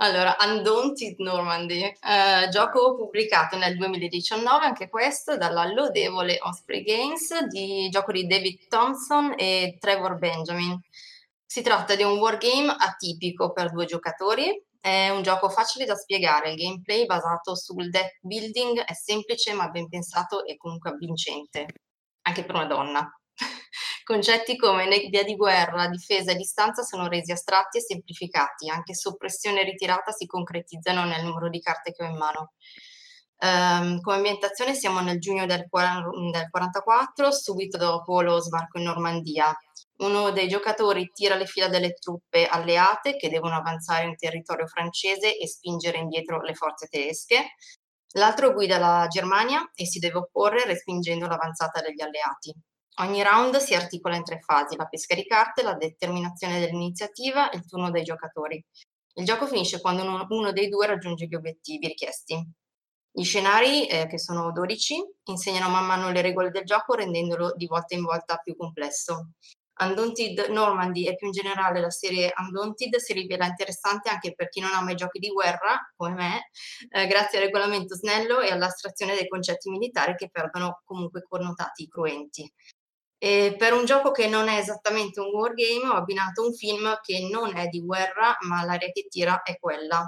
Allora, 0.00 0.37
Undaunted 0.38 1.18
Normandy, 1.18 1.82
eh, 1.82 2.48
gioco 2.50 2.94
pubblicato 2.94 3.56
nel 3.56 3.76
2019, 3.76 4.64
anche 4.64 4.88
questo, 4.88 5.37
dalla 5.37 5.64
lodevole 5.64 6.38
Osprey 6.40 6.84
Games, 6.84 7.46
di 7.46 7.88
gioco 7.90 8.12
di 8.12 8.26
David 8.28 8.68
Thompson 8.68 9.34
e 9.37 9.76
Trevor 9.80 10.16
Benjamin. 10.16 10.80
Si 11.44 11.62
tratta 11.62 11.96
di 11.96 12.04
un 12.04 12.18
wargame 12.18 12.76
atipico 12.78 13.52
per 13.52 13.72
due 13.72 13.87
giocatori, 13.87 14.64
è 14.80 15.08
un 15.08 15.22
gioco 15.22 15.48
facile 15.48 15.84
da 15.84 15.96
spiegare, 15.96 16.52
il 16.52 16.56
gameplay 16.56 17.04
basato 17.04 17.56
sul 17.56 17.90
deck 17.90 18.18
building 18.20 18.78
è 18.80 18.92
semplice 18.94 19.52
ma 19.52 19.68
ben 19.68 19.88
pensato 19.88 20.44
e 20.44 20.56
comunque 20.56 20.90
avvincente, 20.90 21.66
anche 22.22 22.44
per 22.44 22.54
una 22.54 22.66
donna. 22.66 23.17
Concetti 24.09 24.57
come 24.57 24.88
l'idea 24.88 25.23
di 25.23 25.37
guerra, 25.37 25.87
difesa 25.87 26.33
e 26.33 26.35
distanza 26.35 26.83
sono 26.83 27.09
resi 27.09 27.31
astratti 27.31 27.77
e 27.77 27.83
semplificati, 27.83 28.71
anche 28.71 28.94
soppressione 28.94 29.61
e 29.61 29.64
ritirata 29.64 30.12
si 30.12 30.25
concretizzano 30.25 31.05
nel 31.05 31.23
numero 31.23 31.51
di 31.51 31.61
carte 31.61 31.92
che 31.92 32.05
ho 32.05 32.07
in 32.07 32.16
mano. 32.16 32.53
Um, 33.40 34.01
come 34.01 34.16
ambientazione 34.16 34.73
siamo 34.73 35.01
nel 35.01 35.18
giugno 35.18 35.44
del, 35.44 35.66
1944, 35.71 37.31
subito 37.31 37.77
dopo 37.77 38.23
lo 38.23 38.38
sbarco 38.40 38.79
in 38.79 38.85
Normandia. 38.85 39.55
Uno 39.99 40.31
dei 40.31 40.49
giocatori 40.49 41.11
tira 41.12 41.35
le 41.35 41.44
fila 41.44 41.68
delle 41.68 41.92
truppe 41.92 42.47
alleate 42.47 43.14
che 43.16 43.29
devono 43.29 43.57
avanzare 43.57 44.07
in 44.07 44.16
territorio 44.16 44.66
francese 44.66 45.37
e 45.37 45.47
spingere 45.47 45.99
indietro 45.99 46.40
le 46.40 46.55
forze 46.55 46.87
tedesche. 46.87 47.57
L'altro 48.12 48.55
guida 48.55 48.79
la 48.79 49.07
Germania 49.07 49.71
e 49.75 49.85
si 49.85 49.99
deve 49.99 50.16
opporre 50.16 50.64
respingendo 50.64 51.27
l'avanzata 51.27 51.83
degli 51.83 52.01
alleati. 52.01 52.55
Ogni 53.00 53.22
round 53.22 53.56
si 53.58 53.74
articola 53.74 54.16
in 54.16 54.24
tre 54.24 54.40
fasi, 54.40 54.76
la 54.76 54.87
pesca 54.87 55.14
di 55.14 55.24
carte, 55.24 55.62
la 55.62 55.74
determinazione 55.74 56.58
dell'iniziativa 56.58 57.48
e 57.48 57.58
il 57.58 57.66
turno 57.66 57.92
dei 57.92 58.02
giocatori. 58.02 58.62
Il 59.14 59.24
gioco 59.24 59.46
finisce 59.46 59.80
quando 59.80 60.02
uno, 60.02 60.52
dei 60.52 60.68
due 60.68 60.87
raggiunge 60.87 61.26
gli 61.26 61.34
obiettivi 61.34 61.87
richiesti. 61.87 62.44
Gli 63.11 63.22
scenari, 63.22 63.87
eh, 63.87 64.08
che 64.08 64.18
sono 64.18 64.50
12, 64.50 64.96
insegnano 65.24 65.68
man 65.68 65.87
mano 65.87 66.11
le 66.11 66.22
regole 66.22 66.50
del 66.50 66.64
gioco 66.64 66.94
rendendolo 66.94 67.52
di 67.54 67.66
volta 67.66 67.94
in 67.94 68.02
volta 68.02 68.37
più 68.38 68.56
complesso. 68.56 69.30
Undaunted 69.80 70.48
Normandy 70.48 71.06
e 71.06 71.14
più 71.14 71.28
in 71.28 71.32
generale 71.32 71.80
la 71.80 71.90
serie 71.90 72.32
Undaunted 72.37 72.96
si 72.96 73.12
rivela 73.12 73.46
interessante 73.46 74.08
anche 74.08 74.34
per 74.34 74.48
chi 74.48 74.58
non 74.58 74.72
ama 74.72 74.90
i 74.90 74.96
giochi 74.96 75.20
di 75.20 75.28
guerra, 75.28 75.88
come 75.94 76.14
me, 76.14 76.50
eh, 76.90 77.06
grazie 77.06 77.38
al 77.38 77.44
regolamento 77.44 77.94
snello 77.94 78.40
e 78.40 78.50
all'astrazione 78.50 79.14
dei 79.14 79.28
concetti 79.28 79.70
militari 79.70 80.16
che 80.16 80.30
perdono 80.30 80.80
comunque 80.84 81.22
connotati 81.22 81.87
cruenti. 81.87 82.52
E 83.18 83.57
per 83.59 83.72
un 83.72 83.85
gioco 83.85 84.12
che 84.12 84.28
non 84.28 84.48
è 84.48 84.59
esattamente 84.59 85.18
un 85.18 85.35
wargame 85.35 85.88
ho 85.88 85.94
abbinato 85.94 86.44
un 86.44 86.54
film 86.54 86.98
che 87.02 87.28
non 87.28 87.57
è 87.57 87.66
di 87.66 87.85
guerra, 87.85 88.37
ma 88.42 88.64
l'aria 88.64 88.90
che 88.92 89.07
tira 89.09 89.42
è 89.42 89.59
quella. 89.59 90.07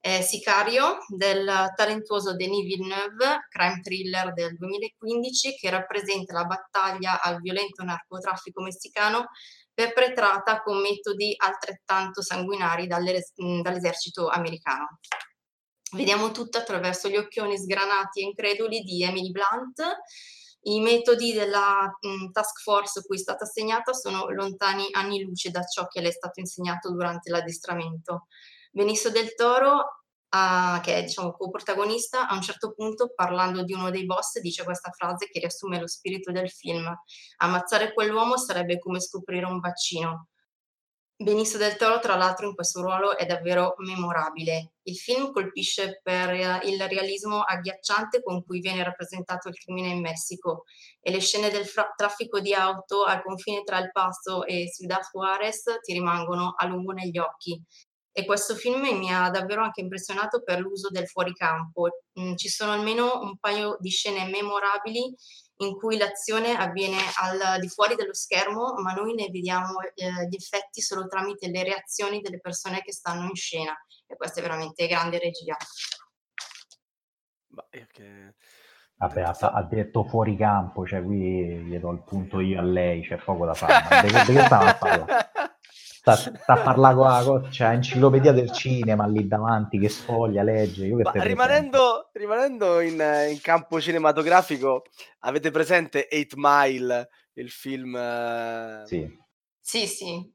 È 0.00 0.22
Sicario 0.22 0.98
del 1.08 1.72
talentuoso 1.74 2.34
Denis 2.34 2.64
Villeneuve, 2.64 3.46
crime 3.50 3.80
thriller 3.82 4.32
del 4.32 4.56
2015 4.56 5.56
che 5.56 5.70
rappresenta 5.70 6.32
la 6.32 6.44
battaglia 6.44 7.20
al 7.20 7.40
violento 7.40 7.82
narcotraffico 7.82 8.62
messicano 8.62 9.26
perpetrata 9.74 10.62
con 10.62 10.80
metodi 10.80 11.34
altrettanto 11.36 12.22
sanguinari 12.22 12.86
dall'esercito 12.86 14.28
americano. 14.28 15.00
Vediamo 15.92 16.30
tutto 16.30 16.58
attraverso 16.58 17.08
gli 17.08 17.16
occhioni 17.16 17.58
sgranati 17.58 18.20
e 18.20 18.24
increduli 18.24 18.80
di 18.80 19.02
Emily 19.02 19.30
Blunt. 19.30 19.82
I 20.62 20.80
metodi 20.80 21.32
della 21.32 21.96
mh, 22.00 22.30
task 22.32 22.60
force 22.60 23.02
cui 23.02 23.16
è 23.16 23.20
stata 23.20 23.44
assegnata 23.44 23.92
sono 23.92 24.28
lontani 24.30 24.88
anni 24.92 25.22
luce 25.22 25.50
da 25.50 25.64
ciò 25.64 25.86
che 25.86 26.00
le 26.00 26.08
è 26.08 26.12
stato 26.12 26.40
insegnato 26.40 26.90
durante 26.90 27.30
l'addestramento. 27.30 28.26
Benicio 28.72 29.10
del 29.10 29.34
Toro, 29.34 29.76
uh, 29.76 30.80
che 30.82 30.96
è 30.96 31.02
diciamo 31.02 31.32
co-protagonista, 31.32 32.28
a 32.28 32.34
un 32.34 32.42
certo 32.42 32.72
punto 32.72 33.12
parlando 33.14 33.62
di 33.62 33.72
uno 33.72 33.90
dei 33.90 34.04
boss 34.04 34.40
dice 34.40 34.64
questa 34.64 34.90
frase 34.90 35.28
che 35.28 35.38
riassume 35.38 35.80
lo 35.80 35.86
spirito 35.86 36.32
del 36.32 36.50
film. 36.50 36.92
Ammazzare 37.38 37.92
quell'uomo 37.92 38.36
sarebbe 38.36 38.78
come 38.78 39.00
scoprire 39.00 39.46
un 39.46 39.60
vaccino. 39.60 40.28
Benicio 41.20 41.58
del 41.58 41.74
Toro, 41.74 41.98
tra 41.98 42.14
l'altro, 42.14 42.46
in 42.46 42.54
questo 42.54 42.80
ruolo 42.80 43.16
è 43.16 43.26
davvero 43.26 43.74
memorabile. 43.78 44.74
Il 44.82 44.94
film 44.94 45.32
colpisce 45.32 45.98
per 46.00 46.32
il 46.62 46.80
realismo 46.80 47.40
agghiacciante 47.40 48.22
con 48.22 48.44
cui 48.44 48.60
viene 48.60 48.84
rappresentato 48.84 49.48
il 49.48 49.58
crimine 49.58 49.88
in 49.88 50.00
Messico 50.00 50.62
e 51.00 51.10
le 51.10 51.18
scene 51.18 51.50
del 51.50 51.66
fra- 51.66 51.92
traffico 51.96 52.38
di 52.38 52.54
auto 52.54 53.02
al 53.02 53.24
confine 53.24 53.64
tra 53.64 53.78
El 53.78 53.90
Paso 53.90 54.44
e 54.44 54.70
Ciudad 54.72 55.02
Juarez 55.10 55.64
ti 55.82 55.92
rimangono 55.92 56.54
a 56.56 56.66
lungo 56.66 56.92
negli 56.92 57.18
occhi. 57.18 57.60
E 58.12 58.24
questo 58.24 58.54
film 58.54 58.86
mi 58.96 59.12
ha 59.12 59.28
davvero 59.28 59.64
anche 59.64 59.80
impressionato 59.80 60.44
per 60.44 60.60
l'uso 60.60 60.88
del 60.88 61.08
fuoricampo. 61.08 61.88
Mm, 62.20 62.36
ci 62.36 62.48
sono 62.48 62.70
almeno 62.70 63.18
un 63.22 63.36
paio 63.38 63.76
di 63.80 63.90
scene 63.90 64.24
memorabili 64.28 65.12
in 65.58 65.76
cui 65.76 65.96
l'azione 65.96 66.56
avviene 66.56 66.98
al 67.20 67.60
di 67.60 67.68
fuori 67.68 67.94
dello 67.94 68.14
schermo, 68.14 68.74
ma 68.82 68.92
noi 68.92 69.14
ne 69.14 69.28
vediamo 69.28 69.80
eh, 69.94 70.26
gli 70.28 70.34
effetti 70.34 70.80
solo 70.80 71.06
tramite 71.06 71.48
le 71.48 71.64
reazioni 71.64 72.20
delle 72.20 72.38
persone 72.38 72.82
che 72.82 72.92
stanno 72.92 73.28
in 73.28 73.34
scena. 73.34 73.72
E 74.06 74.16
questa 74.16 74.40
è 74.40 74.42
veramente 74.42 74.86
grande 74.86 75.18
regia. 75.18 75.56
Ma 77.48 77.64
che... 77.70 78.34
Vabbè, 79.00 79.20
ha, 79.22 79.30
ha, 79.30 79.62
detto 79.62 80.02
fuori 80.02 80.36
campo, 80.36 80.84
cioè 80.84 81.04
qui 81.04 81.16
gli 81.16 81.78
do 81.78 81.92
il 81.92 82.02
punto 82.02 82.40
io 82.40 82.58
a 82.58 82.62
lei, 82.62 83.02
c'è 83.02 83.16
poco 83.16 83.46
da 83.46 83.54
fare. 83.54 84.08
di, 84.08 84.12
che 84.12 84.42
stava 84.44 84.70
a 84.70 84.74
parlare? 84.74 85.30
Sta, 86.16 86.38
sta 86.38 86.52
a 86.52 86.60
parlare 86.60 86.94
con 86.94 87.42
la 87.42 87.48
c'è 87.48 87.68
enciclopedia 87.70 88.32
del 88.32 88.52
cinema 88.52 89.06
lì 89.06 89.26
davanti 89.26 89.78
che 89.78 89.88
sfoglia, 89.88 90.42
legge. 90.42 90.86
rimanendo, 91.14 92.10
rimanendo 92.12 92.80
in, 92.80 93.02
in, 93.30 93.40
campo 93.40 93.80
cinematografico, 93.80 94.84
avete 95.20 95.50
presente 95.50 96.08
Eight 96.08 96.32
Mile, 96.36 97.08
il 97.34 97.50
film? 97.50 98.84
Sì. 98.84 99.26
Sì, 99.60 99.86
sì. 99.86 100.32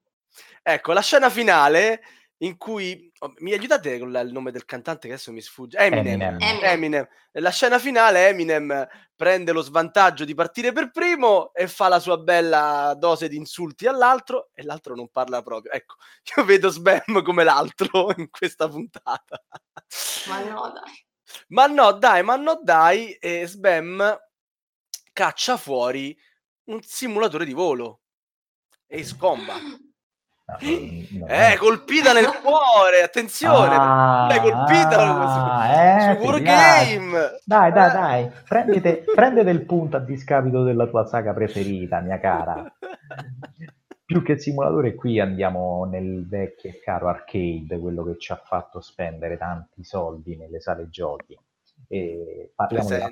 Ecco, 0.62 0.94
la 0.94 1.02
scena 1.02 1.30
finale 1.30 2.02
in 2.44 2.58
cui 2.58 3.12
oh, 3.20 3.34
mi 3.38 3.54
aiutate 3.54 3.98
con 4.00 4.12
la, 4.12 4.20
il 4.20 4.32
nome 4.32 4.52
del 4.52 4.66
cantante 4.66 5.08
che 5.08 5.14
adesso 5.14 5.32
mi 5.32 5.42
sfugge 5.42 5.78
Eminem. 5.78 6.22
Eminem. 6.22 6.64
Eminem. 6.64 7.08
La 7.34 7.50
scena 7.50 7.80
finale 7.80 8.28
Eminem 8.28 8.88
prende 9.16 9.52
lo 9.54 9.62
svantaggio 9.62 10.26
di 10.26 10.34
partire 10.34 10.72
per 10.74 10.92
primo 10.92 11.54
e 11.54 11.68
fa 11.68 11.88
la 11.88 12.00
sua 12.00 12.18
bella 12.18 12.96
dose 12.98 13.30
di 13.30 13.38
insulti 13.38 13.88
all'altro 13.88 14.50
e 14.54 14.64
l'altro 14.64 14.96
non 14.96 15.10
parla 15.10 15.42
proprio. 15.42 15.72
Ecco, 15.72 15.96
io 16.38 16.46
vedo 16.46 16.70
Sbam 16.70 17.24
come 17.24 17.44
l'altro 17.44 18.14
in 18.18 18.30
questa 18.30 18.68
puntata. 18.68 19.42
Ma 20.28 20.44
no, 20.44 20.72
dai. 20.74 21.06
Ma 21.48 21.66
no, 21.68 21.92
dai, 21.94 22.24
ma 22.24 22.36
no, 22.36 22.60
dai, 22.62 23.14
e 23.14 23.48
Sbam 23.48 24.20
caccia 25.14 25.58
fuori 25.58 26.16
un 26.66 26.82
simulatore 26.82 27.46
di 27.46 27.54
volo 27.54 28.02
e 28.86 29.04
scomba. 29.04 29.56
No, 30.62 31.20
no, 31.20 31.28
eh, 31.28 31.58
colpita 31.58 32.14
nel 32.14 32.26
cuore, 32.42 33.02
attenzione, 33.04 33.76
ah, 33.76 34.28
l'hai 34.28 34.40
colpita 34.40 35.00
ah, 35.00 36.16
su, 36.16 36.22
eh, 36.22 36.26
Wargame. 36.26 37.40
Dai, 37.44 37.72
dai, 37.72 37.90
eh. 37.90 37.94
dai, 37.94 38.32
prendete, 38.48 39.04
prendete 39.14 39.50
il 39.50 39.66
punto 39.66 39.98
a 39.98 40.00
discapito 40.00 40.64
della 40.64 40.88
tua 40.88 41.06
saga 41.06 41.34
preferita, 41.34 42.00
mia 42.00 42.20
cara. 42.20 42.72
Più 44.06 44.22
che 44.22 44.38
simulatore 44.38 44.96
qui 44.96 45.20
andiamo 45.20 45.86
nel 45.86 46.28
vecchio 46.28 46.70
e 46.70 46.80
caro 46.80 47.08
arcade, 47.08 47.80
quello 47.80 48.04
che 48.04 48.18
ci 48.20 48.32
ha 48.32 48.36
fatto 48.36 48.82
spendere 48.82 49.38
tanti 49.38 49.84
soldi 49.84 50.36
nelle 50.36 50.60
sale 50.60 50.90
giochi. 50.90 51.38
E 51.88 52.52
parliamo 52.54 52.90
della, 52.90 53.08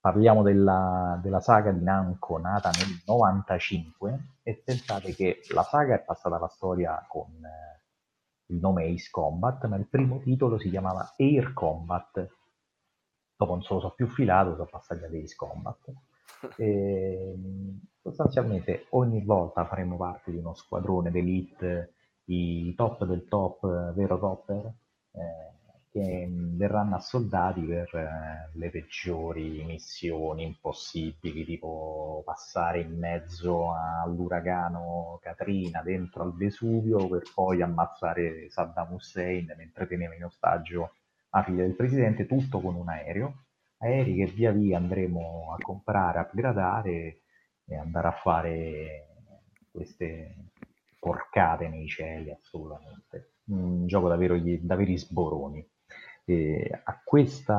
parliamo 0.00 0.42
della, 0.42 1.18
della, 1.22 1.40
saga 1.40 1.72
di 1.72 1.82
Namco 1.82 2.38
nata 2.38 2.70
nel 2.70 3.02
95 3.04 4.18
e 4.42 4.54
pensate 4.64 5.14
che 5.14 5.40
la 5.52 5.62
saga 5.62 5.94
è 5.94 6.00
passata 6.00 6.36
alla 6.36 6.48
storia 6.48 7.04
con 7.08 7.26
eh, 7.44 7.78
il 8.46 8.58
nome 8.58 8.84
Ace 8.86 9.08
Combat, 9.10 9.66
ma 9.66 9.76
il 9.76 9.86
primo 9.86 10.18
titolo 10.20 10.58
si 10.58 10.70
chiamava 10.70 11.14
Air 11.16 11.52
Combat. 11.52 12.28
Dopo 13.36 13.52
non 13.52 13.62
se 13.62 13.74
lo 13.74 13.80
so 13.80 13.90
più 13.90 14.06
filato, 14.08 14.54
sono 14.54 14.68
passati 14.70 15.04
ad 15.04 15.14
Ace 15.14 15.34
Combat. 15.36 15.92
E, 16.56 17.34
sostanzialmente 18.00 18.86
ogni 18.90 19.24
volta 19.24 19.64
faremo 19.64 19.96
parte 19.96 20.30
di 20.30 20.36
uno 20.36 20.54
squadrone 20.54 21.10
d'elite, 21.10 21.94
i 22.26 22.72
top 22.76 23.04
del 23.06 23.26
top, 23.26 23.92
vero 23.92 24.20
topper, 24.20 24.72
eh, 25.12 25.57
che 25.90 26.28
verranno 26.30 26.96
assoldati 26.96 27.62
per 27.62 27.94
eh, 27.94 28.50
le 28.54 28.70
peggiori 28.70 29.64
missioni 29.64 30.44
impossibili, 30.44 31.44
tipo 31.44 32.22
passare 32.24 32.80
in 32.80 32.98
mezzo 32.98 33.72
all'uragano 33.72 35.18
Katrina 35.22 35.82
dentro 35.82 36.22
al 36.22 36.36
Vesuvio 36.36 37.08
per 37.08 37.22
poi 37.34 37.62
ammazzare 37.62 38.50
Saddam 38.50 38.92
Hussein 38.92 39.52
mentre 39.56 39.86
teneva 39.86 40.14
in 40.14 40.24
ostaggio 40.24 40.92
la 41.30 41.42
figlia 41.42 41.62
del 41.62 41.74
presidente, 41.74 42.26
tutto 42.26 42.60
con 42.60 42.74
un 42.74 42.88
aereo. 42.88 43.44
Aerei 43.78 44.16
che 44.16 44.26
via 44.26 44.50
via 44.52 44.76
andremo 44.76 45.54
a 45.54 45.62
comprare, 45.62 46.18
a 46.18 46.22
upgradare 46.22 47.22
e 47.64 47.76
andare 47.76 48.08
a 48.08 48.12
fare 48.12 49.06
queste 49.70 50.34
porcate 50.98 51.68
nei 51.68 51.86
cieli, 51.86 52.30
assolutamente. 52.30 53.34
Un 53.48 53.86
gioco 53.86 54.08
davvero 54.08 54.38
da 54.60 54.74
veri 54.76 54.98
sboroni 54.98 55.66
eh, 56.28 56.80
a, 56.84 57.00
questa, 57.02 57.56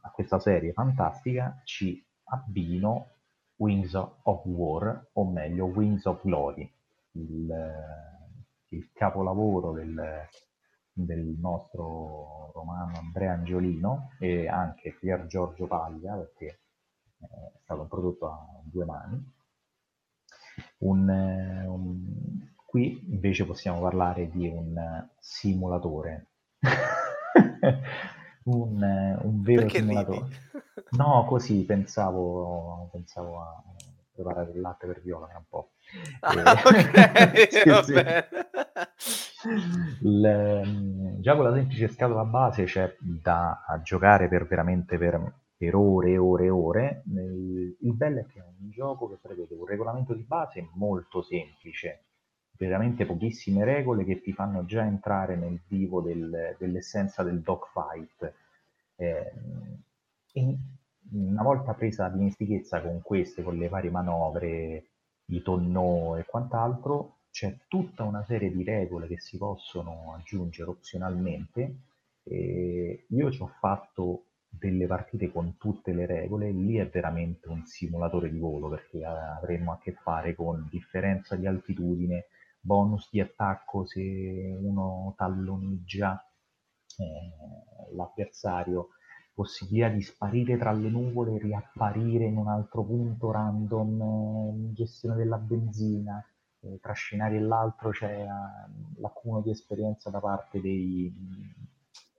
a 0.00 0.10
questa 0.10 0.38
serie 0.38 0.72
fantastica 0.72 1.60
ci 1.64 2.04
abbino 2.24 3.08
Wings 3.56 3.94
of 3.94 4.44
War, 4.44 5.08
o 5.12 5.28
meglio 5.28 5.66
Wings 5.66 6.04
of 6.04 6.22
Glory, 6.22 6.72
il, 7.12 7.74
il 8.68 8.90
capolavoro 8.92 9.72
del, 9.72 10.28
del, 10.92 11.36
nostro 11.38 12.52
romano 12.54 12.98
Andrea 12.98 13.32
Angiolino 13.32 14.12
e 14.20 14.48
anche 14.48 14.92
Pier 14.92 15.26
Giorgio 15.26 15.66
Paglia, 15.66 16.14
perché 16.14 16.60
è 17.18 17.58
stato 17.62 17.84
prodotto 17.86 18.26
a 18.28 18.60
due 18.62 18.84
mani. 18.84 19.32
Un, 20.78 21.08
un, 21.66 22.54
qui 22.64 23.04
invece 23.10 23.44
possiamo 23.44 23.80
parlare 23.80 24.28
di 24.28 24.46
un 24.46 25.08
simulatore 25.18 26.31
un, 28.44 29.16
un, 29.22 29.42
vero 29.42 29.62
Perché 29.62 29.78
simulatore. 29.78 30.18
Ridi? 30.18 30.36
No, 30.90 31.24
così 31.26 31.64
pensavo, 31.64 32.88
pensavo 32.92 33.40
a 33.40 33.62
preparare 34.14 34.52
il 34.52 34.60
latte 34.60 34.86
per 34.86 35.00
viola 35.00 35.26
tra 35.26 35.38
un 35.38 35.44
po'. 35.48 35.70
Ah, 36.20 36.62
e... 37.34 37.48
sì, 37.50 37.60
sì. 37.82 37.94
Il, 40.02 41.16
già 41.20 41.34
con 41.34 41.44
la 41.44 41.54
semplice 41.54 41.88
scatola 41.88 42.24
base 42.24 42.64
c'è 42.64 42.94
da 43.00 43.60
giocare 43.82 44.28
per 44.28 44.46
veramente 44.46 44.98
per, 44.98 45.32
per 45.56 45.74
ore 45.74 46.12
e 46.12 46.18
ore 46.18 46.44
e 46.44 46.50
ore. 46.50 47.02
Il, 47.06 47.76
il 47.80 47.94
bello 47.94 48.20
è 48.20 48.26
che 48.26 48.38
è 48.38 48.42
un 48.42 48.70
gioco 48.70 49.08
che 49.08 49.18
prevede 49.20 49.54
un 49.54 49.66
regolamento 49.66 50.14
di 50.14 50.22
base 50.22 50.68
molto 50.74 51.22
semplice 51.22 52.04
veramente 52.62 53.04
pochissime 53.04 53.64
regole 53.64 54.04
che 54.04 54.20
ti 54.20 54.32
fanno 54.32 54.64
già 54.64 54.84
entrare 54.84 55.34
nel 55.34 55.60
vivo 55.66 56.00
del, 56.00 56.54
dell'essenza 56.58 57.24
del 57.24 57.40
dogfight. 57.40 58.34
Eh, 58.94 59.32
una 61.10 61.42
volta 61.42 61.74
presa 61.74 62.08
dimestichezza 62.08 62.80
con 62.80 63.02
queste, 63.02 63.42
con 63.42 63.56
le 63.56 63.68
varie 63.68 63.90
manovre, 63.90 64.84
i 65.26 65.42
tonnò 65.42 66.16
e 66.16 66.24
quant'altro, 66.24 67.16
c'è 67.30 67.56
tutta 67.66 68.04
una 68.04 68.24
serie 68.24 68.52
di 68.52 68.62
regole 68.62 69.08
che 69.08 69.18
si 69.18 69.36
possono 69.38 70.14
aggiungere 70.16 70.70
opzionalmente. 70.70 71.76
E 72.22 73.06
io 73.08 73.30
ci 73.32 73.42
ho 73.42 73.48
fatto 73.58 74.26
delle 74.48 74.86
partite 74.86 75.32
con 75.32 75.56
tutte 75.58 75.92
le 75.92 76.06
regole, 76.06 76.52
lì 76.52 76.76
è 76.76 76.86
veramente 76.86 77.48
un 77.48 77.64
simulatore 77.66 78.30
di 78.30 78.38
volo 78.38 78.68
perché 78.68 79.02
avremo 79.04 79.72
a 79.72 79.78
che 79.78 79.92
fare 79.92 80.34
con 80.36 80.68
differenza 80.70 81.34
di 81.34 81.46
altitudine, 81.46 82.26
bonus 82.62 83.08
di 83.10 83.20
attacco 83.20 83.84
se 83.84 84.00
uno 84.00 85.14
talloneggia 85.16 86.24
eh, 86.96 87.94
l'avversario, 87.94 88.90
possibilità 89.34 89.88
di 89.88 90.02
sparire 90.02 90.56
tra 90.56 90.72
le 90.72 90.88
nuvole 90.88 91.34
e 91.34 91.38
riapparire 91.38 92.24
in 92.24 92.36
un 92.36 92.48
altro 92.48 92.84
punto 92.84 93.30
random, 93.30 94.00
eh, 94.00 94.72
gestione 94.72 95.16
della 95.16 95.38
benzina, 95.38 96.24
eh, 96.60 96.78
tra 96.80 96.92
scenario 96.92 97.38
e 97.38 97.42
l'altro 97.42 97.90
c'è 97.90 98.24
uh, 98.24 99.00
l'accumulo 99.00 99.40
di 99.42 99.50
esperienza 99.50 100.10
da 100.10 100.20
parte 100.20 100.60
dei, 100.60 101.12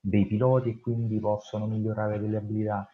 dei 0.01 0.25
piloti 0.27 0.69
e 0.69 0.79
quindi 0.79 1.19
possono 1.19 1.65
migliorare 1.67 2.19
delle 2.19 2.37
abilità. 2.37 2.87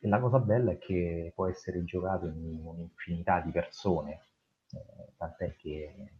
E 0.00 0.08
la 0.08 0.20
cosa 0.20 0.38
bella 0.38 0.72
è 0.72 0.78
che 0.78 1.32
può 1.34 1.46
essere 1.48 1.84
giocato 1.84 2.26
in 2.26 2.60
un'infinità 2.64 3.40
di 3.40 3.50
persone, 3.50 4.20
eh, 4.70 5.12
tant'è 5.16 5.56
che 5.56 6.12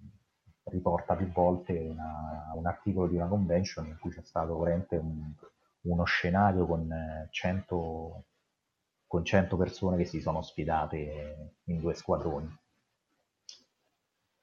riporta 0.68 1.14
più 1.14 1.30
volte 1.32 1.78
una, 1.78 2.52
un 2.54 2.66
articolo 2.66 3.06
di 3.08 3.16
una 3.16 3.26
convention 3.26 3.86
in 3.86 3.98
cui 3.98 4.10
c'è 4.10 4.22
stato 4.22 4.58
veramente 4.58 4.96
un, 4.96 5.32
uno 5.82 6.04
scenario 6.04 6.66
con 6.66 7.28
100, 7.30 8.24
con 9.06 9.24
100 9.24 9.56
persone 9.56 9.96
che 9.96 10.04
si 10.04 10.20
sono 10.20 10.42
sfidate 10.42 11.54
in 11.64 11.80
due 11.80 11.94
squadroni. 11.94 12.54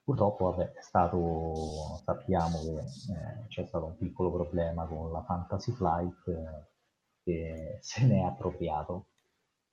Purtroppo 0.04 0.52
vabbè, 0.52 0.74
è 0.74 0.82
stato, 0.82 2.02
sappiamo 2.04 2.60
che 2.60 2.80
eh, 2.80 3.48
c'è 3.48 3.66
stato 3.66 3.86
un 3.86 3.98
piccolo 3.98 4.32
problema 4.34 4.86
con 4.86 5.12
la 5.12 5.24
Fantasy 5.24 5.72
Flight 5.72 6.28
eh, 6.28 6.68
che 7.24 7.78
se 7.80 8.06
ne 8.06 8.20
è 8.20 8.24
appropriato 8.24 9.06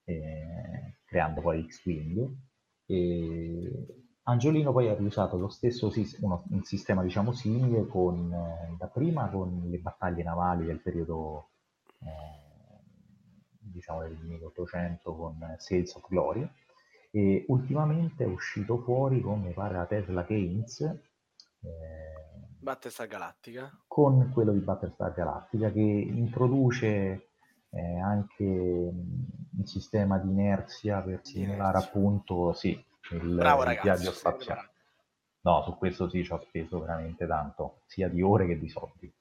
eh, 0.04 0.98
creando 1.04 1.40
poi 1.40 1.66
X-Wing 1.66 2.32
e 2.86 3.99
Angiolino 4.30 4.72
poi 4.72 4.88
ha 4.88 4.94
riusato 4.94 5.36
lo 5.36 5.48
stesso 5.48 5.92
uno, 6.20 6.44
un 6.50 6.62
sistema 6.62 7.02
diciamo 7.02 7.32
simile 7.32 7.86
con, 7.86 8.32
eh, 8.32 8.76
dapprima 8.78 9.28
con 9.28 9.62
le 9.68 9.78
battaglie 9.78 10.22
navali 10.22 10.66
del 10.66 10.80
periodo 10.80 11.48
eh, 11.98 12.84
diciamo 13.58 14.02
del 14.02 14.16
1800 14.16 15.14
con 15.16 15.54
Sales 15.58 15.94
of 15.94 16.08
Glory. 16.08 16.48
E 17.10 17.44
ultimamente 17.48 18.22
è 18.22 18.28
uscito 18.28 18.78
fuori 18.78 19.20
con 19.20 19.40
mi 19.40 19.52
pare 19.52 19.74
la 19.74 19.86
Tesla 19.86 20.22
Games 20.22 20.80
eh, 20.80 20.98
Battlestar 22.60 23.08
Galactica. 23.08 23.70
con 23.88 24.30
quello 24.32 24.52
di 24.52 24.60
Battlestar 24.60 25.12
Galactica 25.12 25.72
che 25.72 25.80
introduce 25.80 27.30
eh, 27.70 27.98
anche 27.98 28.44
un 28.44 29.64
sistema 29.64 30.18
di 30.18 30.28
inerzia 30.28 31.00
per 31.00 31.20
simulare 31.22 31.78
appunto 31.78 32.52
sì, 32.52 32.80
il, 33.10 33.34
Bravo, 33.34 33.60
il 33.62 33.66
ragazzi, 33.66 33.86
viaggio 33.86 34.12
spaziale. 34.12 34.70
No, 35.42 35.62
su 35.62 35.76
questo 35.76 36.08
sì 36.08 36.22
ci 36.22 36.32
ho 36.32 36.40
speso 36.40 36.80
veramente 36.80 37.26
tanto, 37.26 37.80
sia 37.86 38.08
di 38.08 38.22
ore 38.22 38.46
che 38.46 38.58
di 38.58 38.68
soldi. 38.68 39.12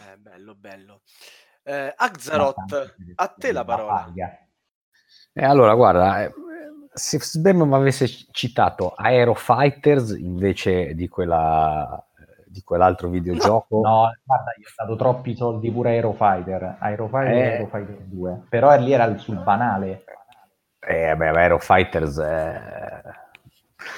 Eh, 0.00 0.16
bello, 0.18 0.54
bello. 0.54 1.02
Eh, 1.62 1.92
Axaroth, 1.96 2.96
a 3.14 3.28
te 3.28 3.52
la 3.52 3.64
parola. 3.64 4.12
Eh, 5.32 5.44
allora, 5.44 5.74
guarda, 5.74 6.22
eh, 6.22 6.32
se 6.92 7.20
Sbem 7.20 7.62
mi 7.62 7.74
avesse 7.74 8.06
citato 8.06 8.90
Aerofighters 8.90 10.10
invece 10.10 10.94
di, 10.94 11.08
quella, 11.08 12.04
di 12.46 12.62
quell'altro 12.62 13.08
videogioco... 13.08 13.80
No, 13.80 14.02
no, 14.02 14.12
guarda, 14.22 14.52
gli 14.56 14.62
ho 14.62 14.72
dato 14.76 14.96
troppi 14.96 15.34
soldi 15.34 15.70
pure 15.70 15.90
Aerofighter, 15.90 16.76
Aerofighter 16.78 17.32
e 17.32 17.38
eh. 17.38 17.52
Aerofighter 17.52 17.96
2, 18.02 18.42
però 18.48 18.76
lì 18.76 18.92
era 18.92 19.16
sul 19.18 19.42
banale. 19.42 20.04
Eh, 20.86 21.14
beh, 21.16 21.28
Aerofighters... 21.28 22.18
È... 22.18 23.02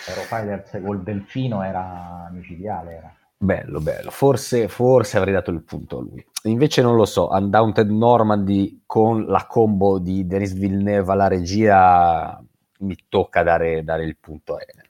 Aerofighters 0.09 0.83
col 0.83 1.03
delfino 1.03 1.62
era 1.62 2.29
micidiale, 2.33 2.92
era. 2.96 3.14
Bello, 3.38 3.81
bello. 3.81 4.11
Forse, 4.11 4.68
forse 4.68 5.18
avrei 5.18 5.35
dato 5.35 5.51
il 5.51 5.62
punto 5.62 5.99
a 5.99 6.03
lui. 6.03 6.25
Invece 6.44 6.81
non 6.81 6.96
lo 6.96 7.05
so, 7.05 7.29
Undaunted 7.31 7.90
Normandy 7.90 8.83
con 8.87 9.27
la 9.27 9.46
combo 9.46 9.99
di 9.99 10.27
Denis 10.27 10.55
Villeneuve 10.55 11.12
alla 11.12 11.29
regia 11.29 12.42
mi 12.79 12.96
tocca 13.09 13.42
dare, 13.42 13.85
dare 13.85 14.05
il 14.05 14.16
punto 14.16 14.55
a 14.55 14.62
Elena. 14.62 14.88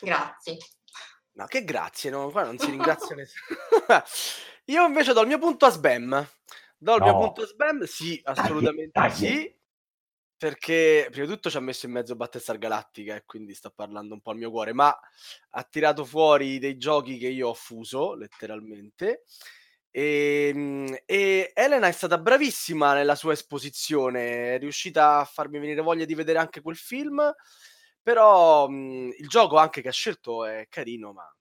Grazie. 0.00 0.56
No, 1.32 1.44
che 1.46 1.64
grazie, 1.64 2.10
no? 2.10 2.30
qua 2.30 2.42
non 2.42 2.58
si 2.58 2.68
ringrazia 2.70 3.14
nessuno. 3.14 3.58
Io 4.66 4.86
invece 4.86 5.12
do 5.12 5.20
il 5.20 5.28
mio 5.28 5.38
punto 5.38 5.66
a 5.66 5.70
Sbam. 5.70 6.26
Do 6.78 6.94
il 6.94 7.00
no. 7.00 7.06
mio 7.06 7.18
punto 7.18 7.42
a 7.42 7.46
Sbam, 7.46 7.84
sì, 7.84 8.20
assolutamente 8.24 8.90
dai, 8.92 9.08
dai. 9.08 9.16
sì 9.16 9.58
perché 10.40 11.08
prima 11.10 11.26
di 11.26 11.32
tutto 11.34 11.50
ci 11.50 11.58
ha 11.58 11.60
messo 11.60 11.84
in 11.84 11.92
mezzo 11.92 12.16
Battlestar 12.16 12.56
Galactica 12.56 13.14
e 13.14 13.24
quindi 13.26 13.52
sta 13.52 13.68
parlando 13.68 14.14
un 14.14 14.22
po' 14.22 14.30
al 14.30 14.38
mio 14.38 14.50
cuore, 14.50 14.72
ma 14.72 14.98
ha 15.50 15.62
tirato 15.64 16.02
fuori 16.06 16.58
dei 16.58 16.78
giochi 16.78 17.18
che 17.18 17.28
io 17.28 17.48
ho 17.48 17.54
fuso, 17.54 18.14
letteralmente. 18.14 19.24
E, 19.90 20.50
ehm, 20.54 20.96
e, 21.04 21.52
Elena 21.54 21.88
è 21.88 21.92
stata 21.92 22.16
bravissima 22.16 22.94
nella 22.94 23.16
sua 23.16 23.34
esposizione, 23.34 24.54
è 24.54 24.58
riuscita 24.58 25.18
a 25.18 25.24
farmi 25.26 25.58
venire 25.58 25.82
voglia 25.82 26.06
di 26.06 26.14
vedere 26.14 26.38
anche 26.38 26.62
quel 26.62 26.76
film, 26.76 27.20
però 28.02 28.66
mh, 28.66 29.16
il 29.18 29.28
gioco 29.28 29.58
anche 29.58 29.82
che 29.82 29.88
ha 29.88 29.92
scelto 29.92 30.46
è 30.46 30.68
carino, 30.70 31.12
ma 31.12 31.36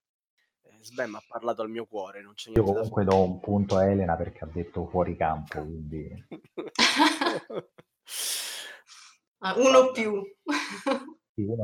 eh, 0.64 0.78
Sbem 0.82 1.16
ha 1.16 1.24
parlato 1.26 1.62
al 1.62 1.70
mio 1.70 1.86
cuore. 1.86 2.22
Non 2.22 2.34
c'è 2.34 2.52
Io 2.52 2.64
comunque 2.64 3.06
do 3.06 3.24
un 3.24 3.40
punto 3.40 3.78
a 3.78 3.90
Elena 3.90 4.18
perché 4.18 4.44
ha 4.44 4.50
detto 4.52 4.86
fuori 4.88 5.16
campo, 5.16 5.62
quindi... 5.62 6.28
Ah, 9.40 9.54
uno 9.58 9.92
più. 9.92 10.22
sì, 11.34 11.42
uno 11.42 11.64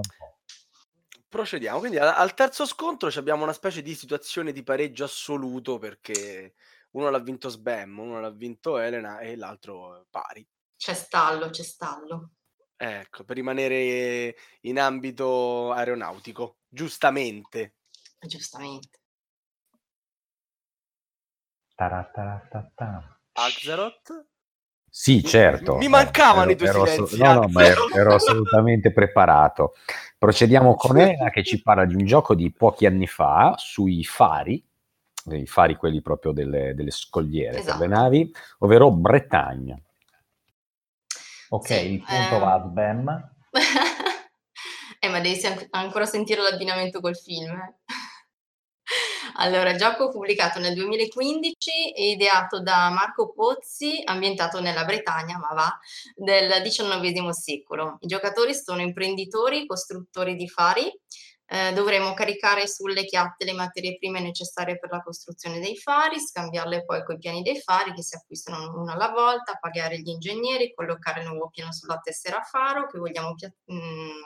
Procediamo, 1.27 1.79
quindi 1.79 1.97
al 1.97 2.33
terzo 2.33 2.65
scontro 2.65 3.09
abbiamo 3.15 3.43
una 3.43 3.51
specie 3.51 3.81
di 3.81 3.93
situazione 3.93 4.53
di 4.53 4.63
pareggio 4.63 5.03
assoluto 5.03 5.77
perché 5.77 6.55
uno 6.91 7.09
l'ha 7.09 7.19
vinto 7.19 7.49
Sbam, 7.49 7.99
uno 7.99 8.21
l'ha 8.21 8.31
vinto 8.31 8.77
Elena 8.77 9.19
e 9.19 9.35
l'altro 9.35 10.05
pari. 10.09 10.47
C'è 10.77 10.93
stallo, 10.93 11.49
c'è 11.49 11.63
stallo. 11.63 12.29
Ecco, 12.77 13.25
per 13.25 13.35
rimanere 13.35 14.35
in 14.61 14.79
ambito 14.79 15.73
aeronautico, 15.73 16.59
giustamente. 16.67 17.75
Giustamente. 18.19 18.99
Axaroth? 23.33 24.27
Sì, 24.97 25.21
certo. 25.25 25.75
Mi 25.75 25.89
mancavano 25.89 26.51
i 26.51 26.55
tuoi 26.55 26.69
ero, 26.69 26.85
silenzi. 26.85 27.17
No, 27.17 27.33
no, 27.33 27.47
ma 27.49 27.65
ero, 27.65 27.89
ero, 27.93 28.15
assolutamente 28.15 28.93
preparato. 28.93 29.73
Procediamo 30.17 30.75
con 30.75 30.97
Elena 30.97 31.29
che 31.31 31.43
ci 31.43 31.61
parla 31.61 31.83
di 31.83 31.95
un 31.95 32.05
gioco 32.05 32.33
di 32.33 32.49
pochi 32.53 32.85
anni 32.85 33.05
fa 33.05 33.55
sui 33.57 34.05
fari, 34.05 34.65
i 35.31 35.45
fari 35.45 35.75
quelli 35.75 36.01
proprio 36.01 36.31
delle, 36.31 36.73
delle 36.75 36.91
scogliere 36.91 37.59
esatto. 37.59 37.77
per 37.77 37.89
le 37.89 37.93
navi, 37.93 38.31
ovvero 38.59 38.89
Bretagna. 38.89 39.77
Ok, 41.49 41.67
sì, 41.67 41.91
il 41.91 42.01
punto 42.01 42.35
eh... 42.35 42.39
va 42.39 42.53
a 42.53 42.63
Sbam. 42.65 43.31
eh, 44.99 45.09
ma 45.09 45.19
devi 45.19 45.41
ancora 45.71 46.05
sentire 46.05 46.41
l'abbinamento 46.41 47.01
col 47.01 47.17
film. 47.17 47.51
Eh. 47.51 47.75
Allora, 49.37 49.71
il 49.71 49.77
gioco 49.77 50.09
pubblicato 50.09 50.59
nel 50.59 50.73
2015 50.75 51.91
e 51.91 52.11
ideato 52.11 52.61
da 52.61 52.89
Marco 52.89 53.33
Pozzi, 53.33 54.01
ambientato 54.05 54.61
nella 54.61 54.85
Bretagna, 54.85 55.37
ma 55.37 55.53
va, 55.53 55.79
del 56.15 56.61
XIX 56.61 57.29
secolo. 57.31 57.97
I 57.99 58.07
giocatori 58.07 58.53
sono 58.55 58.79
imprenditori, 58.81 59.65
costruttori 59.65 60.35
di 60.35 60.47
fari, 60.47 60.89
eh, 61.47 61.73
dovremo 61.73 62.13
caricare 62.13 62.65
sulle 62.65 63.03
chiatte 63.03 63.43
le 63.43 63.51
materie 63.51 63.97
prime 63.97 64.21
necessarie 64.21 64.79
per 64.79 64.89
la 64.91 65.01
costruzione 65.01 65.59
dei 65.59 65.75
fari, 65.75 66.17
scambiarle 66.17 66.85
poi 66.85 67.03
con 67.03 67.15
i 67.15 67.19
piani 67.19 67.41
dei 67.41 67.59
fari 67.59 67.93
che 67.93 68.03
si 68.03 68.15
acquistano 68.15 68.71
uno 68.73 68.91
alla 68.93 69.09
volta, 69.09 69.57
pagare 69.59 69.99
gli 69.99 70.09
ingegneri, 70.09 70.73
collocare 70.73 71.21
il 71.21 71.27
nuovo 71.27 71.49
piano 71.49 71.73
sulla 71.73 71.99
tessera 72.01 72.41
faro 72.41 72.87
che 72.87 72.97
vogliamo 72.97 73.33
pia- 73.35 73.53
mh, 73.65 73.75
mm, 73.75 74.21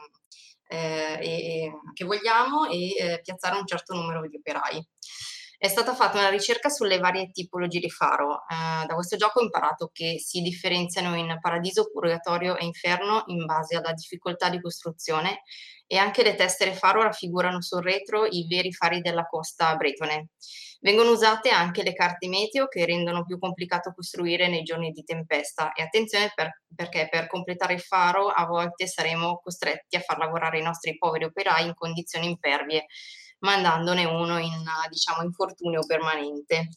eh, 0.71 1.17
e, 1.19 1.71
che 1.93 2.05
vogliamo 2.05 2.67
e 2.67 2.89
eh, 2.95 3.21
piazzare 3.23 3.57
un 3.57 3.65
certo 3.65 3.95
numero 3.95 4.21
di 4.27 4.37
operai. 4.37 4.87
È 5.61 5.67
stata 5.67 5.93
fatta 5.93 6.19
una 6.19 6.29
ricerca 6.29 6.69
sulle 6.69 6.99
varie 6.99 7.31
tipologie 7.31 7.81
di 7.81 7.89
faro. 7.89 8.45
Eh, 8.47 8.85
da 8.85 8.93
questo 8.93 9.17
gioco 9.17 9.41
ho 9.41 9.43
imparato 9.43 9.89
che 9.91 10.17
si 10.17 10.39
differenziano 10.39 11.17
in 11.17 11.37
paradiso, 11.41 11.91
purgatorio 11.91 12.55
e 12.55 12.63
inferno 12.63 13.23
in 13.25 13.43
base 13.43 13.75
alla 13.75 13.91
difficoltà 13.91 14.47
di 14.49 14.61
costruzione 14.61 15.41
e 15.85 15.97
anche 15.97 16.23
le 16.23 16.35
tessere 16.35 16.71
faro 16.71 17.01
raffigurano 17.01 17.61
sul 17.61 17.83
retro 17.83 18.25
i 18.25 18.47
veri 18.47 18.71
fari 18.71 19.01
della 19.01 19.25
costa 19.25 19.75
bretone. 19.75 20.29
Vengono 20.79 21.11
usate 21.11 21.49
anche 21.49 21.83
le 21.83 21.91
carte 21.91 22.29
meteo 22.29 22.69
che 22.69 22.85
rendono 22.85 23.25
più 23.25 23.37
complicato 23.37 23.91
costruire 23.93 24.47
nei 24.47 24.63
giorni 24.63 24.91
di 24.91 25.03
tempesta 25.03 25.73
e 25.73 25.81
attenzione 25.81 26.31
per, 26.33 26.61
perché 26.73 27.09
per 27.11 27.27
completare 27.27 27.73
il 27.73 27.81
faro 27.81 28.29
a 28.29 28.45
volte 28.45 28.87
saremo 28.87 29.41
costretti 29.43 29.97
a 29.97 29.99
far 29.99 30.19
lavorare 30.19 30.59
i 30.59 30.63
nostri 30.63 30.97
poveri 30.97 31.25
operai 31.25 31.65
in 31.65 31.73
condizioni 31.73 32.27
impervie 32.27 32.85
mandandone 33.39 34.05
uno 34.05 34.37
in 34.37 34.63
diciamo, 34.89 35.23
infortunio 35.23 35.85
permanente. 35.85 36.69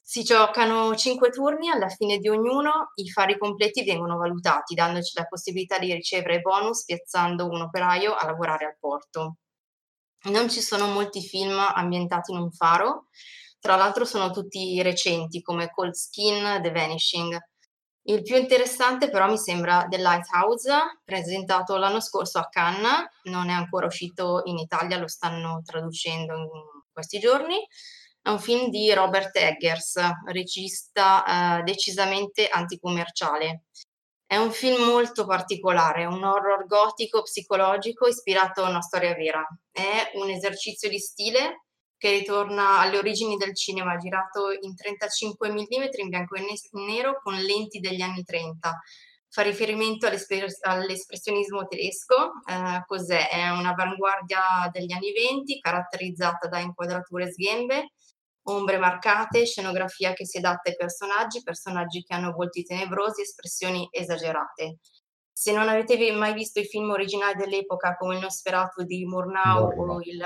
Si 0.00 0.22
giocano 0.22 0.94
cinque 0.94 1.30
turni, 1.30 1.70
alla 1.70 1.88
fine 1.88 2.18
di 2.18 2.28
ognuno 2.28 2.92
i 2.96 3.10
fari 3.10 3.38
completi 3.38 3.84
vengono 3.84 4.16
valutati, 4.16 4.74
dandoci 4.74 5.12
la 5.16 5.24
possibilità 5.24 5.78
di 5.78 5.92
ricevere 5.92 6.40
bonus 6.40 6.84
piazzando 6.84 7.48
un 7.48 7.62
operaio 7.62 8.14
a 8.14 8.26
lavorare 8.26 8.66
al 8.66 8.76
porto. 8.78 9.36
Non 10.24 10.48
ci 10.48 10.60
sono 10.60 10.86
molti 10.86 11.20
film 11.20 11.58
ambientati 11.58 12.32
in 12.32 12.38
un 12.38 12.52
faro, 12.52 13.06
tra 13.58 13.76
l'altro 13.76 14.04
sono 14.04 14.30
tutti 14.30 14.80
recenti 14.82 15.40
come 15.40 15.70
Cold 15.70 15.94
Skin, 15.94 16.60
The 16.62 16.70
Vanishing. 16.70 17.38
Il 18.06 18.22
più 18.22 18.36
interessante 18.36 19.08
però 19.08 19.30
mi 19.30 19.38
sembra 19.38 19.86
The 19.88 19.96
Lighthouse, 19.96 21.00
presentato 21.04 21.76
l'anno 21.76 22.00
scorso 22.00 22.38
a 22.38 22.48
Cannes, 22.50 23.08
non 23.24 23.48
è 23.48 23.52
ancora 23.52 23.86
uscito 23.86 24.42
in 24.44 24.58
Italia, 24.58 24.98
lo 24.98 25.08
stanno 25.08 25.62
traducendo 25.64 26.36
in 26.36 26.48
questi 26.92 27.18
giorni. 27.18 27.56
È 28.20 28.28
un 28.28 28.38
film 28.38 28.68
di 28.68 28.92
Robert 28.92 29.34
Eggers, 29.36 29.98
regista 30.26 31.60
eh, 31.60 31.62
decisamente 31.62 32.46
anticommerciale. 32.46 33.64
È 34.26 34.36
un 34.36 34.50
film 34.50 34.82
molto 34.84 35.24
particolare, 35.24 36.04
un 36.04 36.22
horror 36.24 36.66
gotico 36.66 37.22
psicologico 37.22 38.06
ispirato 38.06 38.64
a 38.64 38.68
una 38.68 38.82
storia 38.82 39.14
vera. 39.14 39.46
È 39.70 40.10
un 40.14 40.28
esercizio 40.28 40.90
di 40.90 40.98
stile 40.98 41.63
che 42.04 42.10
ritorna 42.10 42.80
alle 42.80 42.98
origini 42.98 43.38
del 43.38 43.54
cinema, 43.54 43.96
girato 43.96 44.50
in 44.50 44.76
35 44.76 45.48
mm 45.48 45.84
in 46.02 46.08
bianco 46.10 46.34
e 46.34 46.44
nero 46.72 47.18
con 47.22 47.32
lenti 47.32 47.80
degli 47.80 48.02
anni 48.02 48.22
30. 48.22 48.78
Fa 49.26 49.40
riferimento 49.40 50.06
all'espressionismo 50.06 51.66
tedesco, 51.66 52.32
eh, 52.46 52.82
cos'è? 52.84 53.30
È 53.30 53.48
un'avanguardia 53.48 54.68
degli 54.70 54.92
anni 54.92 55.12
20 55.12 55.58
caratterizzata 55.60 56.46
da 56.46 56.58
inquadrature 56.58 57.32
sghembe, 57.32 57.92
ombre 58.48 58.76
marcate, 58.76 59.46
scenografia 59.46 60.12
che 60.12 60.26
si 60.26 60.36
adatta 60.36 60.68
ai 60.68 60.76
personaggi, 60.76 61.42
personaggi 61.42 62.02
che 62.02 62.12
hanno 62.12 62.32
volti 62.32 62.64
tenebrosi, 62.64 63.22
espressioni 63.22 63.88
esagerate. 63.90 64.76
Se 65.36 65.50
non 65.52 65.68
avete 65.68 66.12
mai 66.12 66.32
visto 66.32 66.60
i 66.60 66.64
film 66.64 66.90
originali 66.90 67.34
dell'epoca 67.34 67.96
come 67.96 68.14
il 68.14 68.20
Nosferatu 68.20 68.84
di 68.84 69.04
Murnau 69.04 69.68
o 69.76 70.00
il 70.00 70.24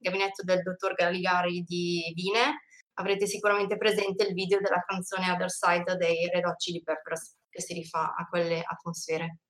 Gabinetto 0.00 0.42
del 0.42 0.62
dottor 0.62 0.94
Galigari 0.94 1.60
di 1.60 2.10
Vine, 2.14 2.62
avrete 2.94 3.26
sicuramente 3.26 3.76
presente 3.76 4.24
il 4.24 4.32
video 4.32 4.58
della 4.58 4.82
canzone 4.86 5.30
Other 5.30 5.50
Side 5.50 5.96
dei 5.96 6.30
Red 6.32 6.46
Hot 6.46 6.56
Chili 6.56 6.82
Peppers, 6.82 7.36
che 7.50 7.60
si 7.60 7.74
rifà 7.74 8.14
a 8.16 8.26
quelle 8.26 8.62
atmosfere. 8.64 9.40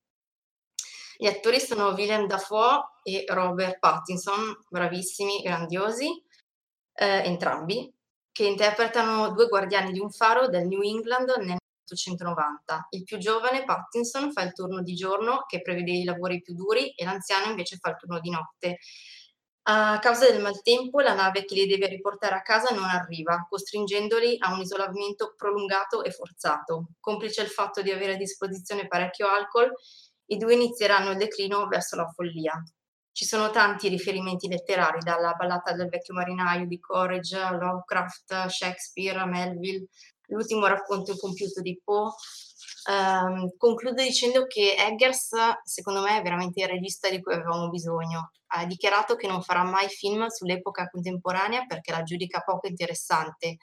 Gli 1.16 1.26
attori 1.26 1.60
sono 1.60 1.90
Willem 1.90 2.26
Dafoe 2.26 2.80
e 3.04 3.24
Robert 3.28 3.78
Pattinson, 3.78 4.64
bravissimi, 4.68 5.42
grandiosi, 5.42 6.10
eh, 6.94 7.22
entrambi, 7.24 7.94
che 8.32 8.46
interpretano 8.46 9.30
due 9.30 9.46
guardiani 9.46 9.92
di 9.92 10.00
un 10.00 10.10
faro 10.10 10.48
del 10.48 10.66
New 10.66 10.82
England 10.82 11.28
nel 11.38 11.60
1890. 11.95 12.86
Il 12.90 13.05
più 13.05 13.18
giovane, 13.18 13.64
Pattinson, 13.64 14.32
fa 14.32 14.43
il 14.43 14.53
turno 14.53 14.82
di 14.82 14.95
giorno 14.95 15.45
che 15.47 15.62
prevede 15.62 15.93
i 15.93 16.05
lavori 16.05 16.40
più 16.40 16.55
duri 16.55 16.90
e 16.90 17.05
l'anziano 17.05 17.51
invece 17.51 17.76
fa 17.76 17.90
il 17.90 17.97
turno 17.97 18.20
di 18.20 18.30
notte. 18.30 18.78
A 19.64 20.01
causa 20.01 20.28
del 20.28 20.43
maltempo, 20.43 20.99
la 21.01 21.14
nave 21.14 21.45
che 21.45 21.55
li 21.55 21.66
deve 21.66 21.86
riportare 21.86 22.34
a 22.34 22.43
casa 22.43 22.74
non 22.74 22.84
arriva, 22.84 23.47
costringendoli 23.49 24.36
a 24.40 24.53
un 24.53 24.61
isolamento 24.61 25.34
prolungato 25.36 26.03
e 26.03 26.11
forzato. 26.11 26.88
Complice 26.99 27.43
il 27.43 27.49
fatto 27.49 27.80
di 27.80 27.93
avere 27.93 28.14
a 28.14 28.16
disposizione 28.16 28.88
parecchio 28.88 29.28
alcol, 29.28 29.72
i 30.26 30.36
due 30.36 30.55
inizieranno 30.55 31.12
il 31.12 31.16
declino 31.16 31.68
verso 31.68 31.95
la 31.95 32.09
follia. 32.09 32.61
Ci 33.12 33.24
sono 33.24 33.51
tanti 33.51 33.88
riferimenti 33.88 34.49
letterari, 34.49 34.99
dalla 35.01 35.34
ballata 35.34 35.72
del 35.74 35.88
vecchio 35.88 36.14
marinaio 36.14 36.66
di 36.66 36.80
Courage, 36.80 37.38
Lovecraft, 37.38 38.47
Shakespeare, 38.47 39.24
Melville, 39.26 39.86
l'ultimo 40.32 40.66
racconto 40.66 41.12
incompiuto 41.12 41.60
di 41.60 41.80
Poe. 41.82 42.10
Um, 42.88 43.56
concludo 43.56 44.02
dicendo 44.02 44.46
che 44.46 44.74
Eggers, 44.76 45.30
secondo 45.62 46.00
me, 46.00 46.18
è 46.18 46.22
veramente 46.22 46.60
il 46.62 46.68
regista 46.68 47.08
di 47.08 47.20
cui 47.20 47.34
avevamo 47.34 47.68
bisogno. 47.68 48.32
Ha 48.54 48.66
dichiarato 48.66 49.14
che 49.14 49.26
non 49.26 49.42
farà 49.42 49.62
mai 49.62 49.88
film 49.88 50.26
sull'epoca 50.26 50.88
contemporanea 50.90 51.64
perché 51.66 51.92
la 51.92 52.02
giudica 52.02 52.40
poco 52.40 52.66
interessante 52.66 53.58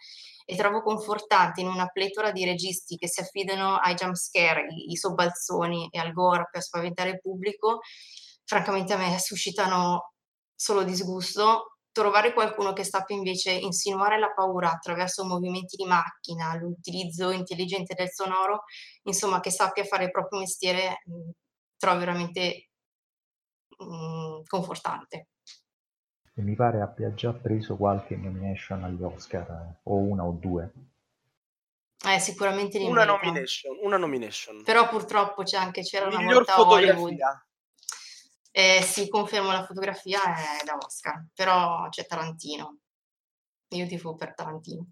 e 0.46 0.56
trovo 0.56 0.82
confortante 0.82 1.62
in 1.62 1.68
una 1.68 1.88
pletora 1.88 2.32
di 2.32 2.44
registi 2.44 2.96
che 2.98 3.08
si 3.08 3.20
affidano 3.20 3.76
ai 3.76 3.94
jumpscare, 3.94 4.66
i, 4.70 4.92
i 4.92 4.96
sobbalzoni 4.96 5.90
e 5.92 6.00
al 6.00 6.12
gore 6.12 6.48
per 6.52 6.64
spaventare 6.64 7.12
il 7.12 7.20
pubblico. 7.22 7.82
Francamente 8.46 8.94
a 8.94 8.98
me 8.98 9.20
suscitano 9.20 10.14
solo 10.56 10.84
disgusto 10.84 11.79
trovare 12.00 12.32
qualcuno 12.32 12.72
che 12.72 12.86
sappia 12.86 13.14
invece 13.14 13.52
insinuare 13.52 14.18
la 14.18 14.32
paura 14.32 14.72
attraverso 14.72 15.26
movimenti 15.26 15.76
di 15.76 15.86
macchina, 15.86 16.56
l'utilizzo 16.56 17.32
intelligente 17.32 17.94
del 17.94 18.10
sonoro, 18.10 18.64
insomma 19.04 19.42
che 19.42 19.52
sappia 19.52 19.84
fare 19.84 20.06
il 20.06 20.12
proprio 20.12 20.40
mestiere, 20.40 21.02
mh, 21.04 21.30
trovo 21.78 22.00
veramente 22.00 22.70
mh, 23.78 24.44
confortante. 24.48 25.28
E 26.34 26.42
mi 26.42 26.56
pare 26.56 26.80
abbia 26.80 27.14
già 27.14 27.34
preso 27.34 27.76
qualche 27.76 28.16
nomination 28.16 28.82
agli 28.86 29.04
Oscar, 29.04 29.50
eh, 29.50 29.80
o 29.84 29.96
una 29.96 30.24
o 30.24 30.32
due. 30.32 30.72
Eh, 32.08 32.20
sicuramente 32.20 32.80
una 32.80 33.04
nomination, 33.04 33.78
una 33.82 33.98
nomination. 33.98 34.64
Però 34.64 34.88
purtroppo 34.88 35.44
c'è 35.44 35.58
anche, 35.58 35.82
c'era 35.82 36.08
Miglior 36.08 36.24
una 36.24 36.34
volta 36.34 36.54
fotografia. 36.54 36.94
Hollywood. 36.94 37.48
Eh, 38.60 38.82
sì, 38.82 39.08
confermo 39.08 39.54
la 39.54 39.64
fotografia 39.64 40.20
è 40.36 40.66
da 40.66 40.76
Oscar, 40.76 41.28
però 41.34 41.88
c'è 41.88 42.06
Tarantino. 42.06 42.80
Io 43.70 43.88
tifo 43.88 44.16
per 44.16 44.34
Tarantino. 44.34 44.86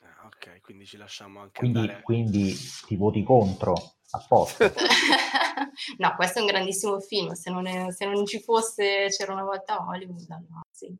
Ah, 0.00 0.24
ok, 0.28 0.62
quindi 0.62 0.86
ci 0.86 0.96
lasciamo 0.96 1.40
anche 1.40 1.58
Quindi, 1.58 1.80
andare. 1.80 2.02
quindi 2.02 2.54
ti 2.86 2.96
voti 2.96 3.22
contro, 3.22 3.74
a 3.74 4.24
posto. 4.26 4.64
no, 5.98 6.14
questo 6.16 6.38
è 6.38 6.40
un 6.40 6.48
grandissimo 6.48 6.98
film. 7.00 7.32
Se 7.32 7.50
non, 7.50 7.66
è- 7.66 7.92
se 7.92 8.06
non 8.06 8.24
ci 8.24 8.40
fosse 8.40 9.08
C'era 9.10 9.34
una 9.34 9.44
volta 9.44 9.84
Hollywood, 9.86 10.30
allora 10.30 10.60
sì. 10.70 10.96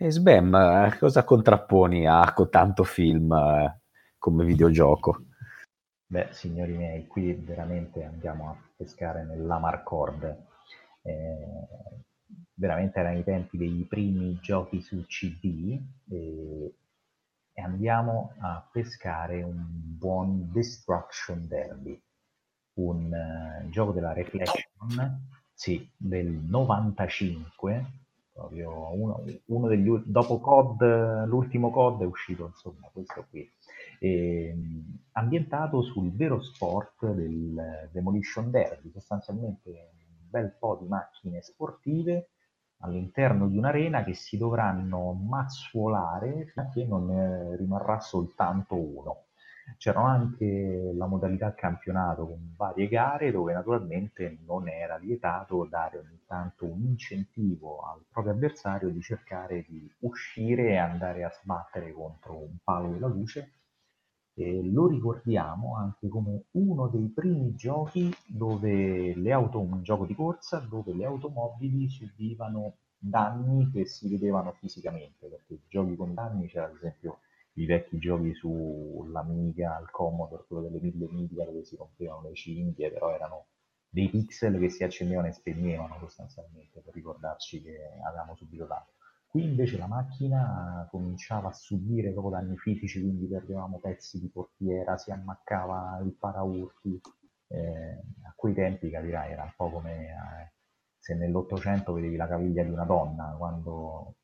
E 0.00 0.10
Sbam, 0.10 0.54
eh, 0.54 0.96
cosa 0.98 1.24
contrapponi 1.24 2.06
a 2.06 2.32
tanto 2.48 2.84
film 2.84 3.30
eh, 3.32 3.80
come 4.16 4.44
videogioco? 4.46 5.27
Beh, 6.10 6.28
signori 6.32 6.72
miei, 6.72 7.06
qui 7.06 7.34
veramente 7.34 8.02
andiamo 8.02 8.48
a 8.48 8.56
pescare 8.74 9.24
nell'Amarcord. 9.24 10.24
Eh, 11.02 12.04
veramente 12.54 12.98
erano 12.98 13.18
i 13.18 13.24
tempi 13.24 13.58
dei 13.58 13.84
primi 13.86 14.38
giochi 14.40 14.80
su 14.80 15.04
CD 15.04 15.78
e, 16.08 16.74
e 17.52 17.62
andiamo 17.62 18.32
a 18.38 18.66
pescare 18.72 19.42
un 19.42 19.66
buon 19.68 20.50
Destruction 20.50 21.46
Derby, 21.46 22.00
un 22.76 23.12
eh, 23.12 23.68
gioco 23.68 23.92
della 23.92 24.14
Reflection, 24.14 25.28
sì, 25.52 25.86
del 25.94 26.26
95, 26.26 27.84
proprio 28.32 28.94
uno, 28.94 29.22
uno 29.44 29.68
degli 29.68 29.90
dopo 30.06 30.40
COD, 30.40 31.26
l'ultimo 31.26 31.70
COD 31.70 32.00
è 32.00 32.06
uscito, 32.06 32.46
insomma, 32.46 32.88
questo 32.90 33.26
qui 33.28 33.46
ehm, 33.98 34.98
ambientato 35.12 35.82
sul 35.82 36.12
vero 36.12 36.40
sport 36.40 37.12
del 37.12 37.88
Demolition 37.92 38.50
Derby, 38.50 38.90
sostanzialmente 38.92 39.70
un 39.70 40.30
bel 40.30 40.54
po' 40.58 40.78
di 40.80 40.86
macchine 40.86 41.42
sportive 41.42 42.30
all'interno 42.80 43.48
di 43.48 43.56
un'arena 43.56 44.04
che 44.04 44.14
si 44.14 44.36
dovranno 44.36 45.12
mazzuolare 45.12 46.46
fino 46.46 46.66
a 46.66 46.70
che 46.70 46.84
non 46.84 47.06
ne 47.06 47.56
rimarrà 47.56 47.98
soltanto 48.00 48.74
uno. 48.74 49.24
C'era 49.76 50.02
anche 50.02 50.92
la 50.94 51.06
modalità 51.06 51.52
campionato 51.52 52.26
con 52.26 52.54
varie 52.56 52.88
gare 52.88 53.30
dove 53.30 53.52
naturalmente 53.52 54.38
non 54.46 54.66
era 54.66 54.96
vietato 54.96 55.66
dare 55.68 55.98
ogni 55.98 56.20
tanto 56.26 56.64
un 56.64 56.82
incentivo 56.84 57.82
al 57.82 58.02
proprio 58.10 58.32
avversario 58.32 58.88
di 58.88 59.02
cercare 59.02 59.66
di 59.68 59.90
uscire 60.00 60.70
e 60.70 60.76
andare 60.76 61.22
a 61.22 61.30
sbattere 61.30 61.92
contro 61.92 62.34
un 62.38 62.56
palo 62.64 62.92
della 62.92 63.08
luce 63.08 63.57
e 64.38 64.62
lo 64.62 64.86
ricordiamo 64.86 65.76
anche 65.76 66.08
come 66.08 66.44
uno 66.52 66.86
dei 66.86 67.08
primi 67.08 67.56
giochi 67.56 68.08
dove 68.28 69.12
le 69.16 69.32
auto, 69.32 69.58
un 69.58 69.82
gioco 69.82 70.06
di 70.06 70.14
corsa 70.14 70.60
dove 70.60 70.94
le 70.94 71.04
automobili 71.04 71.88
subivano 71.90 72.76
danni 72.96 73.68
che 73.72 73.84
si 73.86 74.08
vedevano 74.08 74.52
fisicamente, 74.52 75.26
perché 75.26 75.62
giochi 75.68 75.96
con 75.96 76.14
danni 76.14 76.46
c'era 76.46 76.66
ad 76.66 76.76
esempio 76.76 77.18
i 77.54 77.66
vecchi 77.66 77.98
giochi 77.98 78.32
sull'Amiga, 78.34 79.74
al 79.76 79.90
Commodore, 79.90 80.44
quello 80.46 80.62
delle 80.68 80.80
mille 80.80 81.08
miglia 81.10 81.44
dove 81.44 81.64
si 81.64 81.74
rompevano 81.74 82.28
le 82.28 82.34
cinghie, 82.34 82.92
però 82.92 83.10
erano 83.12 83.46
dei 83.88 84.08
pixel 84.08 84.56
che 84.60 84.68
si 84.68 84.84
accendevano 84.84 85.26
e 85.26 85.32
spegnevano 85.32 85.96
sostanzialmente 85.98 86.80
per 86.80 86.94
ricordarci 86.94 87.60
che 87.60 87.76
avevamo 88.06 88.36
subito 88.36 88.66
dato. 88.66 88.92
Qui 89.30 89.44
invece 89.44 89.76
la 89.76 89.86
macchina 89.86 90.88
cominciava 90.90 91.48
a 91.48 91.52
subire 91.52 92.12
proprio 92.12 92.32
danni 92.32 92.56
fisici, 92.56 93.02
quindi 93.02 93.26
perdevamo 93.26 93.78
pezzi 93.78 94.18
di 94.18 94.30
portiera, 94.30 94.96
si 94.96 95.10
ammaccava 95.10 96.00
il 96.02 96.14
paraurti. 96.18 96.98
Eh, 97.48 97.90
a 98.24 98.32
quei 98.34 98.54
tempi 98.54 98.88
capirai, 98.90 99.32
era 99.32 99.42
un 99.42 99.52
po' 99.54 99.70
come 99.70 100.06
eh, 100.08 100.52
se 100.98 101.14
nell'Ottocento 101.14 101.92
vedevi 101.92 102.16
la 102.16 102.26
caviglia 102.26 102.62
di 102.62 102.70
una 102.70 102.84
donna, 102.84 103.34
quando 103.36 104.14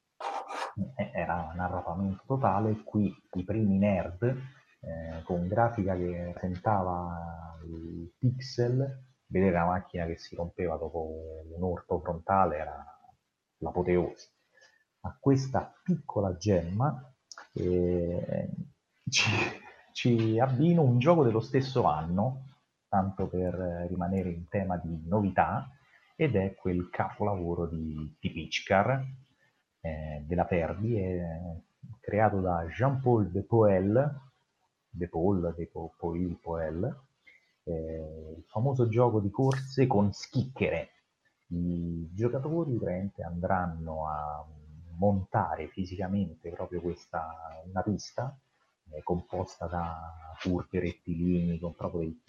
eh, 0.96 1.10
era 1.12 1.50
un 1.52 1.60
arrapamento 1.60 2.22
totale. 2.26 2.82
Qui 2.82 3.14
i 3.32 3.44
primi 3.44 3.76
nerd, 3.76 4.22
eh, 4.22 5.22
con 5.24 5.46
grafica 5.46 5.94
che 5.96 6.30
presentava 6.32 7.58
il 7.66 8.10
pixel, 8.18 9.04
vedere 9.26 9.52
la 9.52 9.66
macchina 9.66 10.06
che 10.06 10.16
si 10.16 10.34
rompeva 10.34 10.76
dopo 10.78 11.44
un 11.54 11.62
urto 11.62 12.00
frontale 12.00 12.56
era 12.56 12.86
l'apoteosi 13.58 14.33
a 15.06 15.16
questa 15.18 15.72
piccola 15.82 16.36
gemma 16.36 17.12
eh, 17.52 18.48
ci, 19.08 19.30
ci 19.92 20.38
abbino 20.38 20.82
un 20.82 20.98
gioco 20.98 21.24
dello 21.24 21.40
stesso 21.40 21.84
anno, 21.84 22.46
tanto 22.88 23.26
per 23.28 23.54
rimanere 23.88 24.30
in 24.30 24.48
tema 24.48 24.76
di 24.76 25.02
novità, 25.06 25.68
ed 26.16 26.36
è 26.36 26.54
quel 26.54 26.88
capolavoro 26.90 27.66
di, 27.66 28.16
di 28.18 28.30
Pichcar 28.30 29.04
eh, 29.80 30.24
della 30.26 30.44
Perdi, 30.44 30.96
è 30.96 31.20
creato 32.00 32.40
da 32.40 32.64
Jean-Paul 32.66 33.30
De 33.30 33.42
Poel, 33.42 34.20
De 34.88 35.08
Paul, 35.08 35.54
De 35.54 35.70
Poil, 35.98 36.38
Poel, 36.40 37.02
eh, 37.64 38.34
il 38.38 38.44
famoso 38.46 38.88
gioco 38.88 39.20
di 39.20 39.30
corse 39.30 39.86
con 39.86 40.12
schicchere. 40.12 40.90
I 41.48 42.08
giocatori 42.14 42.78
andranno 43.22 44.08
a 44.08 44.46
montare 44.96 45.68
fisicamente 45.68 46.50
proprio 46.50 46.80
questa, 46.80 47.62
una 47.68 47.82
pista 47.82 48.36
eh, 48.90 49.02
composta 49.02 49.66
da 49.66 50.34
curve 50.42 50.80
rettilini 50.80 51.58
con 51.58 51.74
proprio 51.74 52.00
dei, 52.00 52.22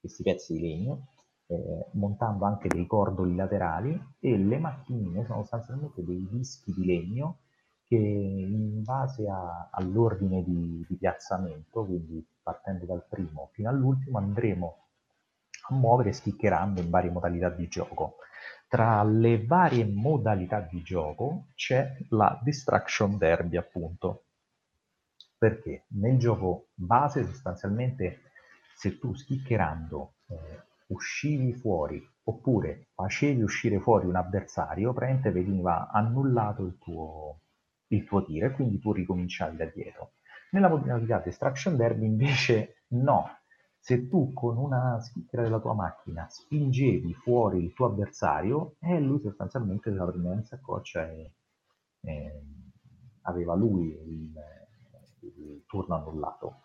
questi 0.00 0.22
pezzi 0.22 0.54
di 0.54 0.60
legno, 0.60 1.08
eh, 1.46 1.86
montando 1.92 2.44
anche 2.44 2.68
dei 2.68 2.86
cordoli 2.86 3.34
laterali 3.34 4.00
e 4.20 4.36
le 4.36 4.58
macchinine 4.58 5.24
sono 5.24 5.40
sostanzialmente 5.40 6.04
dei 6.04 6.26
dischi 6.30 6.72
di 6.72 6.84
legno 6.84 7.40
che 7.84 7.96
in 7.96 8.82
base 8.82 9.26
a, 9.28 9.70
all'ordine 9.72 10.44
di, 10.44 10.84
di 10.86 10.96
piazzamento, 10.96 11.84
quindi 11.86 12.24
partendo 12.42 12.84
dal 12.84 13.04
primo 13.08 13.48
fino 13.52 13.70
all'ultimo, 13.70 14.18
andremo 14.18 14.76
a 15.70 15.74
muovere 15.74 16.12
schiccherando 16.12 16.80
in 16.82 16.90
varie 16.90 17.10
modalità 17.10 17.48
di 17.48 17.66
gioco. 17.68 18.16
Tra 18.68 19.02
le 19.02 19.46
varie 19.46 19.86
modalità 19.86 20.60
di 20.60 20.82
gioco 20.82 21.46
c'è 21.54 21.96
la 22.10 22.38
Distraction 22.42 23.16
Derby, 23.16 23.56
appunto. 23.56 24.26
Perché 25.38 25.86
nel 25.92 26.18
gioco 26.18 26.68
base 26.74 27.24
sostanzialmente 27.24 28.20
se 28.74 28.98
tu 28.98 29.14
schiccherando 29.14 30.16
eh, 30.28 30.36
uscivi 30.88 31.54
fuori 31.54 32.06
oppure 32.24 32.88
facevi 32.94 33.42
uscire 33.42 33.80
fuori 33.80 34.06
un 34.06 34.16
avversario, 34.16 34.92
praticamente 34.92 35.30
veniva 35.30 35.88
annullato 35.90 36.64
il 36.66 36.76
tuo, 36.78 37.40
il 37.88 38.04
tuo 38.04 38.22
tiro 38.24 38.46
e 38.46 38.50
quindi 38.50 38.78
tu 38.78 38.92
ricominciavi 38.92 39.56
da 39.56 39.64
dietro. 39.64 40.12
Nella 40.50 40.68
modalità 40.68 41.20
Distraction 41.20 41.76
Derby 41.76 42.04
invece 42.04 42.82
no, 42.88 43.38
se 43.80 44.08
tu 44.08 44.32
con 44.32 44.56
una 44.56 45.00
schicchera 45.00 45.42
della 45.42 45.60
tua 45.60 45.74
macchina 45.74 46.26
spingevi 46.28 47.14
fuori 47.14 47.64
il 47.64 47.72
tuo 47.72 47.86
avversario, 47.86 48.76
eh, 48.80 49.00
lui 49.00 49.20
sostanzialmente 49.20 49.90
la 49.90 50.04
prendeva 50.04 50.34
in 50.34 50.44
saccoccia 50.44 51.10
e 51.10 51.32
eh, 52.00 52.42
aveva 53.22 53.54
lui 53.54 53.88
il, 53.88 54.32
il, 55.20 55.64
turno 55.66 55.94
annullato. 55.94 56.62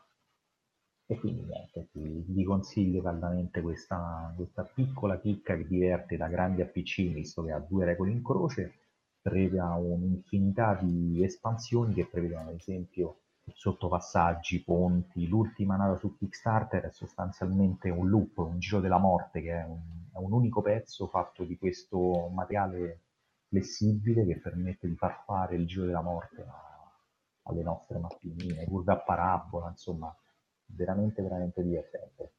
E 1.05 1.19
quindi 1.19 1.43
niente, 1.43 1.89
ti, 1.91 2.25
ti 2.33 2.43
consiglio 2.43 3.01
caldamente 3.01 3.61
questa, 3.61 4.33
questa, 4.35 4.63
piccola 4.63 5.19
chicca 5.19 5.55
che 5.55 5.67
diverte 5.67 6.17
da 6.17 6.27
grandi 6.27 6.61
a 6.61 6.65
piccini, 6.65 7.13
visto 7.13 7.43
che 7.43 7.51
ha 7.51 7.59
due 7.59 7.85
regole 7.85 8.11
in 8.11 8.23
croce, 8.23 8.73
prevede 9.21 9.59
un'infinità 9.59 10.75
di 10.75 11.23
espansioni 11.23 11.93
che 11.93 12.05
prevedono 12.05 12.49
ad 12.49 12.55
esempio 12.55 13.22
sottopassaggi, 13.51 14.63
ponti. 14.63 15.27
L'ultima 15.27 15.75
nata 15.75 15.97
su 15.97 16.15
Kickstarter 16.15 16.83
è 16.83 16.91
sostanzialmente 16.91 17.89
un 17.89 18.09
loop, 18.09 18.37
un 18.37 18.59
giro 18.59 18.79
della 18.79 18.97
morte, 18.97 19.41
che 19.41 19.51
è 19.51 19.63
un, 19.63 19.79
è 20.13 20.17
un 20.17 20.31
unico 20.31 20.61
pezzo 20.61 21.07
fatto 21.07 21.43
di 21.43 21.57
questo 21.57 22.29
materiale 22.29 23.01
flessibile 23.47 24.25
che 24.25 24.39
permette 24.39 24.87
di 24.87 24.95
far 24.95 25.23
fare 25.25 25.55
il 25.55 25.67
giro 25.67 25.85
della 25.85 26.01
morte 26.01 26.45
alle 27.43 27.61
nostre 27.61 27.99
macchinine, 27.99 28.65
curve 28.65 28.93
a 28.93 28.97
parabola, 28.97 29.69
insomma, 29.69 30.15
veramente, 30.65 31.21
veramente 31.21 31.61
divertente. 31.61 32.31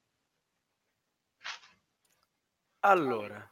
Allora, 2.80 3.50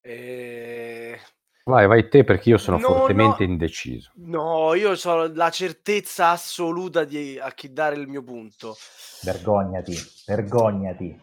eh, 0.00 1.18
Vai, 1.66 1.86
vai 1.86 2.08
te 2.10 2.24
perché 2.24 2.50
io 2.50 2.58
sono 2.58 2.76
No, 2.76 2.88
fortemente 2.88 3.46
no. 3.46 3.52
indeciso. 3.52 4.12
no, 4.16 4.74
io 4.74 4.92
ho 5.02 5.26
la 5.32 5.48
certezza 5.50 6.28
assoluta 6.28 7.04
di 7.04 7.38
a 7.38 7.50
chi 7.52 7.72
dare 7.72 7.96
il 7.96 8.06
mio 8.06 8.22
punto. 8.22 8.76
Vergognati, 9.22 9.96
vergognati. 10.26 11.18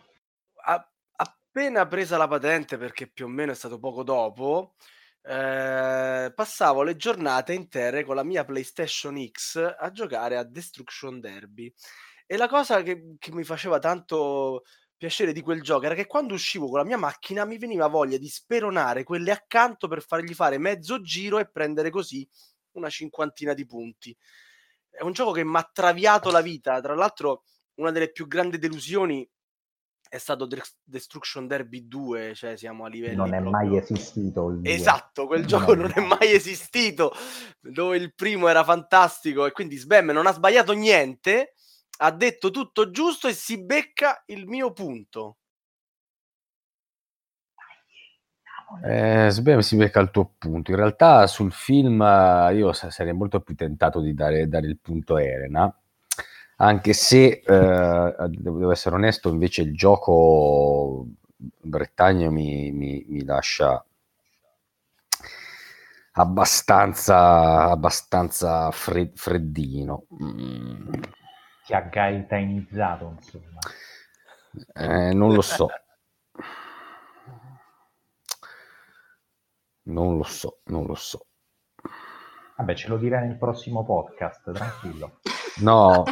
A- 0.65 0.89
appena 1.17 1.85
presa 1.85 2.17
la 2.17 2.27
patente, 2.27 2.77
perché 2.77 3.07
più 3.07 3.25
o 3.25 3.27
meno 3.27 3.51
è 3.51 3.55
stato 3.55 3.77
poco 3.77 4.01
dopo, 4.01 4.73
eh, 5.21 6.31
passavo 6.33 6.81
le 6.81 6.95
giornate 6.95 7.53
intere 7.53 8.03
con 8.03 8.15
la 8.15 8.23
mia 8.23 8.43
PlayStation 8.43 9.23
X 9.29 9.75
a 9.77 9.91
giocare 9.91 10.37
a 10.37 10.43
Destruction 10.43 11.19
Derby. 11.19 11.71
E 12.25 12.37
la 12.37 12.47
cosa 12.47 12.81
che, 12.81 13.15
che 13.19 13.31
mi 13.31 13.43
faceva 13.43 13.77
tanto 13.77 14.63
piacere 15.01 15.33
di 15.33 15.41
quel 15.41 15.63
gioco 15.63 15.85
era 15.85 15.95
che 15.95 16.05
quando 16.05 16.35
uscivo 16.35 16.67
con 16.69 16.77
la 16.77 16.85
mia 16.85 16.95
macchina 16.95 17.43
mi 17.43 17.57
veniva 17.57 17.87
voglia 17.87 18.19
di 18.19 18.27
speronare 18.27 19.03
quelle 19.03 19.31
accanto 19.31 19.87
per 19.87 20.03
fargli 20.03 20.35
fare 20.35 20.59
mezzo 20.59 21.01
giro 21.01 21.39
e 21.39 21.49
prendere 21.49 21.89
così 21.89 22.27
una 22.73 22.87
cinquantina 22.87 23.55
di 23.55 23.65
punti. 23.65 24.15
È 24.91 25.01
un 25.01 25.11
gioco 25.11 25.31
che 25.31 25.43
mi 25.43 25.55
ha 25.57 25.67
traviato 25.73 26.29
la 26.29 26.41
vita. 26.41 26.79
Tra 26.81 26.93
l'altro, 26.93 27.45
una 27.79 27.89
delle 27.89 28.11
più 28.11 28.27
grandi 28.27 28.59
delusioni 28.59 29.27
è 30.07 30.19
stato 30.19 30.45
Dest- 30.45 30.77
Destruction 30.83 31.47
Derby 31.47 31.87
2, 31.87 32.35
cioè 32.35 32.55
siamo 32.55 32.85
a 32.85 32.87
livelli 32.87 33.15
Non 33.15 33.33
è 33.33 33.41
proprio- 33.41 33.49
mai 33.49 33.77
esistito. 33.77 34.59
Esatto, 34.61 35.25
quel 35.25 35.39
Non 35.39 35.47
gioco 35.47 35.73
è 35.73 35.75
non 35.77 35.91
è 35.95 35.99
mai 35.99 36.19
mai 36.19 36.31
esistito, 36.31 37.11
dove 37.59 37.97
il 37.97 38.13
primo 38.13 38.47
era 38.49 38.63
fantastico 38.63 39.47
e 39.47 39.51
quindi 39.51 39.77
Sbam 39.77 40.11
non 40.11 40.27
ha 40.27 40.31
sbagliato 40.31 40.73
niente, 40.73 41.55
ha 42.03 42.11
detto 42.11 42.49
tutto 42.49 42.89
giusto 42.89 43.27
e 43.27 43.33
si 43.33 43.63
becca 43.63 44.23
il 44.27 44.47
mio 44.47 44.71
punto. 44.71 45.37
Eh, 48.83 49.27
Sbam 49.29 49.59
si 49.59 49.75
becca 49.75 49.99
il 49.99 50.09
tuo 50.11 50.33
punto. 50.37 50.71
In 50.71 50.77
realtà 50.77 51.27
sul 51.27 51.51
film 51.51 52.01
eh, 52.01 52.55
io 52.55 52.71
sa- 52.73 52.89
sarei 52.89 53.13
molto 53.13 53.41
più 53.41 53.53
tentato 53.55 53.99
di 53.99 54.13
dare, 54.13 54.47
dare 54.47 54.67
il 54.67 54.77
punto 54.79 55.15
a 55.15 55.21
Elena, 55.21 55.73
anche 56.57 56.93
se, 56.93 57.41
eh, 57.45 58.15
devo 58.29 58.71
essere 58.71 58.95
onesto, 58.95 59.29
invece 59.29 59.61
il 59.63 59.75
gioco 59.75 61.05
Bretagno 61.35 62.31
mi, 62.31 62.71
mi- 62.71 63.03
mi 63.07 63.23
lascia 63.25 63.83
abbastanza, 66.13 67.69
abbastanza 67.69 68.69
fre- 68.71 69.11
freddino. 69.15 70.05
Mm. 70.21 70.89
Ti 71.71 71.77
ha 71.77 71.81
gaetainizzato, 71.83 73.15
insomma. 73.17 73.59
Eh, 74.73 75.13
non 75.13 75.33
lo 75.33 75.41
so. 75.41 75.69
Non 79.83 80.17
lo 80.17 80.23
so, 80.23 80.59
non 80.65 80.85
lo 80.85 80.95
so. 80.95 81.27
Vabbè, 82.57 82.75
ce 82.75 82.89
lo 82.89 82.97
direi 82.97 83.25
nel 83.25 83.37
prossimo 83.37 83.85
podcast, 83.85 84.51
tranquillo. 84.51 85.19
No, 85.61 86.03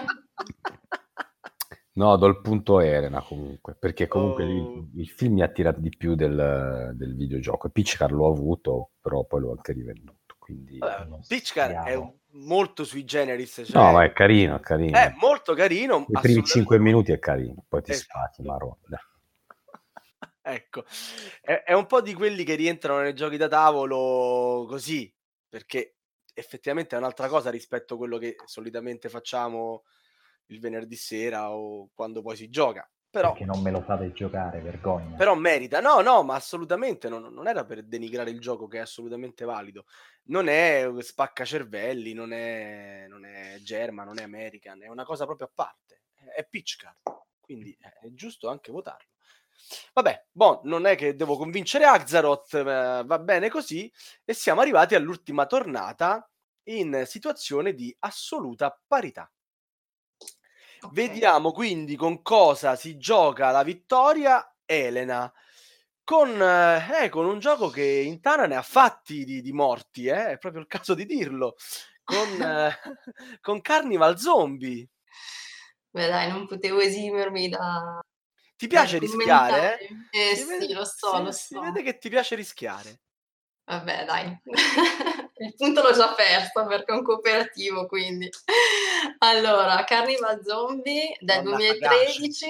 no, 1.91 2.15
do 2.15 2.25
il 2.27 2.39
punto 2.39 2.77
a 2.77 2.85
Elena 2.85 3.21
comunque, 3.21 3.75
perché 3.75 4.07
comunque 4.07 4.45
Oh. 4.45 4.47
il, 4.47 4.89
il 4.95 5.09
film 5.09 5.33
mi 5.33 5.41
ha 5.41 5.45
attirato 5.45 5.81
di 5.81 5.89
più 5.89 6.15
del, 6.15 6.93
del 6.95 7.15
videogioco. 7.17 7.67
E 7.67 7.71
Pichcar 7.71 8.13
l'ho 8.13 8.29
avuto, 8.31 8.91
però 9.01 9.25
poi 9.25 9.41
l'ho 9.41 9.51
anche 9.51 9.73
rivenduto. 9.73 10.35
Quindi... 10.39 10.77
Non 10.77 11.19
Pitchcar 11.27 11.83
è 11.85 11.95
un- 11.95 12.17
molto 12.31 12.83
sui 12.83 13.03
generis, 13.05 13.63
cioè, 13.65 13.81
No, 13.81 13.91
ma 13.91 14.03
è 14.03 14.11
carino, 14.13 14.55
è 14.55 14.59
carino. 14.59 14.97
è 14.97 15.13
molto 15.19 15.53
carino. 15.53 15.97
I 15.97 16.05
primi 16.05 16.15
assolutamente. 16.17 16.51
5 16.51 16.79
minuti 16.79 17.11
è 17.11 17.19
carino, 17.19 17.65
poi 17.67 17.81
ti 17.81 17.91
Esatto. 17.91 18.09
spacchi, 18.09 18.41
maronna. 18.43 18.99
ecco, 20.41 20.85
è, 21.41 21.63
è 21.65 21.73
un 21.73 21.85
po' 21.85 22.01
di 22.01 22.13
quelli 22.13 22.43
che 22.43 22.55
rientrano 22.55 23.01
nei 23.01 23.13
giochi 23.13 23.37
da 23.37 23.47
tavolo 23.47 24.65
così, 24.67 25.13
perché 25.47 25.95
effettivamente 26.33 26.95
è 26.95 26.99
un'altra 26.99 27.27
cosa 27.27 27.49
rispetto 27.49 27.95
a 27.95 27.97
quello 27.97 28.17
che 28.17 28.35
solitamente 28.45 29.09
facciamo 29.09 29.83
il 30.47 30.59
venerdì 30.59 30.95
sera 30.95 31.51
o 31.51 31.89
quando 31.93 32.21
poi 32.21 32.35
si 32.35 32.49
gioca. 32.49 32.89
Però, 33.11 33.29
Perché 33.31 33.45
non 33.45 33.61
me 33.61 33.71
lo 33.71 33.81
fate 33.81 34.11
giocare, 34.11 34.59
vergogna. 34.61 35.15
però 35.15 35.33
merita, 35.33 35.79
no, 35.79 35.99
no, 36.01 36.21
ma 36.21 36.35
assolutamente 36.35 37.09
non, 37.09 37.33
non 37.33 37.47
era 37.47 37.65
per 37.65 37.81
denigrare 37.83 38.29
il 38.29 38.39
gioco 38.39 38.67
che 38.67 38.77
è 38.77 38.81
assolutamente 38.81 39.45
valido. 39.45 39.85
Non 40.25 40.47
è 40.47 40.87
spacca 40.99 41.43
cervelli, 41.43 42.13
non 42.13 42.31
è, 42.33 43.05
non 43.09 43.25
è 43.25 43.57
German, 43.63 44.05
non 44.05 44.19
è 44.19 44.23
American, 44.23 44.83
è 44.83 44.87
una 44.89 45.05
cosa 45.05 45.25
proprio 45.25 45.47
a 45.47 45.51
parte. 45.53 46.03
È 46.35 46.45
Pitch 46.47 46.75
Card, 46.77 47.23
quindi 47.41 47.75
è 47.79 48.09
giusto 48.11 48.47
anche 48.47 48.71
votarlo. 48.71 49.07
Vabbè, 49.93 50.27
boh, 50.31 50.61
non 50.65 50.85
è 50.85 50.95
che 50.95 51.15
devo 51.15 51.35
convincere 51.35 51.85
Axaroth, 51.85 52.53
eh, 52.53 52.63
va 52.63 53.19
bene 53.19 53.49
così. 53.49 53.91
E 54.23 54.33
siamo 54.33 54.61
arrivati 54.61 54.93
all'ultima 54.93 55.47
tornata 55.47 56.29
in 56.65 57.03
situazione 57.07 57.73
di 57.73 57.95
assoluta 57.99 58.79
parità. 58.87 59.31
Vediamo 60.91 61.51
quindi 61.51 61.95
con 61.95 62.21
cosa 62.21 62.75
si 62.75 62.97
gioca 62.97 63.51
la 63.51 63.63
vittoria 63.63 64.55
Elena. 64.65 65.31
Con, 66.03 66.41
eh, 66.41 67.03
eh, 67.03 67.09
con 67.09 67.25
un 67.25 67.39
gioco 67.39 67.69
che 67.69 67.83
in 67.83 68.19
Tana 68.19 68.45
ne 68.47 68.55
ha 68.55 68.61
fatti 68.63 69.23
di, 69.23 69.41
di 69.41 69.51
morti, 69.51 70.05
eh, 70.07 70.31
è 70.31 70.37
proprio 70.39 70.61
il 70.61 70.67
caso 70.67 70.93
di 70.95 71.05
dirlo. 71.05 71.55
Con, 72.03 72.17
eh, 72.41 72.71
con 73.41 73.61
Carnival 73.61 74.17
Zombie. 74.17 74.87
Beh 75.91 76.07
dai, 76.07 76.29
non 76.29 76.47
potevo 76.47 76.79
esimermi 76.79 77.49
da 77.49 77.99
Ti 78.55 78.67
piace 78.67 78.99
da 78.99 79.05
rischiare? 79.05 79.77
Eh 80.11 80.35
Si 80.35 80.41
sì, 80.41 80.47
vede- 80.47 80.73
lo 80.73 80.85
so, 80.85 81.15
si- 81.15 81.23
lo 81.23 81.31
Si 81.31 81.53
so. 81.55 81.61
vede 81.61 81.81
che 81.83 81.97
ti 81.97 82.09
piace 82.09 82.35
rischiare. 82.35 83.01
Vabbè 83.65 84.05
dai, 84.05 84.39
il 85.39 85.55
punto 85.55 85.81
l'ho 85.81 85.93
già 85.93 86.13
perso 86.13 86.65
perché 86.67 86.91
è 86.91 86.95
un 86.95 87.03
cooperativo 87.03 87.85
quindi. 87.87 88.29
Allora, 89.19 89.83
Carnival 89.85 90.41
Zombie 90.43 91.15
del 91.19 91.43
Donna 91.43 91.57
2013, 91.57 92.47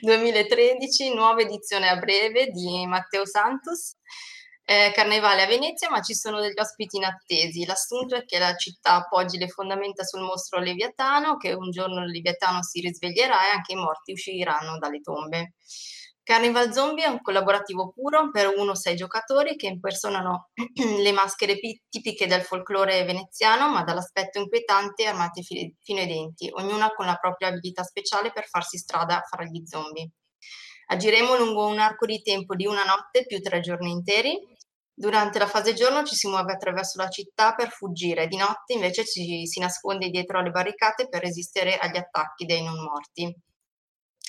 2013, 0.00 1.14
nuova 1.14 1.40
edizione 1.40 1.88
a 1.88 1.96
breve 1.96 2.46
di 2.46 2.86
Matteo 2.86 3.26
Santos. 3.26 3.96
Eh, 4.64 4.92
carnevale 4.94 5.42
a 5.42 5.46
Venezia, 5.46 5.90
ma 5.90 6.00
ci 6.00 6.14
sono 6.14 6.40
degli 6.40 6.58
ospiti 6.58 6.96
inattesi. 6.96 7.66
L'assunto 7.66 8.14
è 8.14 8.24
che 8.24 8.38
la 8.38 8.54
città 8.54 8.94
appoggi 8.94 9.36
le 9.36 9.48
fondamenta 9.48 10.04
sul 10.04 10.20
mostro 10.20 10.60
Leviatano, 10.60 11.36
che 11.36 11.52
un 11.52 11.70
giorno 11.70 12.04
il 12.04 12.10
Leviatano 12.10 12.62
si 12.62 12.80
risveglierà 12.80 13.48
e 13.48 13.50
anche 13.50 13.72
i 13.72 13.76
morti 13.76 14.12
usciranno 14.12 14.78
dalle 14.78 15.00
tombe. 15.00 15.54
Carnival 16.24 16.72
Zombie 16.72 17.04
è 17.04 17.08
un 17.08 17.20
collaborativo 17.20 17.90
puro 17.90 18.30
per 18.30 18.46
uno 18.56 18.70
o 18.70 18.74
sei 18.76 18.94
giocatori 18.94 19.56
che 19.56 19.66
impersonano 19.66 20.50
le 21.02 21.12
maschere 21.12 21.58
pi- 21.58 21.82
tipiche 21.88 22.28
del 22.28 22.42
folklore 22.42 23.04
veneziano, 23.04 23.68
ma 23.68 23.82
dall'aspetto 23.82 24.38
inquietante 24.38 25.02
e 25.02 25.06
armate 25.06 25.42
fi- 25.42 25.74
fino 25.80 25.98
ai 25.98 26.06
denti, 26.06 26.48
ognuna 26.52 26.92
con 26.94 27.06
la 27.06 27.16
propria 27.16 27.48
abilità 27.48 27.82
speciale 27.82 28.30
per 28.30 28.46
farsi 28.46 28.78
strada 28.78 29.20
fra 29.28 29.44
gli 29.44 29.62
zombie. 29.66 30.10
Agiremo 30.86 31.36
lungo 31.36 31.66
un 31.66 31.80
arco 31.80 32.06
di 32.06 32.22
tempo 32.22 32.54
di 32.54 32.66
una 32.66 32.84
notte 32.84 33.26
più 33.26 33.40
tre 33.40 33.60
giorni 33.60 33.90
interi. 33.90 34.38
Durante 34.94 35.38
la 35.40 35.46
fase 35.46 35.74
giorno 35.74 36.04
ci 36.04 36.14
si 36.14 36.28
muove 36.28 36.52
attraverso 36.52 37.00
la 37.00 37.08
città 37.08 37.54
per 37.54 37.70
fuggire, 37.70 38.28
di 38.28 38.36
notte 38.36 38.74
invece 38.74 39.04
ci 39.04 39.46
si 39.46 39.58
nasconde 39.58 40.08
dietro 40.10 40.38
alle 40.38 40.50
barricate 40.50 41.08
per 41.08 41.22
resistere 41.22 41.76
agli 41.78 41.96
attacchi 41.96 42.44
dei 42.44 42.62
non 42.62 42.80
morti. 42.80 43.34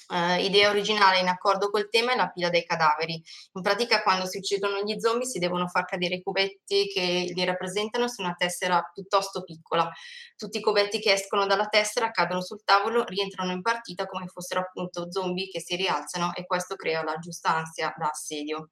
Eh, 0.10 0.44
idea 0.44 0.70
originale 0.70 1.20
in 1.20 1.28
accordo 1.28 1.70
col 1.70 1.90
tema 1.90 2.14
è 2.14 2.16
la 2.16 2.30
pila 2.30 2.50
dei 2.50 2.66
cadaveri. 2.66 3.22
In 3.54 3.62
pratica, 3.62 4.04
quando 4.04 4.26
si 4.26 4.38
uccidono 4.38 4.82
gli 4.82 5.00
zombie, 5.00 5.26
si 5.26 5.40
devono 5.40 5.68
far 5.68 5.86
cadere 5.86 6.16
i 6.16 6.22
cubetti 6.22 6.88
che 6.88 7.32
li 7.34 7.44
rappresentano 7.46 8.08
su 8.08 8.22
una 8.22 8.34
tessera 8.34 8.82
piuttosto 8.94 9.44
piccola. 9.44 9.90
Tutti 10.36 10.58
i 10.58 10.62
cubetti 10.62 11.00
che 11.00 11.14
escono 11.14 11.46
dalla 11.46 11.68
tessera 11.68 12.12
cadono 12.12 12.42
sul 12.42 12.64
tavolo, 12.64 13.04
rientrano 13.06 13.52
in 13.52 13.62
partita 13.62 14.06
come 14.06 14.28
fossero 14.28 14.62
appunto 14.62 15.12
zombie 15.12 15.48
che 15.48 15.62
si 15.62 15.76
rialzano 15.76 16.34
e 16.34 16.46
questo 16.46 16.76
crea 16.76 17.04
la 17.04 17.18
giusta 17.18 17.56
ansia 17.56 17.94
da 17.98 18.08
assedio. 18.08 18.70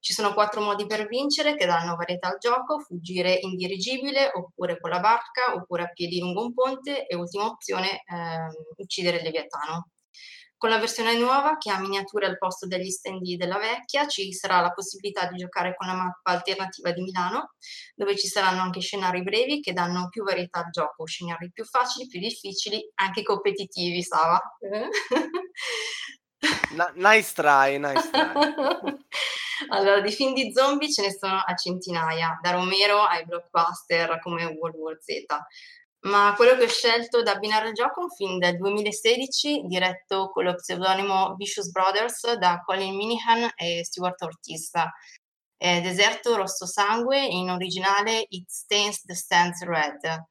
Ci 0.00 0.14
sono 0.14 0.34
quattro 0.34 0.60
modi 0.60 0.84
per 0.84 1.06
vincere 1.06 1.54
che 1.54 1.64
danno 1.64 1.94
varietà 1.94 2.26
al 2.26 2.38
gioco, 2.38 2.80
fuggire 2.80 3.38
in 3.40 3.54
dirigibile 3.54 4.32
oppure 4.34 4.80
con 4.80 4.90
la 4.90 4.98
barca 4.98 5.54
oppure 5.54 5.84
a 5.84 5.92
piedi 5.92 6.18
lungo 6.18 6.42
un 6.44 6.52
ponte 6.52 7.06
e 7.06 7.14
ultima 7.14 7.46
opzione 7.46 8.02
ehm, 8.04 8.52
uccidere 8.78 9.18
il 9.18 9.22
leviatano. 9.22 9.86
Con 10.62 10.70
la 10.70 10.78
versione 10.78 11.18
nuova, 11.18 11.56
che 11.58 11.72
ha 11.72 11.80
miniature 11.80 12.26
al 12.26 12.38
posto 12.38 12.68
degli 12.68 12.88
stendi 12.88 13.36
della 13.36 13.58
vecchia, 13.58 14.06
ci 14.06 14.32
sarà 14.32 14.60
la 14.60 14.70
possibilità 14.70 15.26
di 15.26 15.38
giocare 15.38 15.74
con 15.74 15.88
la 15.88 15.94
mappa 15.94 16.30
alternativa 16.30 16.92
di 16.92 17.02
Milano, 17.02 17.54
dove 17.96 18.16
ci 18.16 18.28
saranno 18.28 18.62
anche 18.62 18.78
scenari 18.78 19.24
brevi 19.24 19.58
che 19.58 19.72
danno 19.72 20.06
più 20.08 20.22
varietà 20.22 20.60
al 20.60 20.70
gioco, 20.70 21.04
scenari 21.04 21.50
più 21.50 21.64
facili, 21.64 22.06
più 22.06 22.20
difficili, 22.20 22.92
anche 22.94 23.24
competitivi, 23.24 24.04
Sava. 24.04 24.40
Nice 26.94 27.32
try, 27.34 27.78
nice 27.78 28.10
try. 28.10 28.32
allora, 29.70 30.00
di 30.00 30.12
film 30.12 30.32
di 30.32 30.52
zombie 30.52 30.90
ce 30.90 31.02
ne 31.02 31.12
sono 31.12 31.42
a 31.44 31.54
centinaia, 31.54 32.38
da 32.40 32.52
Romero 32.52 33.02
ai 33.02 33.24
blockbuster 33.24 34.20
come 34.20 34.44
World 34.44 34.76
War 34.76 34.96
Z. 35.00 35.24
Ma 36.04 36.34
quello 36.34 36.56
che 36.56 36.64
ho 36.64 36.68
scelto 36.68 37.22
da 37.22 37.32
abbinare 37.32 37.68
al 37.68 37.74
gioco 37.74 38.00
è 38.00 38.02
un 38.02 38.10
film 38.10 38.38
del 38.38 38.56
2016 38.56 39.62
diretto 39.66 40.30
con 40.30 40.42
lo 40.44 40.54
pseudonimo 40.56 41.36
Vicious 41.36 41.70
Brothers 41.70 42.34
da 42.38 42.60
Colin 42.64 42.96
Minihan 42.96 43.48
e 43.54 43.84
Stuart 43.84 44.20
Ortiz. 44.22 44.72
È 45.56 45.80
Deserto 45.80 46.34
Rosso 46.34 46.66
Sangue, 46.66 47.24
in 47.24 47.50
originale 47.50 48.26
It 48.30 48.50
Stains 48.50 49.02
the 49.04 49.14
Stands 49.14 49.62
Red. 49.62 50.24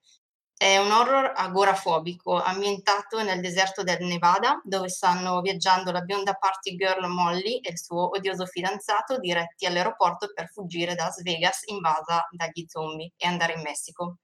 È 0.57 0.77
un 0.77 0.91
horror 0.91 1.31
agorafobico 1.33 2.41
ambientato 2.41 3.23
nel 3.23 3.39
deserto 3.39 3.81
del 3.81 4.03
Nevada, 4.05 4.59
dove 4.65 4.89
stanno 4.89 5.39
viaggiando 5.39 5.93
la 5.93 6.01
bionda 6.01 6.33
party 6.33 6.75
girl 6.75 7.07
Molly 7.07 7.59
e 7.59 7.71
il 7.71 7.79
suo 7.79 8.09
odioso 8.09 8.45
fidanzato 8.45 9.17
diretti 9.19 9.65
all'aeroporto 9.65 10.33
per 10.33 10.49
fuggire 10.51 10.95
da 10.95 11.05
Las 11.05 11.21
Vegas 11.21 11.61
invasa 11.67 12.27
dagli 12.29 12.65
zombie 12.67 13.13
e 13.15 13.25
andare 13.25 13.53
in 13.53 13.61
Messico. 13.61 14.17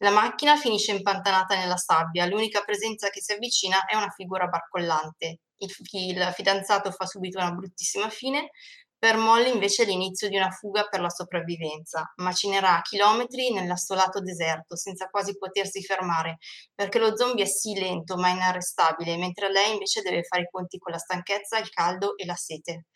La 0.00 0.10
macchina 0.10 0.56
finisce 0.56 0.92
impantanata 0.92 1.56
nella 1.56 1.78
sabbia, 1.78 2.26
l'unica 2.26 2.62
presenza 2.62 3.08
che 3.08 3.22
si 3.22 3.32
avvicina 3.32 3.86
è 3.86 3.96
una 3.96 4.10
figura 4.10 4.46
barcollante. 4.46 5.38
Il, 5.56 5.74
il 5.92 6.32
fidanzato 6.34 6.90
fa 6.90 7.06
subito 7.06 7.38
una 7.38 7.52
bruttissima 7.52 8.10
fine, 8.10 8.50
per 8.98 9.16
Molly 9.16 9.52
invece 9.52 9.84
è 9.84 9.86
l'inizio 9.86 10.28
di 10.28 10.36
una 10.36 10.50
fuga 10.50 10.84
per 10.88 11.00
la 11.00 11.08
sopravvivenza. 11.08 12.12
Macinerà 12.16 12.80
chilometri 12.82 13.52
nell'assolato 13.52 14.20
deserto, 14.20 14.76
senza 14.76 15.08
quasi 15.08 15.36
potersi 15.38 15.82
fermare, 15.82 16.38
perché 16.74 16.98
lo 16.98 17.16
zombie 17.16 17.44
è 17.44 17.46
sì 17.46 17.74
lento 17.74 18.16
ma 18.16 18.28
inarrestabile, 18.28 19.16
mentre 19.16 19.50
lei 19.50 19.72
invece 19.72 20.02
deve 20.02 20.24
fare 20.24 20.42
i 20.42 20.48
conti 20.50 20.78
con 20.78 20.92
la 20.92 20.98
stanchezza, 20.98 21.58
il 21.58 21.70
caldo 21.70 22.16
e 22.16 22.26
la 22.26 22.34
sete. 22.34 22.86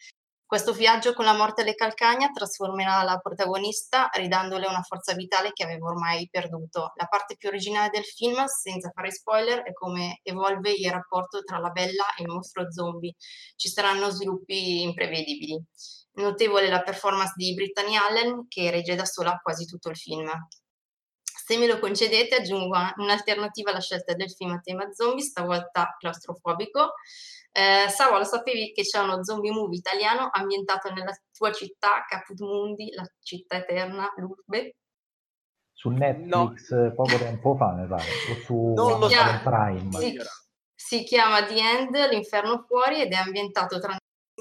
Questo 0.50 0.72
viaggio 0.72 1.12
con 1.12 1.24
la 1.24 1.32
morte 1.32 1.62
alle 1.62 1.76
calcagna 1.76 2.28
trasformerà 2.30 3.04
la 3.04 3.18
protagonista 3.18 4.08
ridandole 4.12 4.66
una 4.66 4.82
forza 4.82 5.14
vitale 5.14 5.52
che 5.52 5.62
aveva 5.62 5.86
ormai 5.86 6.28
perduto. 6.28 6.90
La 6.96 7.06
parte 7.06 7.36
più 7.36 7.50
originale 7.50 7.88
del 7.90 8.02
film, 8.02 8.44
senza 8.46 8.90
fare 8.92 9.12
spoiler, 9.12 9.62
è 9.62 9.72
come 9.72 10.18
evolve 10.24 10.72
il 10.72 10.90
rapporto 10.90 11.44
tra 11.44 11.58
la 11.58 11.68
bella 11.70 12.02
e 12.16 12.24
il 12.24 12.30
mostro 12.30 12.68
zombie. 12.72 13.14
Ci 13.54 13.68
saranno 13.68 14.10
sviluppi 14.10 14.82
imprevedibili. 14.82 15.56
Notevole 16.14 16.68
la 16.68 16.82
performance 16.82 17.34
di 17.36 17.54
Brittany 17.54 17.94
Allen 17.94 18.48
che 18.48 18.72
regge 18.72 18.96
da 18.96 19.04
sola 19.04 19.38
quasi 19.40 19.66
tutto 19.66 19.88
il 19.88 19.96
film. 19.96 20.28
Se 21.22 21.58
me 21.58 21.68
lo 21.68 21.78
concedete, 21.78 22.34
aggiungo 22.34 22.76
un'alternativa 22.96 23.70
alla 23.70 23.80
scelta 23.80 24.14
del 24.14 24.32
film 24.32 24.50
a 24.50 24.60
tema 24.60 24.90
zombie, 24.92 25.22
stavolta 25.22 25.94
claustrofobico. 25.96 26.94
Eh, 27.52 27.88
Sava, 27.88 28.18
lo 28.18 28.24
sapevi 28.24 28.72
che 28.72 28.82
c'è 28.82 29.00
uno 29.00 29.24
zombie 29.24 29.50
movie 29.50 29.78
italiano 29.78 30.28
ambientato 30.32 30.92
nella 30.92 31.12
tua 31.32 31.50
città, 31.52 32.04
Caput 32.06 32.38
Mundi, 32.40 32.90
la 32.92 33.04
città 33.20 33.56
eterna, 33.56 34.12
l'urbe? 34.16 34.76
Su 35.72 35.88
Netflix 35.88 36.70
no. 36.70 36.92
poco 36.94 37.16
tempo 37.16 37.56
fa, 37.56 37.72
mi 37.72 37.86
pare, 37.86 38.04
o 38.30 38.34
su 38.44 38.72
Non 38.76 39.00
lo 39.00 39.08
so. 39.08 39.18
Amazon 39.18 39.42
Prime. 39.42 39.98
Si, 39.98 40.20
si 40.74 41.04
chiama 41.04 41.44
The 41.44 41.54
End, 41.54 41.96
l'inferno 42.10 42.64
fuori, 42.66 43.00
ed 43.00 43.12
è 43.12 43.16
ambientato 43.16 43.80
tra 43.80 43.96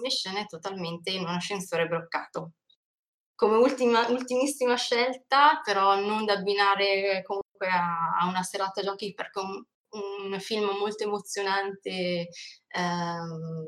scene 0.07 0.45
totalmente 0.45 1.11
in 1.11 1.21
un 1.21 1.35
ascensore 1.35 1.87
bloccato. 1.87 2.51
Come 3.35 3.57
ultima, 3.57 4.07
ultimissima 4.09 4.75
scelta, 4.75 5.61
però 5.63 5.99
non 5.99 6.25
da 6.25 6.33
abbinare 6.33 7.23
comunque 7.23 7.67
a, 7.67 8.17
a 8.19 8.27
una 8.27 8.43
serata 8.43 8.81
giochi 8.81 9.13
perché 9.13 9.39
un, 9.91 10.39
film 10.39 10.65
molto 10.77 11.03
emozionante, 11.03 12.29
ehm, 12.67 13.65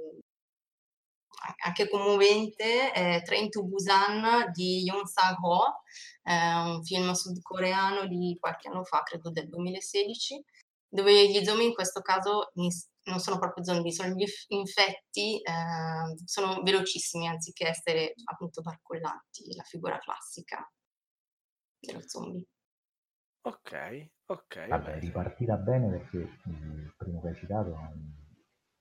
anche 1.64 1.90
commovente, 1.90 2.92
è 2.92 3.22
Train 3.24 3.50
to 3.50 3.64
Busan 3.64 4.52
di 4.52 4.84
Yoon 4.84 5.06
Sang-ho, 5.06 5.82
un 6.24 6.84
film 6.84 7.12
sudcoreano 7.12 8.08
di 8.08 8.38
qualche 8.40 8.68
anno 8.70 8.84
fa, 8.84 9.02
credo 9.04 9.32
del 9.32 9.50
2016, 9.50 10.44
dove 10.88 11.30
gli 11.30 11.44
zombie 11.44 11.68
in 11.68 11.74
questo 11.74 12.02
caso 12.02 12.52
non 12.54 13.20
sono 13.20 13.40
proprio 13.40 13.64
zombie, 13.64 13.92
sono 13.92 14.14
gli 14.14 14.26
infetti, 14.50 15.42
eh, 15.42 16.16
sono 16.26 16.62
velocissimi 16.62 17.28
anziché 17.28 17.70
essere 17.70 18.14
appunto 18.26 18.62
barcollanti, 18.62 19.56
la 19.56 19.64
figura 19.64 19.98
classica 19.98 20.70
dello 21.80 22.02
zombie. 22.06 22.46
Ok, 23.44 24.10
ok. 24.28 24.68
Vabbè, 24.68 25.00
ripartita 25.00 25.56
bene 25.56 25.90
perché 25.90 26.18
il 26.18 26.94
primo 26.96 27.22
che 27.22 27.30
hai 27.30 27.36
citato 27.36 27.74
è 27.74 27.90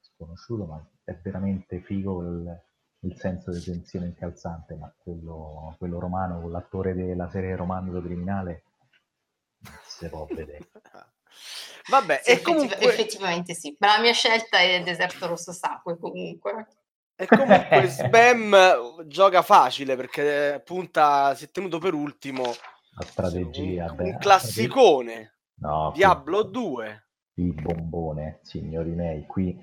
sconosciuto, 0.00 0.66
ma 0.66 0.86
è 1.04 1.14
veramente 1.14 1.80
figo 1.80 2.20
il, 2.22 2.62
il 3.00 3.16
senso 3.16 3.50
di 3.52 3.62
tensione 3.62 4.06
incalzante, 4.06 4.74
ma 4.74 4.92
quello, 4.98 5.74
quello 5.78 5.98
romano 5.98 6.40
con 6.40 6.50
l'attore 6.50 6.94
della 6.94 7.28
serie 7.30 7.56
Romanzo 7.56 8.02
Criminale 8.02 8.64
non 9.60 9.78
si 9.84 10.08
può 10.08 10.26
vedere. 10.26 10.68
Vabbè, 11.88 12.20
Sì, 12.22 12.30
e 12.32 12.42
comunque, 12.42 12.76
effettivamente 12.78 13.54
sì, 13.54 13.74
ma 13.78 13.96
la 13.96 14.02
mia 14.02 14.12
scelta 14.12 14.58
è 14.58 14.82
Deserto 14.82 15.26
Rosso 15.26 15.52
Sangue 15.52 15.96
comunque. 15.98 16.66
e 17.16 17.26
comunque 17.26 17.86
Sbam 17.88 19.06
gioca 19.06 19.42
facile 19.42 19.96
perché 19.96 20.60
punta, 20.64 21.34
si 21.34 21.46
è 21.46 21.50
tenuto 21.50 21.78
per 21.78 21.94
ultimo 21.94 22.52
La 22.96 23.04
strategia, 23.04 23.90
un, 23.90 23.96
beh, 23.96 24.10
un 24.10 24.18
classicone, 24.18 25.38
No, 25.60 25.92
Diablo 25.94 26.42
2. 26.42 27.08
il 27.34 27.54
bombone, 27.54 28.40
signori 28.42 28.90
miei, 28.90 29.26
qui 29.26 29.58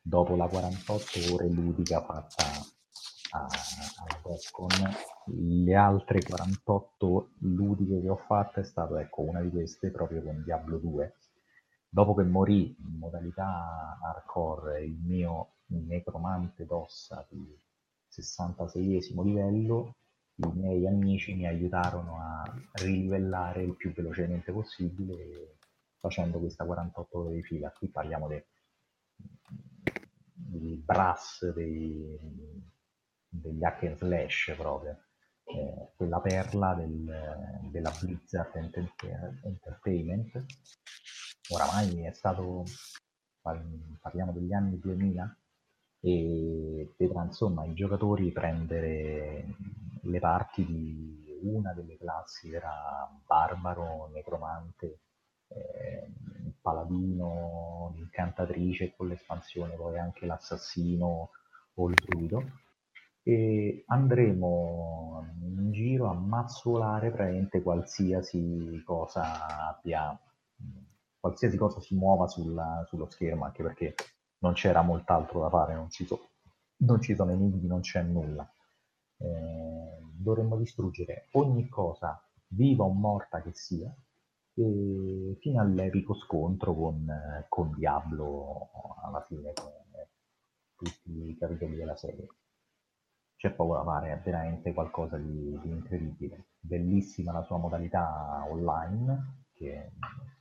dopo 0.00 0.36
la 0.36 0.46
48 0.48 1.34
ore 1.34 1.48
ludica 1.48 2.02
fatta 2.02 2.44
a- 3.30 3.46
alla 3.46 4.20
Capcom, 4.22 4.68
le 5.64 5.74
altre 5.74 6.22
48 6.22 7.32
ludiche 7.40 8.00
che 8.00 8.08
ho 8.08 8.16
fatto 8.16 8.60
è 8.60 8.64
stato, 8.64 8.96
ecco, 8.96 9.22
una 9.22 9.40
di 9.42 9.50
queste 9.50 9.90
proprio 9.90 10.22
con 10.22 10.42
Diablo 10.42 10.78
2. 10.78 11.14
Dopo 11.90 12.14
che 12.14 12.22
morì 12.22 12.74
in 12.78 12.98
modalità 12.98 13.98
hardcore 14.02 14.84
il 14.84 14.98
mio 15.02 15.56
necromante 15.66 16.64
d'ossa 16.64 17.26
di 17.30 17.54
66esimo 18.08 19.22
livello, 19.22 19.96
i 20.40 20.52
miei 20.54 20.86
amici 20.86 21.34
mi 21.34 21.46
aiutarono 21.46 22.20
a 22.20 22.42
rilivellare 22.74 23.62
il 23.62 23.74
più 23.76 23.92
velocemente 23.92 24.52
possibile 24.52 25.56
facendo 25.98 26.38
questa 26.38 26.64
48 26.64 27.18
ore 27.18 27.34
di 27.34 27.42
fila. 27.42 27.70
Qui 27.72 27.88
parliamo 27.88 28.28
de- 28.28 28.46
di 30.34 30.76
brass 30.84 31.52
dei, 31.52 32.16
degli 33.28 33.64
hack 33.64 33.82
and 33.84 33.96
slash 33.96 34.54
proprio. 34.56 34.96
Eh, 35.44 35.92
quella 35.96 36.20
perla 36.20 36.74
del- 36.74 37.70
della 37.70 37.92
Blizzard 38.00 38.54
Enter- 38.54 39.40
Entertainment 39.44 40.44
oramai 41.50 42.04
è 42.04 42.12
stato 42.12 42.64
par- 43.40 43.64
parliamo 44.00 44.32
degli 44.32 44.52
anni 44.52 44.78
2000 44.78 45.36
e 46.00 46.94
vedrà 46.96 47.24
insomma 47.24 47.64
i 47.64 47.74
giocatori 47.74 48.30
prendere 48.32 49.46
le 50.02 50.18
parti 50.20 50.64
di 50.64 51.38
una 51.42 51.72
delle 51.72 51.96
classi 51.96 52.52
era 52.52 53.08
barbaro, 53.26 54.08
necromante, 54.12 55.00
eh, 55.48 56.12
paladino, 56.60 57.92
incantatrice 57.96 58.94
con 58.96 59.08
l'espansione 59.08 59.74
poi 59.74 59.98
anche 59.98 60.26
l'assassino 60.26 61.30
o 61.74 61.88
il 61.88 61.94
druido. 61.94 62.42
E 63.22 63.84
andremo 63.86 65.26
in 65.42 65.70
giro 65.72 66.06
a 66.08 66.14
mazzolare 66.14 67.10
praticamente 67.10 67.62
qualsiasi 67.62 68.82
cosa 68.84 69.68
abbia 69.68 70.18
qualsiasi 71.20 71.56
cosa 71.56 71.80
si 71.80 71.94
muova 71.94 72.26
sulla- 72.28 72.84
sullo 72.86 73.08
schermo 73.10 73.44
anche 73.44 73.62
perché 73.62 73.94
non 74.38 74.52
c'era 74.54 74.82
molt'altro 74.82 75.40
da 75.40 75.48
fare 75.50 75.74
non 75.74 75.90
ci, 75.90 76.04
so- 76.06 76.28
non 76.78 77.00
ci 77.00 77.14
sono 77.14 77.32
enigmi 77.32 77.66
non 77.66 77.80
c'è 77.80 78.02
nulla 78.02 78.48
Eh, 79.20 79.98
dovremmo 80.12 80.56
distruggere 80.56 81.28
ogni 81.32 81.68
cosa 81.68 82.20
viva 82.48 82.84
o 82.84 82.92
morta 82.92 83.42
che 83.42 83.52
sia 83.52 83.92
fino 84.54 85.60
all'epico 85.60 86.14
scontro 86.14 86.74
con, 86.74 87.08
eh, 87.08 87.46
con 87.48 87.72
Diablo 87.74 88.70
alla 89.04 89.24
fine 89.26 89.52
come 89.54 90.08
tutti 90.76 91.30
i 91.30 91.36
capitoli 91.36 91.76
della 91.76 91.96
serie 91.96 92.26
c'è 93.36 93.52
poco 93.52 93.74
da 93.74 93.84
fare, 93.84 94.12
è 94.12 94.20
veramente 94.20 94.74
qualcosa 94.74 95.16
di, 95.16 95.58
di 95.62 95.68
incredibile. 95.70 96.48
Bellissima 96.58 97.32
la 97.32 97.42
sua 97.44 97.56
modalità 97.56 98.44
online, 98.50 99.44
che- 99.54 99.92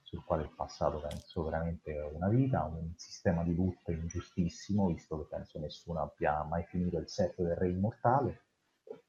sul 0.08 0.24
quale 0.24 0.44
il 0.44 0.54
passato 0.56 1.02
penso 1.02 1.44
veramente 1.44 1.92
una 2.14 2.30
vita, 2.30 2.64
un 2.64 2.94
sistema 2.96 3.44
di 3.44 3.54
loot 3.54 3.90
ingiustissimo, 3.90 4.88
visto 4.88 5.18
che 5.18 5.36
penso 5.36 5.60
nessuno 5.60 6.02
abbia 6.02 6.44
mai 6.44 6.64
finito 6.64 6.98
il 6.98 7.10
set 7.10 7.36
del 7.42 7.56
Re 7.56 7.70
Immortale. 7.70 8.44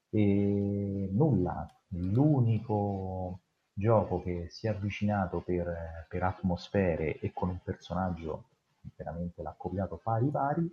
E 0.09 1.07
nulla, 1.09 1.65
l'unico 1.91 3.39
gioco 3.71 4.21
che 4.21 4.47
si 4.49 4.67
è 4.67 4.71
avvicinato 4.71 5.39
per, 5.39 6.05
per 6.09 6.23
atmosfere 6.23 7.17
e 7.19 7.31
con 7.31 7.47
un 7.47 7.59
personaggio 7.63 8.49
veramente 8.97 9.41
l'ha 9.41 9.55
copiato 9.57 9.97
pari 9.97 10.29
pari 10.29 10.69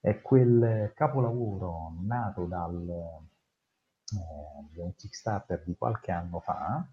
è 0.00 0.22
quel 0.22 0.92
capolavoro 0.94 1.92
nato 2.06 2.46
dal, 2.46 2.88
eh, 2.88 4.80
un 4.80 4.94
Kickstarter 4.94 5.62
di 5.64 5.76
qualche 5.76 6.10
anno 6.10 6.40
fa, 6.40 6.86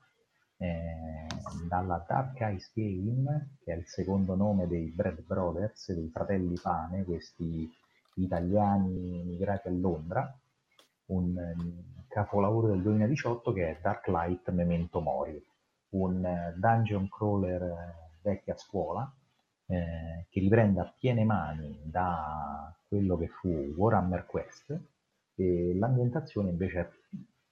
eh, 0.57 1.27
dalla 1.67 2.03
Dark 2.07 2.39
Eyes 2.39 2.71
Game, 2.73 3.57
che 3.63 3.73
è 3.73 3.75
il 3.75 3.85
secondo 3.87 4.35
nome 4.35 4.67
dei 4.67 4.87
Bread 4.89 5.21
Brothers, 5.21 5.91
dei 5.93 6.09
fratelli 6.09 6.57
Pane, 6.61 7.03
questi 7.03 7.69
italiani 8.15 9.23
migrati 9.25 9.67
a 9.67 9.71
Londra, 9.71 10.37
un 11.07 11.37
eh, 11.37 12.05
capolavoro 12.07 12.67
del 12.67 12.81
2018 12.81 13.53
che 13.53 13.69
è 13.69 13.79
Dark 13.81 14.07
Light 14.07 14.49
Memento 14.51 15.01
Mori, 15.01 15.43
un 15.89 16.25
eh, 16.25 16.53
dungeon 16.55 17.09
crawler 17.09 17.61
eh, 17.61 18.09
vecchia 18.21 18.55
scuola, 18.57 19.11
eh, 19.67 20.25
che 20.29 20.39
riprende 20.39 20.79
a 20.79 20.93
piene 20.97 21.23
mani 21.23 21.79
da 21.83 22.73
quello 22.87 23.17
che 23.17 23.27
fu 23.27 23.49
Warhammer 23.49 24.25
Quest 24.25 24.79
e 25.35 25.75
l'ambientazione 25.75 26.49
invece 26.49 26.79
è, 26.79 26.89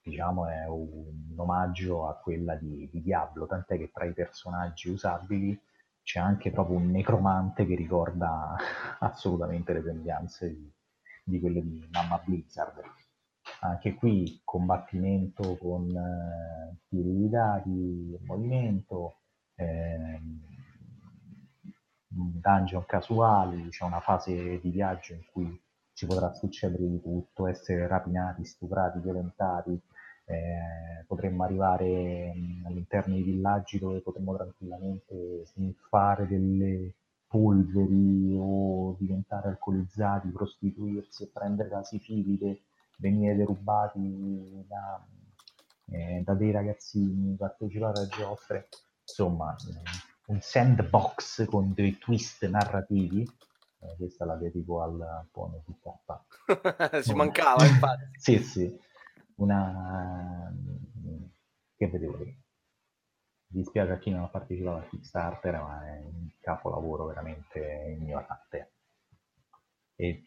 diciamo, 0.04 0.48
è 0.48 0.68
un 0.68 1.34
omaggio 1.38 2.08
a 2.08 2.16
quella 2.16 2.56
di, 2.56 2.90
di 2.92 3.02
Diablo, 3.02 3.48
tant'è 3.48 3.78
che 3.78 3.90
tra 3.92 4.06
i 4.06 4.14
personaggi 4.14 4.90
usabili 4.90 5.60
c'è 6.04 6.20
anche 6.20 6.52
proprio 6.52 6.78
un 6.78 6.92
necromante 6.92 7.66
che 7.66 7.76
ricorda 7.76 8.56
assolutamente 9.00 9.74
le 9.74 9.82
sembianze 9.82 10.50
di, 10.50 10.72
di 11.24 11.40
quelle 11.40 11.62
di 11.62 11.88
Mamma 11.92 12.22
Blizzard. 12.24 12.82
Anche 13.62 13.96
qui 13.96 14.42
combattimento 14.44 15.58
con 15.58 15.90
eh, 15.90 16.78
tiri 16.90 17.16
di 17.16 17.30
dadi, 17.30 18.18
movimento, 18.26 19.20
ehm, 19.56 20.42
dungeon 22.08 22.86
casuali, 22.86 23.70
c'è 23.70 23.86
una 23.86 24.02
fase 24.02 24.60
di 24.60 24.70
viaggio 24.70 25.14
in 25.14 25.26
cui 25.32 25.62
ci 25.94 26.06
potrà 26.06 26.34
succedere 26.34 26.88
di 26.88 27.02
tutto, 27.02 27.48
essere 27.48 27.88
rapinati, 27.88 28.44
stuprati, 28.44 29.00
violentati, 29.00 29.80
eh, 30.26 31.04
potremmo 31.06 31.44
arrivare 31.44 32.34
mh, 32.34 32.66
all'interno 32.66 33.16
di 33.16 33.24
villaggi 33.24 33.80
dove 33.80 34.00
potremmo 34.00 34.36
tranquillamente 34.36 35.46
sniffare 35.46 36.28
delle 36.28 36.94
polveri 37.28 38.36
o 38.38 38.96
diventare 39.00 39.50
alcolizzati, 39.50 40.30
prostituirsi 40.30 41.24
e 41.24 41.30
prendere 41.34 41.70
la 41.70 41.84
sifilide, 41.84 42.62
venire 42.98 43.36
derubati 43.36 44.64
da, 44.68 45.04
eh, 45.90 46.22
da 46.24 46.34
dei 46.36 46.52
ragazzini, 46.52 47.36
partecipare 47.36 48.02
a 48.02 48.08
giostre, 48.08 48.70
insomma 49.02 49.56
un 50.28 50.40
sandbox 50.40 51.46
con 51.46 51.74
dei 51.74 51.98
twist 51.98 52.48
narrativi. 52.48 53.28
Eh, 53.80 53.96
questa 53.98 54.26
la 54.26 54.36
dedico 54.36 54.82
al 54.82 55.26
Pono 55.32 55.64
PK. 55.66 57.02
si 57.02 57.14
mancava, 57.14 57.66
infatti. 57.66 58.04
sì, 58.18 58.38
sì, 58.38 58.80
una 59.38 60.52
che 61.76 61.88
vedevo 61.88 62.18
lì. 62.18 62.26
Mi 63.54 63.62
dispiace 63.62 63.92
a 63.92 63.98
chi 64.00 64.10
non 64.10 64.24
ha 64.24 64.28
partecipato 64.28 64.78
al 64.78 64.90
Kickstarter, 64.90 65.54
ma 65.62 65.86
è 65.88 66.00
un 66.00 66.30
capolavoro 66.40 67.06
veramente 67.06 67.96
ignorante. 68.00 68.72
E 69.96 70.24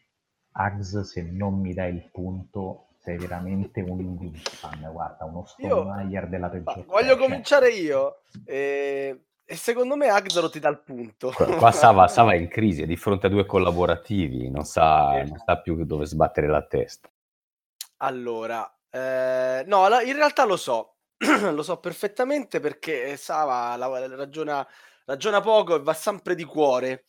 Ags, 0.51 1.01
se 1.01 1.21
non 1.23 1.59
mi 1.59 1.73
dai 1.73 1.93
il 1.93 2.09
punto, 2.11 2.87
sei 2.99 3.17
veramente 3.17 3.81
un 3.81 3.99
Winspan, 3.99 4.89
guarda, 4.91 5.25
uno 5.25 5.45
Io 5.57 5.85
Stonemaier 5.85 6.27
della 6.29 6.49
ma 6.49 6.49
peggior 6.49 6.85
voglio 6.85 7.15
specie. 7.15 7.17
cominciare 7.17 7.69
io. 7.69 8.21
eh, 8.45 9.25
E 9.45 9.55
secondo 9.55 9.95
me 9.95 10.09
Axaro 10.09 10.49
ti 10.49 10.59
dà 10.59 10.69
il 10.69 10.79
punto. 10.81 11.31
Qua, 11.55 11.71
Sava, 11.71 12.07
Sava 12.07 12.33
è 12.33 12.35
in 12.35 12.47
crisi, 12.49 12.81
è 12.81 12.85
di 12.85 12.95
fronte 12.97 13.27
a 13.27 13.29
due 13.29 13.45
collaborativi, 13.45 14.49
non 14.49 14.65
sa, 14.65 15.23
non 15.23 15.37
sa 15.37 15.59
più 15.61 15.83
dove 15.85 16.05
sbattere 16.05 16.47
la 16.47 16.65
testa. 16.65 17.09
Allora, 17.97 18.76
eh, 18.91 19.63
no, 19.67 19.87
la- 19.87 20.01
in 20.01 20.13
realtà 20.15 20.45
lo 20.45 20.57
so, 20.57 20.97
lo 21.53 21.63
so 21.63 21.77
perfettamente 21.79 22.59
perché 22.59 23.17
Sava 23.17 23.75
la- 23.75 24.07
ragiona, 24.15 24.65
ragiona 25.05 25.41
poco 25.41 25.75
e 25.75 25.79
va 25.81 25.93
sempre 25.93 26.35
di 26.35 26.43
cuore. 26.43 27.05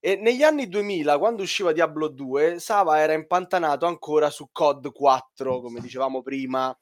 E 0.00 0.16
negli 0.16 0.42
anni 0.42 0.68
2000, 0.68 1.16
quando 1.18 1.42
usciva 1.42 1.72
Diablo 1.72 2.08
2, 2.08 2.58
Sava 2.58 2.98
era 2.98 3.12
impantanato 3.12 3.86
ancora 3.86 4.30
su 4.30 4.48
COD 4.50 4.90
4, 4.92 5.60
come 5.60 5.80
dicevamo 5.80 6.22
prima, 6.22 6.76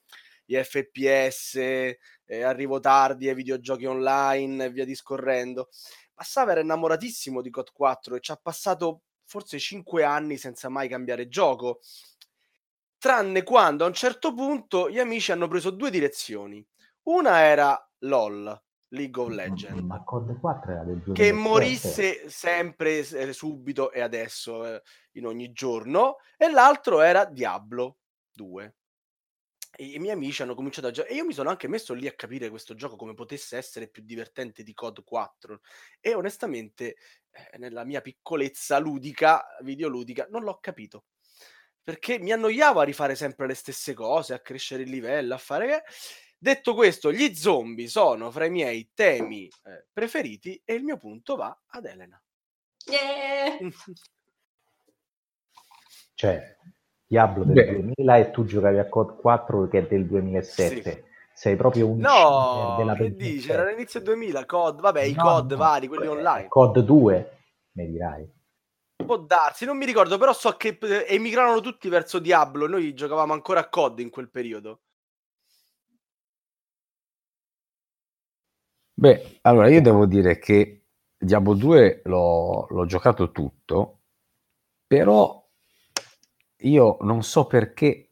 gli 0.44 0.57
FPS, 0.57 1.57
eh, 1.57 2.42
arrivo 2.42 2.80
tardi 2.80 3.28
ai 3.28 3.34
videogiochi 3.34 3.84
online 3.86 4.66
e 4.66 4.70
via 4.70 4.84
discorrendo. 4.86 5.68
Ma 6.14 6.22
Sava 6.24 6.53
era 6.53 6.61
innamoratissimo 6.61 7.42
di 7.42 7.51
COD 7.51 7.72
4 7.72 8.16
e 8.16 8.20
ci 8.20 8.32
ha 8.32 8.36
passato 8.42 9.03
forse 9.24 9.59
5 9.59 10.03
anni 10.05 10.36
senza 10.38 10.68
mai 10.70 10.88
cambiare 10.88 11.28
gioco. 11.28 11.80
Tranne 13.01 13.44
quando 13.44 13.84
a 13.84 13.86
un 13.86 13.94
certo 13.94 14.34
punto 14.34 14.90
gli 14.90 14.98
amici 14.98 15.32
hanno 15.32 15.48
preso 15.48 15.70
due 15.70 15.88
direzioni. 15.88 16.62
Una 17.05 17.40
era 17.40 17.90
LOL, 18.01 18.62
League 18.88 19.22
of 19.22 19.30
Legends. 19.30 19.80
Ma 19.80 20.05
COD 20.05 20.38
4 20.38 20.70
era 20.70 20.84
del 20.84 20.98
2007. 20.98 21.12
Che 21.14 21.32
morisse 21.32 22.28
sempre, 22.28 22.98
eh, 22.98 23.32
subito 23.32 23.90
e 23.90 24.03
adesso, 24.03 24.66
eh, 24.66 24.82
in 25.12 25.24
ogni 25.24 25.51
giorno. 25.53 26.16
E 26.36 26.51
l'altro 26.51 27.01
era 27.01 27.24
Diablo 27.24 28.01
2. 28.32 28.74
E 29.78 29.84
i 29.86 29.98
miei 29.98 30.12
amici 30.12 30.42
hanno 30.42 30.55
cominciato 30.55 30.88
a 30.88 30.90
giocare. 30.90 31.14
E 31.14 31.16
io 31.16 31.24
mi 31.24 31.32
sono 31.32 31.48
anche 31.48 31.68
messo 31.68 31.94
lì 31.94 32.07
a 32.07 32.12
capire 32.12 32.51
questo 32.51 32.74
gioco 32.74 32.96
come 32.96 33.14
potesse 33.14 33.57
essere 33.57 33.88
più 33.88 34.03
divertente 34.05 34.62
di 34.62 34.74
COD 34.74 35.05
4. 35.05 35.61
E 36.01 36.12
onestamente, 36.12 36.96
eh, 37.30 37.57
nella 37.57 37.84
mia 37.86 38.03
piccolezza 38.03 38.78
ludica, 38.78 39.42
videoludica, 39.62 40.26
non 40.28 40.42
l'ho 40.42 40.59
capito. 40.61 41.05
Perché 41.83 42.18
mi 42.18 42.33
annoiavo 42.33 42.81
a 42.81 42.85
rifare 42.85 43.14
sempre 43.14 43.47
le 43.47 43.55
stesse 43.55 43.95
cose, 43.95 44.35
a 44.35 44.41
crescere 44.41 44.83
il 44.83 44.91
livello, 44.91 45.35
a 45.35 45.39
fare... 45.39 45.85
Detto 46.43 46.72
questo, 46.72 47.12
gli 47.12 47.35
zombie 47.35 47.87
sono 47.87 48.31
fra 48.31 48.47
i 48.47 48.51
miei 48.51 48.93
temi 48.95 49.45
eh, 49.45 49.89
preferiti 49.93 50.59
e 50.64 50.72
il 50.72 50.83
mio 50.83 50.97
punto 50.97 51.37
va 51.37 51.55
ad 51.66 51.85
Elena. 51.85 52.18
Yeah! 52.87 53.59
Cioè, 56.14 56.57
Diablo 57.07 57.45
del 57.45 57.55
Beh. 57.55 57.83
2000 57.83 58.16
e 58.16 58.31
tu 58.31 58.45
giocavi 58.45 58.78
a 58.78 58.89
COD 58.89 59.16
4 59.16 59.68
che 59.68 59.78
è 59.78 59.87
del 59.87 60.07
2007. 60.07 60.83
Sì. 60.83 61.05
Sei 61.33 61.57
proprio 61.57 61.89
un 61.89 61.99
No, 61.99 62.74
della 62.78 62.95
che 62.95 63.14
dici? 63.14 63.51
Era 63.51 63.62
all'inizio 63.62 64.01
2000, 64.01 64.45
COD, 64.45 64.81
vabbè, 64.81 65.03
i 65.03 65.12
No, 65.14 65.22
COD 65.22 65.51
no, 65.51 65.57
vari, 65.57 65.89
quelli 65.89 66.05
eh, 66.05 66.09
online. 66.09 66.49
COD 66.49 66.78
2, 66.81 67.39
mi 67.72 67.91
dirai. 67.91 68.31
Può 69.05 69.18
darsi, 69.18 69.64
non 69.64 69.76
mi 69.76 69.86
ricordo, 69.86 70.18
però 70.18 70.32
so 70.32 70.57
che 70.57 70.78
eh, 70.80 71.07
emigrarono 71.09 71.61
tutti 71.61 71.88
verso 71.88 72.18
Diablo, 72.18 72.66
noi 72.66 72.94
giocavamo 72.94 73.32
ancora 73.32 73.61
a 73.61 73.68
COD 73.68 73.98
in 74.01 74.11
quel 74.11 74.30
periodo. 74.30 74.80
Beh, 78.94 79.38
allora 79.42 79.68
io 79.68 79.80
devo 79.80 80.05
dire 80.05 80.38
che 80.38 80.84
Diablo 81.16 81.55
2 81.55 82.03
l'ho, 82.05 82.66
l'ho 82.68 82.86
giocato 82.86 83.30
tutto, 83.30 84.01
però 84.86 85.42
io 86.59 86.96
non 87.01 87.22
so 87.22 87.46
perché, 87.46 88.11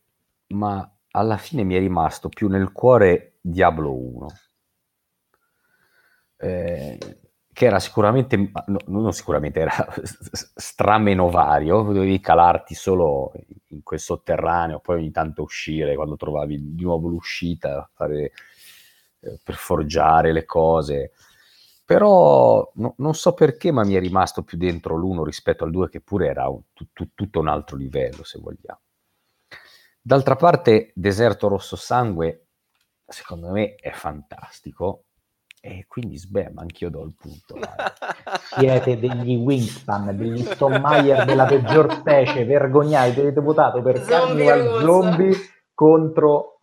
ma 0.49 0.91
alla 1.11 1.37
fine 1.37 1.65
mi 1.65 1.75
è 1.75 1.79
rimasto 1.79 2.29
più 2.29 2.49
nel 2.49 2.73
cuore 2.73 3.39
Diablo 3.41 3.93
1, 3.95 4.27
eh, 6.39 6.99
che 7.59 7.67
era 7.67 7.81
sicuramente, 7.81 8.37
no, 8.37 8.79
non 8.87 9.13
sicuramente, 9.13 9.59
era 9.59 9.73
strameno 10.55 11.29
vario, 11.29 11.83
dovevi 11.83 12.21
calarti 12.21 12.75
solo 12.77 13.33
in 13.71 13.83
quel 13.83 13.99
sotterraneo, 13.99 14.79
poi 14.79 14.99
ogni 15.01 15.11
tanto 15.11 15.43
uscire 15.43 15.97
quando 15.97 16.15
trovavi 16.17 16.75
di 16.75 16.83
nuovo 16.85 17.09
l'uscita, 17.09 17.89
fare 17.95 18.31
eh, 19.21 19.41
per 19.43 19.57
forgiare 19.57 20.33
le 20.33 20.45
cose. 20.45 21.11
Però 21.85 22.71
no- 22.77 22.95
non 22.99 23.15
so 23.15 23.33
perché, 23.35 23.73
ma 23.73 23.83
mi 23.85 23.95
è 23.95 23.99
rimasto 24.01 24.43
più 24.45 24.57
dentro 24.57 24.95
l'uno 24.95 25.25
rispetto 25.25 25.65
al 25.65 25.73
2, 25.73 25.89
che 25.89 26.01
pure 26.01 26.29
era 26.29 26.49
un- 26.49 26.61
tu- 26.93 27.09
tutto 27.15 27.41
un 27.41 27.49
altro 27.49 27.77
livello, 27.77 28.23
se 28.23 28.39
vogliamo. 28.39 28.81
D'altra 30.01 30.37
parte, 30.37 30.91
Deserto 30.95 31.49
Rosso 31.49 31.77
Sangue, 31.77 32.47
secondo 33.07 33.51
me, 33.51 33.75
è 33.77 33.91
fantastico. 33.91 35.05
E 35.61 35.87
quindi 35.89 36.17
sbam, 36.17 36.57
anch'io 36.59 36.89
do 36.89 37.03
il 37.05 37.15
punto. 37.19 37.59
Siete 38.57 38.99
degli 38.99 39.35
Wingspan, 39.35 40.17
degli 40.17 40.45
Stonemeyer 40.45 41.25
della 41.25 41.47
peggior 41.47 41.93
specie, 41.93 42.45
vergognati, 42.45 43.21
avete 43.21 43.41
votato 43.41 43.83
per 43.83 44.01
Carnival. 44.03 44.83
Zombie 44.85 45.35
contro 45.75 46.61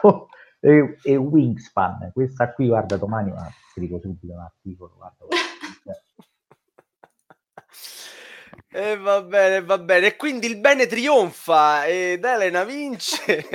co- 0.00 0.28
e, 0.60 0.96
e 1.02 1.16
Wingspan. 1.16 2.10
Questa 2.12 2.52
qui, 2.52 2.68
guarda, 2.68 2.96
domani 2.96 3.32
ma 3.32 3.48
ti 3.74 3.80
dico 3.80 3.98
subito 4.00 4.32
un 4.32 4.40
articolo, 4.40 4.94
guarda, 4.96 5.24
guarda. 5.26 5.44
E 8.68 8.96
va 8.98 9.22
bene, 9.22 9.62
va 9.62 9.78
bene. 9.78 10.08
E 10.08 10.16
quindi 10.16 10.46
il 10.48 10.58
bene 10.58 10.86
trionfa 10.86 11.86
ed 11.86 12.22
Elena 12.22 12.62
vince. 12.64 13.46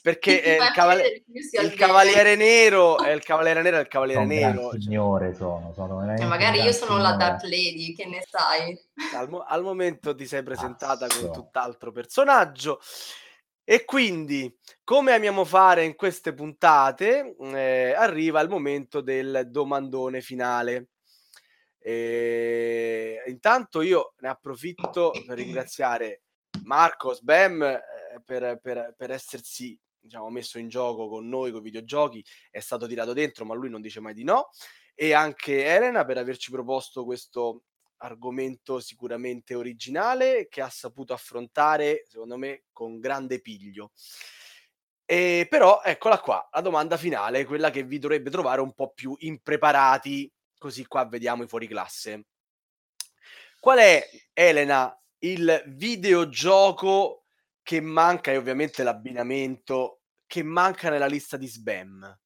Perché 0.00 0.40
è 0.40 0.54
il, 0.54 0.70
cavale- 0.72 1.24
il 1.26 1.74
cavaliere 1.74 2.36
nero 2.36 2.96
è 3.04 3.10
il 3.10 3.22
cavaliere 3.22 3.60
nero 3.60 3.76
è 3.76 3.80
il 3.80 3.88
cavaliere 3.88 4.22
Sono 4.22 4.32
nero. 4.34 4.70
Cioè, 4.70 4.80
signore 4.80 5.34
sono, 5.34 5.72
sono 5.74 5.96
veramente 5.96 6.22
Eh, 6.22 6.24
un 6.24 6.30
magari 6.30 6.60
io 6.60 6.72
sono 6.72 6.96
la. 6.98 7.12
Dark 7.16 7.42
Lady, 7.42 7.94
che 7.94 8.06
ne 8.06 8.24
sai? 8.26 8.78
al, 9.14 9.28
mo- 9.28 9.44
al 9.46 9.62
momento 9.62 10.14
ti 10.14 10.26
sei 10.26 10.42
presentata 10.42 11.06
con 11.06 11.16
Cazzo. 11.20 11.30
tutt'altro 11.30 11.92
personaggio. 11.92 12.80
E 13.62 13.84
quindi, 13.84 14.54
come 14.84 15.12
amiamo 15.12 15.44
fare 15.44 15.84
in 15.84 15.94
queste 15.94 16.34
puntate, 16.34 17.34
eh, 17.38 17.94
arriva 17.94 18.40
il 18.40 18.48
momento 18.48 19.00
del 19.00 19.44
domandone 19.48 20.20
finale. 20.20 20.88
E 21.78 23.22
intanto 23.26 23.82
io 23.82 24.14
ne 24.20 24.28
approfitto 24.28 25.12
per 25.26 25.36
ringraziare 25.36 26.22
Marco 26.64 27.12
Sbam 27.12 27.62
eh, 27.62 27.82
per, 28.24 28.58
per, 28.60 28.94
per 28.96 29.10
essersi 29.10 29.78
diciamo, 30.04 30.28
messo 30.30 30.58
in 30.58 30.68
gioco 30.68 31.08
con 31.08 31.28
noi 31.28 31.50
con 31.50 31.60
i 31.60 31.64
videogiochi, 31.64 32.24
è 32.50 32.60
stato 32.60 32.86
tirato 32.86 33.12
dentro, 33.12 33.44
ma 33.44 33.54
lui 33.54 33.70
non 33.70 33.80
dice 33.80 34.00
mai 34.00 34.14
di 34.14 34.24
no. 34.24 34.50
E 34.94 35.12
anche 35.12 35.64
Elena 35.64 36.04
per 36.04 36.18
averci 36.18 36.50
proposto 36.50 37.04
questo 37.04 37.62
argomento 37.98 38.80
sicuramente 38.80 39.54
originale 39.54 40.46
che 40.48 40.60
ha 40.60 40.68
saputo 40.68 41.12
affrontare, 41.12 42.04
secondo 42.06 42.36
me, 42.36 42.64
con 42.72 43.00
grande 43.00 43.40
piglio. 43.40 43.92
E 45.06 45.46
però 45.50 45.82
eccola 45.82 46.20
qua, 46.20 46.48
la 46.52 46.60
domanda 46.60 46.96
finale, 46.96 47.44
quella 47.44 47.70
che 47.70 47.82
vi 47.82 47.98
dovrebbe 47.98 48.30
trovare 48.30 48.60
un 48.60 48.72
po' 48.72 48.92
più 48.92 49.14
impreparati, 49.18 50.30
così 50.58 50.86
qua 50.86 51.06
vediamo 51.06 51.42
i 51.42 51.48
fuori 51.48 51.66
classe. 51.66 52.26
Qual 53.58 53.78
è, 53.78 54.06
Elena, 54.32 54.96
il 55.18 55.62
videogioco 55.68 57.23
che 57.64 57.80
manca, 57.80 58.30
e 58.30 58.36
ovviamente 58.36 58.82
l'abbinamento, 58.84 60.02
che 60.26 60.42
manca 60.44 60.90
nella 60.90 61.06
lista 61.06 61.36
di 61.38 61.48
Sbam? 61.48 62.18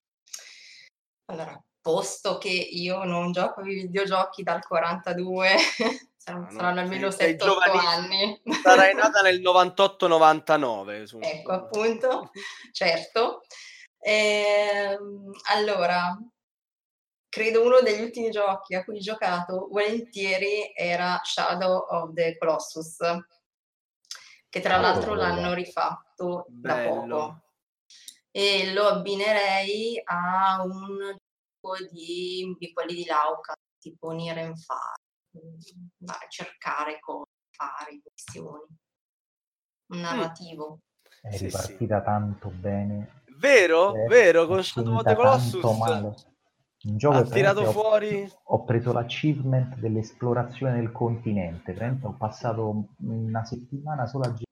Allora, 1.27 1.63
posto 1.81 2.39
che 2.39 2.49
io 2.51 3.05
non 3.05 3.31
gioco 3.33 3.61
ai 3.61 3.75
videogiochi 3.83 4.43
dal 4.43 4.67
42, 4.67 5.57
saranno, 6.19 6.45
Ah, 6.47 6.51
no, 6.51 6.57
saranno 6.59 6.81
almeno 6.81 7.11
sei- 7.11 7.39
sei 7.39 7.39
7-8 7.39 7.45
giovanissima. 7.45 7.91
anni. 7.93 8.43
Sarai 8.63 8.95
nata 8.97 9.21
nel 9.23 9.41
98-99. 9.41 11.05
su- 11.07 11.19
Ecco, 11.23 11.53
appunto, 11.53 12.31
certo. 12.73 13.43
Ehm, 14.01 15.31
allora, 15.51 16.19
credo 17.29 17.63
uno 17.65 17.81
degli 17.81 18.03
ultimi 18.03 18.31
giochi 18.31 18.75
a 18.75 18.83
cui 18.83 18.97
ho 18.97 19.01
giocato 19.01 19.69
volentieri 19.71 20.73
era 20.75 21.21
Shadow 21.23 21.87
of 21.91 22.13
the 22.15 22.37
Colossus, 22.39 22.97
che 24.59 24.67
tra 24.67 24.77
Ah, 24.77 24.81
l'altro 24.81 25.15
bello. 25.15 25.23
l'hanno 25.23 25.55
rifatto 25.55 26.47
da 26.49 26.75
poco. 26.85 27.01
Bello. 27.01 27.43
E 28.31 28.73
lo 28.73 28.85
abbinerei 28.87 30.01
a 30.05 30.63
un 30.63 30.97
gioco 31.61 31.77
di, 31.91 32.55
di 32.59 32.73
quelli 32.73 32.95
di 32.95 33.05
Lauca, 33.07 33.55
tipo 33.79 34.11
and 34.39 34.55
Fire, 34.57 35.43
andare 36.01 36.25
a 36.25 36.29
cercare 36.29 36.99
cose, 37.01 37.31
fare 37.51 38.01
missioni. 38.15 38.67
Un 39.93 40.01
narrativo. 40.01 40.81
È 41.23 41.35
Sì, 41.37 41.47
ripartita 41.47 42.03
tanto 42.03 42.49
bene. 42.51 43.23
Vero, 43.39 43.95
è 43.95 44.07
vero, 44.07 44.47
con 44.47 44.63
Shadow 44.63 44.97
of 44.97 45.03
the 45.05 45.15
Colossus 45.15 45.51
tanto 45.53 45.73
male. 45.73 46.15
Un 46.81 46.97
gioco 46.97 47.17
ha 47.17 47.23
tirato 47.23 47.61
ho- 47.63 47.73
fuori... 47.73 48.31
Ho 48.45 48.65
preso 48.65 48.93
l'achievement 48.93 49.77
dell'esplorazione 49.77 50.77
del 50.77 50.93
continente. 50.93 51.73
veramente 51.73 52.07
Ho 52.07 52.13
passato 52.17 52.89
una 53.01 53.45
settimana 53.45 54.07
solo 54.07 54.25
a 54.25 54.29
girare 54.29 54.47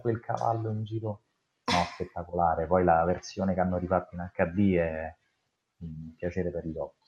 quel 0.00 0.20
cavallo 0.20 0.70
in 0.70 0.84
giro. 0.84 1.22
No, 1.70 1.84
spettacolare. 1.94 2.66
Poi 2.66 2.82
la 2.84 3.04
versione 3.04 3.54
che 3.54 3.60
hanno 3.60 3.76
rifatto 3.78 4.14
in 4.16 4.28
HD 4.34 4.74
è 4.76 5.16
un 5.82 6.14
piacere 6.16 6.50
per 6.50 6.66
gli 6.66 6.76
occhi. 6.76 6.98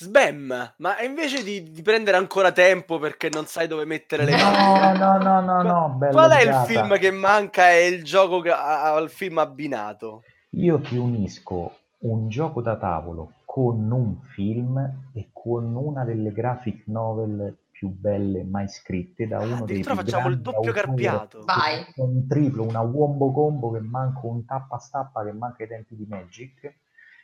Sbam, 0.00 0.74
ma 0.78 1.00
invece 1.02 1.42
di, 1.42 1.72
di 1.72 1.82
prendere 1.82 2.16
ancora 2.16 2.52
tempo 2.52 2.98
perché 2.98 3.28
non 3.30 3.46
sai 3.46 3.66
dove 3.66 3.84
mettere 3.84 4.24
le 4.24 4.36
No, 4.36 4.36
mani, 4.36 4.98
no, 4.98 5.18
no, 5.18 5.40
no, 5.40 5.60
Qua- 5.60 5.62
no, 5.64 5.88
bella 5.96 6.12
qual 6.12 6.30
è 6.30 6.42
il 6.42 6.54
film 6.66 6.98
che 6.98 7.10
manca 7.10 7.72
e 7.72 7.88
il 7.88 8.04
gioco 8.04 8.40
che- 8.40 8.52
a- 8.52 8.94
al 8.94 9.10
film 9.10 9.38
abbinato? 9.38 10.22
Io 10.50 10.80
ti 10.80 10.96
unisco 10.96 11.72
un 12.00 12.28
gioco 12.28 12.62
da 12.62 12.76
tavolo 12.76 13.32
con 13.44 13.90
un 13.90 14.20
film 14.34 14.78
e 15.12 15.30
con 15.32 15.74
una 15.74 16.04
delle 16.04 16.30
graphic 16.30 16.86
novel 16.86 17.56
più 17.78 17.90
belle 17.90 18.42
mai 18.42 18.68
scritte 18.68 19.28
da 19.28 19.38
uno 19.38 19.64
dei 19.64 19.82
più 19.82 19.94
facciamo 19.94 20.26
il 20.28 20.40
doppio 20.40 20.70
autori, 20.70 20.74
carpiato. 20.80 21.44
Vai. 21.44 21.84
un 21.98 22.26
triplo, 22.26 22.64
una 22.64 22.80
wombo 22.80 23.30
combo 23.30 23.70
che 23.70 23.78
manca 23.78 24.18
un 24.24 24.44
tappa 24.44 24.78
stappa 24.78 25.22
che 25.24 25.30
manca 25.30 25.62
ai 25.62 25.68
tempi 25.68 25.94
di 25.94 26.04
Magic 26.04 26.74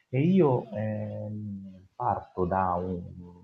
e 0.09 0.21
io 0.21 0.71
ehm, 0.71 1.87
parto 1.97 2.45
da 2.45 2.75
un- 2.75 3.43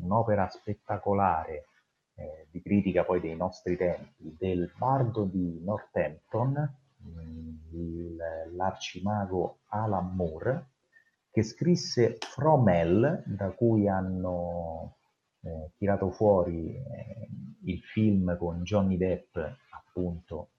un'opera 0.00 0.48
spettacolare 0.48 1.66
eh, 2.14 2.46
di 2.50 2.62
critica 2.62 3.04
poi 3.04 3.20
dei 3.20 3.36
nostri 3.36 3.76
tempi 3.76 4.34
del 4.38 4.72
bardo 4.78 5.24
di 5.24 5.60
Northampton 5.62 6.74
mm, 7.04 7.56
il- 7.72 8.16
l'arcimago 8.54 9.58
Alan 9.68 10.14
Moore 10.14 10.70
che 11.30 11.42
scrisse 11.42 12.16
From 12.18 12.66
Hell 12.66 13.22
da 13.26 13.50
cui 13.50 13.86
hanno 13.88 14.95
eh, 15.46 15.70
tirato 15.76 16.10
fuori 16.10 16.74
eh, 16.74 17.28
il 17.64 17.80
film 17.82 18.36
con 18.36 18.62
Johnny 18.62 18.96
Depp 18.96 19.36
appunto 19.70 20.50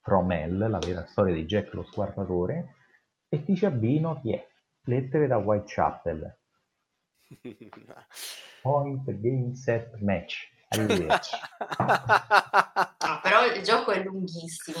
From 0.00 0.30
Hell, 0.30 0.68
la 0.68 0.78
vera 0.78 1.06
storia 1.06 1.34
di 1.34 1.44
Jack 1.46 1.72
lo 1.72 1.84
squartatore 1.84 2.74
e 3.28 3.42
ti 3.44 3.56
ci 3.56 3.66
abbino 3.66 4.20
chi 4.20 4.34
è? 4.34 4.46
Lettere 4.86 5.26
da 5.26 5.38
Whitechapel 5.38 6.38
Point 8.60 9.10
Game 9.20 9.54
Set 9.54 9.98
Match 10.00 10.52
arrivederci 10.68 11.36
però 13.22 13.46
il 13.46 13.62
gioco 13.62 13.92
è 13.92 14.02
lunghissimo, 14.02 14.78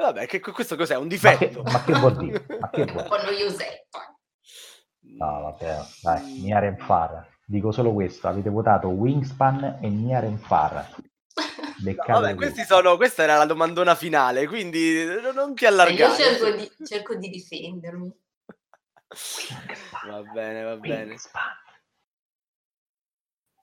Vabbè, 0.00 0.26
che 0.26 0.40
questo 0.40 0.76
cos'è? 0.76 0.96
Un 0.96 1.02
ma 1.02 1.08
che, 1.08 1.14
difetto. 1.14 1.62
ma 1.62 1.82
che 1.84 1.92
vuol 1.92 2.16
dire? 2.16 2.46
Ma 2.58 2.70
che 2.70 2.84
vuol 2.90 3.02
un 3.02 3.08
po' 3.08 3.22
noiosetto. 3.22 3.98
No, 5.00 5.40
vabbè, 5.42 5.78
dai, 6.00 6.40
Niaren 6.40 6.78
Far. 6.78 7.29
Dico 7.50 7.72
solo 7.72 7.92
questo, 7.92 8.28
avete 8.28 8.48
votato 8.48 8.86
Wingspan 8.86 9.78
e 9.80 9.88
Niaren 9.88 10.38
Far. 10.38 10.88
No, 11.80 12.20
vabbè, 12.20 12.34
sono, 12.66 12.96
questa 12.98 13.22
era 13.22 13.36
la 13.38 13.46
domandona 13.46 13.94
finale, 13.94 14.46
quindi 14.46 15.02
non- 15.34 15.54
ti 15.54 15.64
E 15.64 15.68
io 15.68 15.72
allargare. 15.72 16.14
cerco 16.14 16.50
di, 16.54 16.70
cerco 16.84 17.14
di 17.14 17.28
difendermi. 17.30 18.12
Va 20.06 20.22
bene, 20.34 20.62
va 20.62 20.76
bene. 20.76 21.04
Wingspan. 21.06 21.42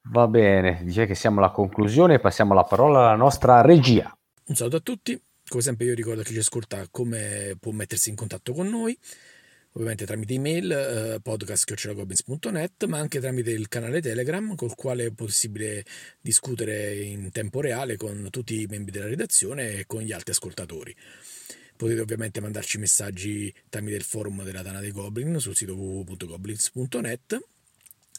Va 0.10 0.28
bene, 0.28 0.82
direi 0.84 1.06
che 1.06 1.14
siamo 1.16 1.38
alla 1.40 1.52
conclusione 1.52 2.16
e 2.16 2.20
passiamo 2.20 2.56
la 2.56 2.64
parola 2.64 3.00
alla 3.02 3.16
nostra 3.16 3.62
regia. 3.62 4.12
Un 4.48 4.56
saluto 4.56 4.78
a 4.78 4.82
tutti, 4.82 5.22
come 5.48 5.62
sempre 5.62 5.86
io 5.86 5.94
ricordo 5.94 6.22
a 6.22 6.24
chi 6.24 6.34
ci 6.34 6.40
ascolta 6.40 6.88
come 6.90 7.56
può 7.60 7.72
mettersi 7.72 8.10
in 8.10 8.16
contatto 8.16 8.52
con 8.52 8.68
noi, 8.68 8.98
ovviamente 9.78 10.06
tramite 10.08 10.34
email 10.34 10.72
eh, 10.72 11.20
podcast.goblins.net 11.22 12.86
ma 12.86 12.98
anche 12.98 13.20
tramite 13.20 13.52
il 13.52 13.68
canale 13.68 14.02
Telegram 14.02 14.56
col 14.56 14.74
quale 14.74 15.06
è 15.06 15.12
possibile 15.12 15.86
discutere 16.20 16.96
in 16.96 17.30
tempo 17.32 17.62
reale 17.62 17.96
con 17.96 18.28
tutti 18.32 18.60
i 18.62 18.66
membri 18.66 18.92
della 18.92 19.06
redazione 19.06 19.78
e 19.78 19.86
con 19.86 20.02
gli 20.02 20.12
altri 20.12 20.32
ascoltatori. 20.32 20.96
Potete 21.76 22.02
ovviamente 22.02 22.42
mandarci 22.42 22.80
messaggi 22.80 23.54
tramite 23.70 23.98
il 23.98 24.04
forum 24.04 24.44
della 24.44 24.64
Tana 24.64 24.80
dei 24.80 24.92
Goblin 24.92 25.40
sul 25.40 25.56
sito 25.56 25.76
www.goblins.net, 25.76 27.40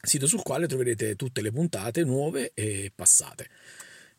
sito 0.00 0.26
sul 0.28 0.42
quale 0.42 0.68
troverete 0.68 1.16
tutte 1.16 1.40
le 1.42 1.50
puntate 1.50 2.04
nuove 2.04 2.52
e 2.54 2.92
passate. 2.94 3.48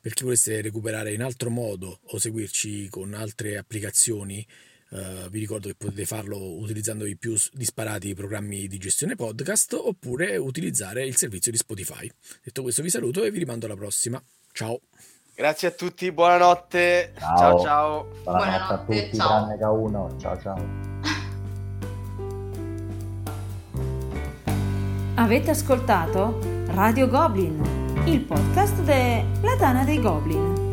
Per 0.02 0.14
chi 0.14 0.24
volesse 0.24 0.60
recuperare 0.60 1.14
in 1.14 1.22
altro 1.22 1.50
modo 1.50 2.02
o 2.04 2.18
seguirci 2.18 2.90
con 2.90 3.14
altre 3.14 3.58
applicazioni, 3.58 4.46
eh, 4.92 5.28
vi 5.30 5.40
ricordo 5.40 5.68
che 5.68 5.76
potete 5.76 6.06
farlo 6.06 6.58
utilizzando 6.58 7.06
i 7.06 7.18
più 7.18 7.36
disparati 7.54 8.14
programmi 8.14 8.68
di 8.68 8.78
gestione 8.78 9.16
podcast 9.16 9.74
oppure 9.74 10.38
utilizzare 10.38 11.06
il 11.06 11.16
servizio 11.16 11.52
di 11.52 11.58
Spotify. 11.58 12.10
Detto 12.44 12.62
questo 12.62 12.82
vi 12.82 12.90
saluto 12.90 13.24
e 13.24 13.32
vi 13.32 13.40
rimando 13.40 13.66
alla 13.66 13.76
prossima. 13.76 14.22
Ciao! 14.52 14.82
Grazie 15.36 15.70
a 15.70 15.72
tutti, 15.72 16.12
buonanotte. 16.12 17.14
Ciao. 17.18 17.38
ciao. 17.38 17.60
ciao. 17.62 18.08
Buonanotte 18.24 18.74
a 18.74 18.78
tutti, 18.80 19.16
ciao. 19.16 19.28
tranne 19.28 19.58
che 19.58 19.64
a 19.64 19.72
uno. 19.72 20.16
Ciao 20.20 20.42
ciao. 20.42 20.88
Avete 25.16 25.52
ascoltato 25.52 26.40
Radio 26.68 27.08
Goblin, 27.08 27.62
il 28.06 28.22
podcast 28.22 28.82
della 28.82 29.56
Tana 29.58 29.84
dei 29.84 30.02
Goblin. 30.02 30.69